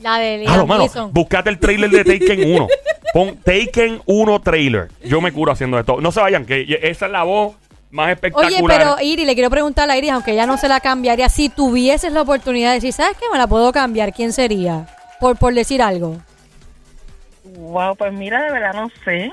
La 0.01 0.18
de 0.18 0.44
Ah, 0.46 0.53
Liam 0.57 0.66
mano, 0.68 0.83
Neeson. 0.83 1.12
buscate 1.12 1.51
el 1.51 1.59
trailer 1.59 1.90
de 1.90 2.05
Taken 2.05 2.53
1. 2.55 2.68
Pon 3.12 3.37
Taken 3.38 4.01
1 4.07 4.40
trailer. 4.40 4.88
Yo 5.05 5.20
me 5.20 5.33
curo 5.33 5.53
haciendo 5.53 5.79
esto. 5.79 6.01
No 6.01 6.12
se 6.12 6.20
vayan, 6.20 6.46
que 6.46 6.79
esa 6.83 7.07
es 7.07 7.12
la 7.12 7.24
voz 7.24 7.57
más 7.90 8.11
espectacular. 8.12 8.53
Oye, 8.53 8.62
pero 8.66 8.96
Iri, 9.01 9.24
le 9.24 9.35
quiero 9.35 9.51
preguntar 9.51 9.90
a 9.90 9.96
Iris, 9.96 10.12
aunque 10.12 10.33
ella 10.33 10.46
no 10.46 10.57
se 10.59 10.68
la 10.68 10.81
cambiaría, 10.81 11.29
si 11.29 11.48
tuvieses 11.48 12.12
la 12.12 12.22
oportunidad 12.22 12.68
de 12.70 12.74
decir, 12.77 12.92
¿sabes 12.92 13.16
qué? 13.18 13.27
Me 13.33 13.38
la 13.38 13.46
puedo 13.46 13.72
cambiar, 13.72 14.12
¿quién 14.12 14.33
sería? 14.33 14.87
Por, 15.20 15.37
por 15.37 15.53
decir 15.55 15.83
algo. 15.83 16.16
Wow, 17.44 17.96
pues 17.96 18.12
mira, 18.12 18.42
de 18.42 18.53
verdad 18.53 18.74
no 18.74 18.90
sé. 19.05 19.31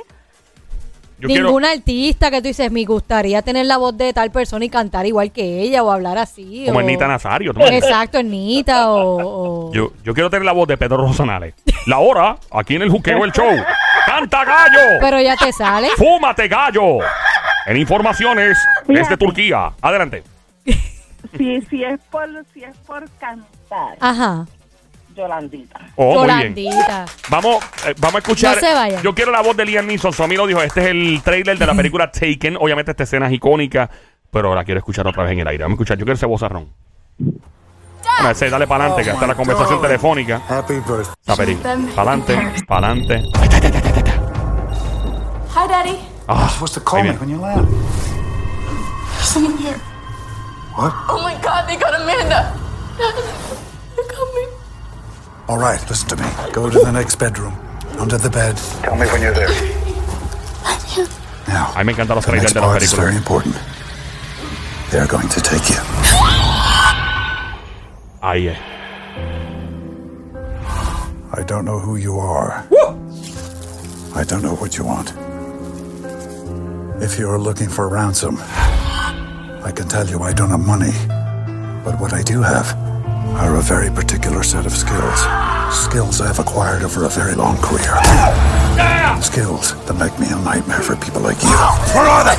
Yo 1.18 1.28
quiero- 1.28 1.46
Ningún 1.46 1.64
artista 1.66 2.30
que 2.30 2.42
tú 2.42 2.48
dices, 2.50 2.70
me 2.72 2.84
gustaría 2.84 3.42
tener 3.42 3.66
la 3.66 3.78
voz 3.78 3.96
de 3.98 4.12
tal 4.12 4.32
persona 4.32 4.66
y 4.66 4.70
cantar 4.70 5.06
igual 5.06 5.32
que 5.32 5.62
ella 5.62 5.82
o 5.84 5.92
hablar 5.92 6.18
así. 6.18 6.64
como 6.66 6.80
o... 6.80 6.82
Ernita 6.82 7.08
Nazario. 7.08 7.54
Exacto, 7.72 8.18
Ernita 8.18 8.92
o... 8.92 9.70
o- 9.70 9.74
Yo, 9.74 9.92
yo 10.04 10.14
quiero 10.14 10.30
tener 10.30 10.46
la 10.46 10.52
voz 10.52 10.68
de 10.68 10.76
Pedro 10.78 10.98
Rosanales. 10.98 11.54
La 11.88 12.00
hora, 12.00 12.38
aquí 12.52 12.76
en 12.76 12.82
el 12.82 12.90
juqueo 12.90 13.24
el 13.24 13.32
show. 13.32 13.50
¡Canta 14.06 14.44
gallo! 14.44 14.98
Pero 15.00 15.20
ya 15.22 15.36
te 15.38 15.52
sale. 15.54 15.88
¡Fúmate 15.98 16.48
gallo! 16.48 17.00
En 17.66 17.78
informaciones 17.78 18.58
desde 18.88 19.02
Fíjate. 19.04 19.18
Turquía. 19.18 19.72
Adelante. 19.82 20.24
Si, 21.38 21.62
si 21.70 21.84
es 21.84 22.00
por 22.12 22.28
si 22.54 22.64
es 22.64 22.78
por 22.86 23.04
cantar, 23.20 23.98
Ajá. 24.00 24.46
Yolandita. 25.16 25.80
Oh, 25.96 26.20
muy 26.20 26.28
bien. 26.28 26.56
Yolandita. 26.56 27.06
Vamos, 27.30 27.64
eh, 27.88 27.96
vamos 27.98 28.16
a 28.16 28.18
escuchar. 28.20 28.56
No 28.56 28.62
se 28.62 28.74
vayan. 28.74 29.02
Yo 29.02 29.16
quiero 29.16 29.32
la 29.32 29.42
voz 29.42 29.56
de 29.56 29.66
Liam 29.66 29.88
Neeson. 29.88 30.14
Somi 30.14 30.36
lo 30.36 30.46
dijo. 30.46 30.62
Este 30.62 30.82
es 30.82 30.88
el 30.88 31.22
trailer 31.24 31.58
de 31.58 31.66
la 31.66 31.74
película 31.74 32.12
Taken. 32.12 32.58
Obviamente 32.58 32.92
esta 32.92 33.04
escena 33.04 33.28
es 33.28 33.34
icónica, 33.34 33.90
pero 34.30 34.54
la 34.54 34.64
quiero 34.64 34.80
escuchar 34.80 35.08
otra 35.08 35.24
vez 35.24 35.32
en 35.32 35.40
el 35.40 35.48
aire. 35.48 35.64
Vamos 35.64 35.76
a 35.76 35.78
escuchar. 35.78 35.98
Yo 35.98 36.06
quiero 36.06 36.16
ese 36.16 36.26
vozarrón. 36.26 36.74
Bueno, 37.18 38.30
ese, 38.30 38.50
dale 38.50 38.68
para 38.68 38.86
adelante, 38.86 39.04
que 39.04 39.12
está 39.12 39.28
la 39.28 39.36
conversación 39.36 39.82
telefónica. 39.82 40.42
Happy 40.48 40.76
birthday. 40.76 41.56
Para 41.96 42.14
adelante, 42.14 42.64
para 42.68 42.88
adelante. 42.88 43.24
Hi, 45.56 45.68
Daddy. 45.68 45.98
Ah, 46.28 46.50
supposed 46.50 46.74
to 46.74 46.82
call 46.82 47.04
me 47.04 47.12
when 47.12 47.30
you 47.30 47.38
laugh. 47.38 47.66
Someone 49.22 49.58
here. 49.58 49.80
What? 50.76 50.94
Oh 51.08 51.22
my 51.24 51.34
God, 51.42 51.68
they 51.68 51.78
got 51.78 51.96
Amanda. 51.96 52.54
They're 52.98 54.06
coming. 54.06 54.55
All 55.48 55.58
right, 55.60 55.80
listen 55.90 56.10
to 56.10 56.16
me. 56.18 56.28
Go 56.54 56.70
to 56.70 56.80
the 56.80 56.92
next 56.92 57.16
bedroom. 57.18 57.54
Under 58.00 58.18
the 58.18 58.30
bed. 58.30 58.58
Tell 58.84 58.96
me 58.96 59.06
when 59.08 59.22
you're 59.22 59.34
there. 59.34 59.50
Now, 61.48 61.72
A 61.76 61.80
mí 61.84 61.86
me 61.88 61.94
encantan 61.94 62.16
los 62.16 62.26
the 62.26 62.32
trailers 62.32 62.44
next 62.44 62.54
de 62.54 62.60
las 62.62 62.70
part 62.70 62.82
is 62.82 62.94
very 62.94 63.12
películas. 63.14 63.18
important. 63.18 63.56
They're 64.92 65.08
going 65.08 65.30
to 65.30 65.42
take 65.42 65.70
you. 65.70 65.80
Ahí 68.22 68.48
es. 68.50 68.58
I 71.38 71.44
don't 71.44 71.66
know 71.66 71.80
who 71.80 71.98
you 71.98 72.18
are. 72.20 72.64
I 74.16 74.24
don't 74.24 74.42
know 74.42 74.56
what 74.56 74.78
you 74.78 74.86
want. 74.86 75.14
If 77.02 77.20
you're 77.20 77.38
looking 77.38 77.70
for 77.70 77.88
ransom, 77.90 78.38
I 78.40 79.72
can 79.76 79.88
tell 79.88 80.08
you 80.08 80.22
I 80.24 80.34
don't 80.34 80.50
have 80.50 80.66
money. 80.66 80.94
But 81.84 82.00
what 82.00 82.14
I 82.14 82.24
do 82.24 82.42
have 82.42 82.74
are 83.36 83.58
a 83.58 83.62
very 83.62 83.90
particular 83.90 84.44
set 84.44 84.66
of 84.66 84.72
skills. 84.72 85.20
Skills 85.74 86.22
I've 86.22 86.40
acquired 86.40 86.84
over 86.84 87.04
a 87.06 87.10
very 87.10 87.36
long 87.36 87.58
career. 87.58 87.92
Skills 89.22 89.76
that 89.86 89.96
make 90.00 90.18
me 90.20 90.28
a 90.32 90.40
nightmare 90.40 90.80
for 90.80 90.96
people 90.96 91.22
like 91.22 91.42
you. 91.44 91.52
Where 91.92 92.08
are 92.08 92.24
they? 92.24 92.38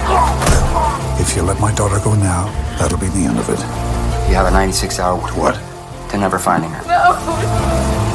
If 1.20 1.36
you 1.36 1.42
let 1.42 1.60
my 1.60 1.72
daughter 1.74 2.00
go 2.02 2.14
now, 2.14 2.48
that'll 2.78 2.98
be 2.98 3.08
the 3.08 3.28
end 3.28 3.38
of 3.38 3.48
it. 3.50 3.60
You 4.28 4.34
have 4.34 4.46
a 4.46 4.50
96 4.50 4.98
hour 4.98 5.20
what? 5.36 5.54
To 6.10 6.18
never 6.18 6.38
finding 6.38 6.70
her. 6.70 6.82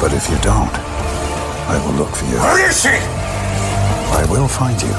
But 0.00 0.12
if 0.12 0.28
you 0.28 0.38
don't, 0.42 0.74
I 1.70 1.78
will 1.86 1.94
look 1.94 2.10
for 2.14 2.24
you. 2.26 2.38
Where 2.38 2.68
is 2.68 2.80
she? 2.82 2.88
I 2.90 4.26
will 4.28 4.48
find 4.48 4.80
you. 4.82 4.90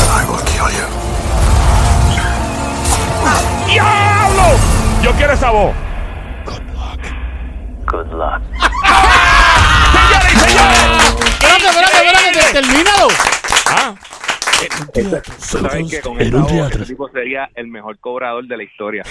And 0.00 0.08
I 0.16 0.24
will 0.28 0.42
kill 0.48 0.70
you. 0.72 0.88
¡Diablo! 3.68 4.71
Yo 5.02 5.10
quiero 5.12 5.32
esa 5.32 5.50
voz. 5.50 5.74
Good 7.86 8.12
luck. 8.12 8.40
¡Señores 9.92 10.32
y 10.32 10.36
señores! 10.38 10.80
Espérate, 11.26 11.66
espérate, 11.66 12.06
espérate, 12.06 12.52
termínalo. 12.52 13.08
Ah, 13.66 13.94
¿Sabes 15.38 15.90
que 15.90 16.00
con 16.00 16.12
un 16.22 16.30
voz, 16.30 16.46
teatro. 16.52 16.82
ese 16.82 16.92
tipo 16.92 17.08
sería 17.10 17.50
el 17.54 17.66
mejor 17.66 17.98
cobrador 17.98 18.46
de 18.46 18.56
la 18.56 18.62
historia? 18.62 19.02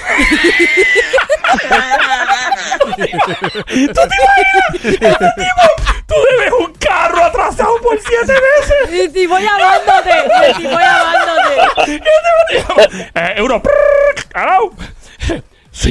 tú 6.08 6.16
debes 6.30 6.52
un 6.60 6.74
carro 6.80 7.24
atrasado 7.26 7.76
por 7.82 8.00
siete 8.00 8.34
veces. 8.34 9.06
Y 9.06 9.10
tipo 9.10 9.38
llamándote. 9.38 10.12
Y 10.50 10.54
tipo 10.54 10.80
llamándote. 10.80 12.02
Eh, 13.16 13.34
euro. 13.36 13.62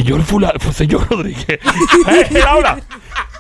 Señor 0.03 0.23
Fulano, 0.23 0.59
señor 0.73 1.07
Rodríguez, 1.11 1.47
Eh, 2.09 2.43
habla. 2.47 2.81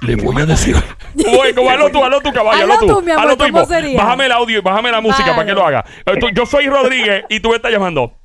le 0.02 0.14
voy 0.16 0.42
a 0.42 0.46
decir. 0.46 0.76
Bueno, 1.14 1.54
como 1.56 1.70
hazlo 1.70 1.90
tú, 1.90 2.04
hazlo 2.04 2.20
tú, 2.20 2.32
caballo, 2.32 2.62
Hazlo 2.64 2.78
tú. 2.78 2.86
tú, 2.86 3.02
mi 3.02 3.10
amor, 3.12 3.24
hazlo 3.24 3.36
tú, 3.38 3.44
¿cómo 3.52 3.58
hijo. 3.62 3.66
sería? 3.66 3.96
Bájame 4.02 4.26
el 4.26 4.32
audio 4.32 4.58
y 4.58 4.60
bájame 4.60 4.90
la 4.90 5.00
música 5.00 5.22
Vale. 5.30 5.34
para 5.36 5.46
que 5.46 5.52
lo 5.54 5.66
haga. 5.66 5.84
Eh, 6.04 6.16
tú- 6.20 6.28
yo 6.34 6.44
soy 6.44 6.66
Rodríguez 6.66 7.24
y 7.30 7.40
tú 7.40 7.48
me 7.50 7.56
estás 7.56 7.72
llamando. 7.72 8.18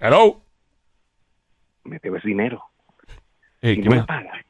Hello. 0.00 0.42
Me 1.84 1.98
debes 2.00 2.22
dinero. 2.22 2.62
Eh, 3.62 3.72
Y 3.72 3.76
¿qué 3.82 3.88
no 3.88 3.90
me- 3.90 3.96
me 3.96 4.04
pagas. 4.04 4.44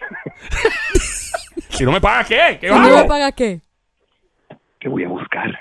Si 1.70 1.84
no 1.84 1.92
me 1.92 2.00
pagas, 2.00 2.26
¿qué? 2.26 2.58
¿Qué 2.60 2.66
¿Y 2.66 2.70
no 2.70 2.78
me 2.80 2.88
hago? 2.98 3.06
pagas 3.06 3.32
qué? 3.36 3.60
Te 4.80 4.88
voy 4.88 5.04
a 5.04 5.08
buscar. 5.08 5.56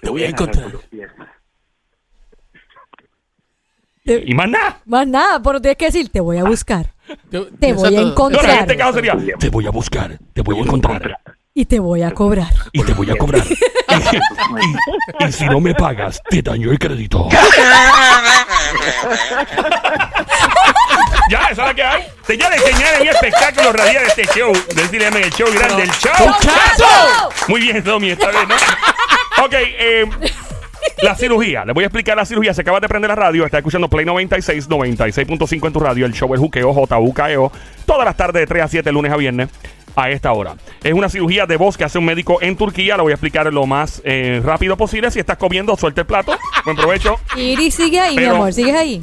Te 0.00 0.10
voy 0.10 0.24
a 0.24 0.28
encontrar. 0.28 0.64
por 0.64 0.72
los 0.74 0.84
pies. 0.86 1.08
Y 4.26 4.34
más 4.34 4.48
nada. 4.48 4.80
Más 4.86 5.06
nada, 5.06 5.40
pero 5.42 5.60
tienes 5.60 5.76
que 5.78 5.86
decir, 5.86 6.08
te 6.10 6.20
voy 6.20 6.38
a 6.38 6.44
buscar. 6.44 6.92
Te 7.30 7.40
Te 7.58 7.72
voy 7.72 7.96
a 7.96 8.00
encontrar. 8.00 8.44
no, 8.46 8.52
en 8.52 8.58
este 8.60 8.76
caso 8.76 8.92
sería. 8.94 9.14
Te 9.38 9.48
voy 9.48 9.66
a 9.66 9.70
buscar, 9.70 10.18
te 10.34 10.42
voy 10.42 10.58
a 10.58 10.60
encontrar 10.62 11.18
Y 11.54 11.64
te 11.64 11.78
voy 11.80 12.02
a 12.02 12.10
cobrar. 12.12 12.52
y 12.72 12.82
te 12.82 12.92
voy 12.92 13.10
a 13.10 13.16
cobrar. 13.16 13.42
y, 15.20 15.24
y 15.24 15.32
si 15.32 15.46
no 15.46 15.60
me 15.60 15.74
pagas, 15.74 16.20
te 16.28 16.42
daño 16.42 16.70
el 16.70 16.78
crédito. 16.78 17.28
Ya, 21.30 21.40
esa 21.50 21.50
es 21.50 21.58
la 21.58 21.74
que 21.74 21.82
hay. 21.82 22.02
Señores, 22.26 22.62
señores, 22.62 23.04
y 23.04 23.08
espectáculo 23.08 23.72
radial 23.72 24.02
de 24.04 24.08
este 24.22 24.38
show. 24.38 24.50
Decirme 24.74 25.20
el 25.20 25.30
show 25.30 25.46
grande, 25.52 25.82
el 25.82 25.90
show. 25.90 26.12
¡Chazo! 26.40 27.30
Muy 27.48 27.60
bien, 27.60 27.84
Tommy, 27.84 28.10
esta 28.10 28.28
vez, 28.28 28.48
¿no? 28.48 28.54
ok, 29.44 29.52
eh, 29.52 30.06
la 31.02 31.14
cirugía. 31.14 31.64
Les 31.64 31.74
voy 31.74 31.84
a 31.84 31.86
explicar 31.86 32.16
la 32.16 32.24
cirugía. 32.24 32.54
Se 32.54 32.62
acaba 32.62 32.80
de 32.80 32.88
prender 32.88 33.08
la 33.08 33.14
radio. 33.14 33.44
Está 33.44 33.58
escuchando 33.58 33.88
Play 33.88 34.04
96, 34.04 34.68
96.5 34.68 35.66
en 35.66 35.72
tu 35.72 35.80
radio. 35.80 36.06
El 36.06 36.12
show 36.12 36.32
El 36.34 36.40
Juqueo, 36.40 36.72
JUKEO. 36.72 37.52
Todas 37.86 38.04
las 38.04 38.16
tardes 38.16 38.40
de 38.40 38.46
3 38.46 38.62
a 38.64 38.68
7, 38.68 38.92
lunes 38.92 39.12
a 39.12 39.16
viernes, 39.16 39.48
a 39.96 40.10
esta 40.10 40.32
hora. 40.32 40.54
Es 40.82 40.92
una 40.92 41.08
cirugía 41.08 41.46
de 41.46 41.56
voz 41.56 41.76
que 41.76 41.84
hace 41.84 41.98
un 41.98 42.04
médico 42.04 42.38
en 42.42 42.56
Turquía. 42.56 42.96
Lo 42.96 43.04
voy 43.04 43.12
a 43.12 43.14
explicar 43.14 43.52
lo 43.52 43.66
más 43.66 44.02
eh, 44.04 44.40
rápido 44.44 44.76
posible. 44.76 45.10
Si 45.10 45.18
estás 45.20 45.36
comiendo, 45.38 45.76
suelta 45.76 46.00
el 46.02 46.06
plato. 46.06 46.36
Buen 46.64 46.76
provecho. 46.76 47.16
Iris 47.36 47.74
sigue 47.74 48.00
ahí, 48.00 48.16
mi 48.16 48.24
amor. 48.24 48.52
¿Sigues 48.52 48.74
ahí? 48.74 49.02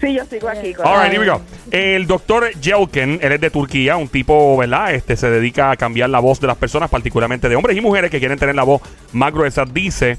Sí, 0.00 0.14
yo 0.14 0.24
sigo 0.24 0.48
aquí. 0.48 0.72
con- 0.72 0.86
All 0.86 1.02
right, 1.02 1.12
here 1.12 1.20
we 1.20 1.26
go. 1.30 1.42
El 1.70 2.06
doctor 2.06 2.48
Jelken, 2.58 3.18
él 3.22 3.32
es 3.32 3.40
de 3.40 3.50
Turquía, 3.50 3.98
un 3.98 4.08
tipo, 4.08 4.56
¿verdad? 4.56 4.94
Este 4.94 5.14
se 5.14 5.28
dedica 5.28 5.70
a 5.70 5.76
cambiar 5.76 6.08
la 6.08 6.20
voz 6.20 6.40
de 6.40 6.46
las 6.46 6.56
personas, 6.56 6.88
particularmente 6.88 7.50
de 7.50 7.56
hombres 7.56 7.76
y 7.76 7.82
mujeres 7.82 8.10
que 8.10 8.18
quieren 8.18 8.38
tener 8.38 8.54
la 8.54 8.62
voz 8.62 8.80
más 9.12 9.30
gruesa. 9.30 9.66
Dice: 9.70 10.16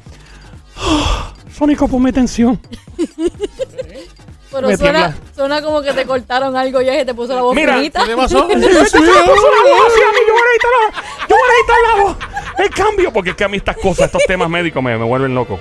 "Ah, 0.78 1.34
Sónico, 1.54 1.88
ponme 1.88 2.12
tensión. 2.14 2.60
Pero 4.52 4.68
Me 4.68 4.76
suena, 4.76 5.00
tiembla. 5.12 5.34
suena 5.34 5.62
como 5.62 5.82
que 5.82 5.94
te 5.94 6.06
cortaron 6.06 6.56
algo 6.58 6.82
ya 6.82 7.00
y 7.00 7.06
te 7.06 7.14
puso 7.14 7.34
la 7.34 7.42
voz 7.42 7.56
Mira, 7.56 7.76
finita. 7.76 8.02
¿Qué 8.04 8.10
te 8.10 8.18
pasó? 8.18 8.50
Yo 8.50 8.56
voy 8.56 8.66
a 8.66 8.68
editar 8.68 8.82
la, 8.82 8.88
yo 11.30 11.36
voy 11.36 11.48
a 11.48 11.54
editar 11.56 11.78
la 11.88 12.04
voz. 12.04 12.18
El 12.58 12.70
cambio, 12.70 13.14
porque 13.14 13.30
es 13.30 13.36
que 13.38 13.44
a 13.46 13.48
mí 13.48 13.58
estas 13.58 13.78
cosas, 13.78 14.08
estos 14.08 14.24
temas 14.28 14.50
médicos 14.50 14.84
me, 14.84 14.98
me 14.98 15.06
vuelven 15.06 15.34
loco. 15.34 15.58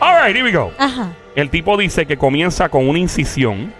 All 0.00 0.14
right, 0.24 0.34
here 0.34 0.42
we 0.44 0.50
go. 0.52 0.72
Ajá. 0.78 1.12
El 1.36 1.50
tipo 1.50 1.76
dice 1.76 2.06
que 2.06 2.16
comienza 2.16 2.68
con 2.70 2.88
una 2.88 2.98
incisión 2.98 3.72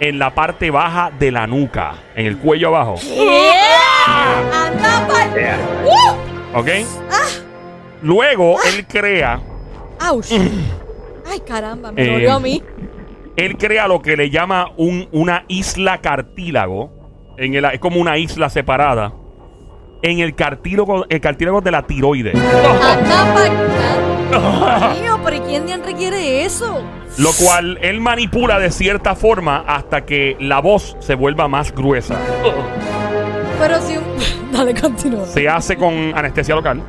en 0.00 0.18
la 0.18 0.34
parte 0.34 0.70
baja 0.72 1.10
de 1.16 1.30
la 1.30 1.46
nuca, 1.46 1.94
en 2.16 2.26
el 2.26 2.38
cuello 2.38 2.68
abajo. 2.68 2.96
¡Yeah! 3.02 4.66
¡Anda 4.66 5.06
pa'l- 5.08 5.58
¡Uh! 5.84 6.58
¿Ok? 6.58 6.68
Luego 8.02 8.56
él 8.64 8.86
crea, 8.86 9.40
¡Auch! 10.00 10.26
Ay, 11.30 11.40
caramba, 11.40 11.90
me 11.92 12.02
Eh, 12.04 12.10
dolió 12.12 12.32
a 12.34 12.40
mí. 12.40 12.62
él 13.36 13.56
crea 13.56 13.88
lo 13.88 14.00
que 14.00 14.16
le 14.16 14.30
llama 14.30 14.70
un, 14.76 15.08
una 15.12 15.44
isla 15.48 15.98
cartílago. 15.98 16.90
En 17.38 17.54
el, 17.54 17.64
es 17.66 17.80
como 17.80 18.00
una 18.00 18.16
isla 18.16 18.48
separada. 18.48 19.12
En 20.02 20.20
el 20.20 20.34
cartílago, 20.34 21.04
el 21.08 21.20
cartílago 21.20 21.60
de 21.60 21.70
la 21.70 21.82
tiroides. 21.82 22.34
¡Anda 22.34 23.34
pa'l- 23.34 25.00
Mío, 25.00 25.18
pero 25.24 25.36
¿y 25.36 25.40
quién 25.40 25.66
diantre 25.66 25.94
quiere 25.94 26.44
eso? 26.44 26.80
Lo 27.18 27.30
cual 27.32 27.78
él 27.80 28.00
manipula 28.00 28.58
de 28.58 28.70
cierta 28.70 29.14
forma 29.14 29.64
hasta 29.66 30.04
que 30.04 30.36
la 30.40 30.60
voz 30.60 30.96
se 31.00 31.14
vuelva 31.14 31.48
más 31.48 31.72
gruesa. 31.74 32.16
Pero 33.58 33.80
si 33.80 33.96
un... 33.96 34.04
Dale, 34.52 34.74
continúa. 34.74 35.24
Se 35.26 35.48
hace 35.48 35.76
con 35.76 36.12
anestesia 36.14 36.54
local. 36.54 36.82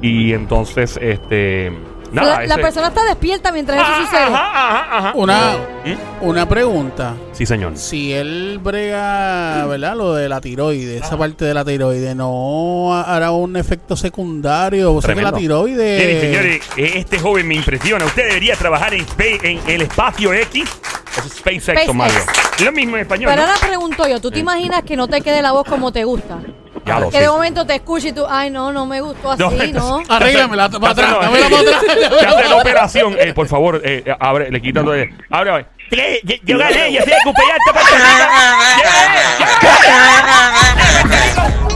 Y 0.00 0.32
entonces, 0.32 0.98
este. 1.02 1.72
Nada, 2.12 2.40
la, 2.40 2.46
la 2.46 2.54
ese- 2.54 2.62
persona 2.62 2.88
está 2.88 3.04
despierta 3.04 3.52
mientras 3.52 3.78
eso 3.78 3.86
Ajá, 3.92 4.04
sucede. 4.04 4.22
ajá, 4.22 4.68
ajá, 4.68 4.98
ajá. 4.98 5.12
Una, 5.14 5.52
¿Mm? 5.84 6.24
una 6.26 6.48
pregunta. 6.48 7.14
Sí, 7.32 7.46
señor. 7.46 7.76
Si 7.76 8.12
él 8.12 8.58
brega, 8.62 9.64
¿verdad? 9.66 9.96
Lo 9.96 10.14
de 10.14 10.28
la 10.28 10.40
tiroide, 10.40 10.98
esa 10.98 11.16
parte 11.16 11.44
de 11.44 11.54
la 11.54 11.64
tiroide, 11.64 12.14
¿no 12.14 12.94
hará 12.94 13.30
un 13.30 13.56
efecto 13.56 13.96
secundario? 13.96 14.92
O 14.94 15.00
sea 15.02 15.14
que 15.14 15.22
la 15.22 15.30
Tremendo. 15.32 15.38
tiroide... 15.38 15.98
Miren, 15.98 16.20
señores, 16.20 16.62
este 16.76 17.18
joven 17.18 17.46
me 17.48 17.54
impresiona. 17.54 18.04
Usted 18.04 18.26
debería 18.28 18.56
trabajar 18.56 18.92
en, 18.94 19.00
spa- 19.02 19.24
en 19.42 19.60
el 19.68 19.82
espacio 19.82 20.32
X. 20.32 20.64
Eso 20.64 21.26
es 21.26 21.32
SpaceX, 21.34 21.64
SpaceX. 21.64 21.94
Mario. 21.94 22.18
Lo 22.64 22.72
mismo 22.72 22.96
en 22.96 23.02
español. 23.02 23.30
Pero 23.32 23.42
¿no? 23.46 23.48
ahora 23.52 23.66
pregunto 23.66 24.06
yo, 24.08 24.20
¿tú 24.20 24.30
te 24.30 24.38
imaginas 24.38 24.82
que 24.82 24.96
no 24.96 25.08
te 25.08 25.20
quede 25.22 25.42
la 25.42 25.52
voz 25.52 25.64
como 25.66 25.92
te 25.92 26.04
gusta? 26.04 26.38
Que 27.10 27.20
de 27.20 27.28
momento 27.28 27.66
te 27.66 27.74
escucho 27.76 28.08
y 28.08 28.12
tú, 28.12 28.26
ay, 28.28 28.50
no, 28.50 28.72
no 28.72 28.86
me 28.86 29.00
gustó 29.00 29.32
así, 29.32 29.42
¿no? 29.72 29.98
¿no? 29.98 30.02
Arréglamela 30.08 30.68
para 30.68 30.90
atrás, 30.92 31.14
para 31.14 31.28
atrás. 31.28 31.82
Te 32.20 32.26
hace 32.26 32.48
la 32.48 32.56
operación. 32.56 33.16
Eh, 33.18 33.32
por 33.34 33.46
favor, 33.48 33.80
eh, 33.84 34.04
abre, 34.18 34.50
le 34.50 34.60
quitan 34.60 34.84
todo. 34.84 34.94
el- 34.94 35.10
Abre, 35.30 35.50
abre. 35.50 35.66
Yo- 36.44 36.58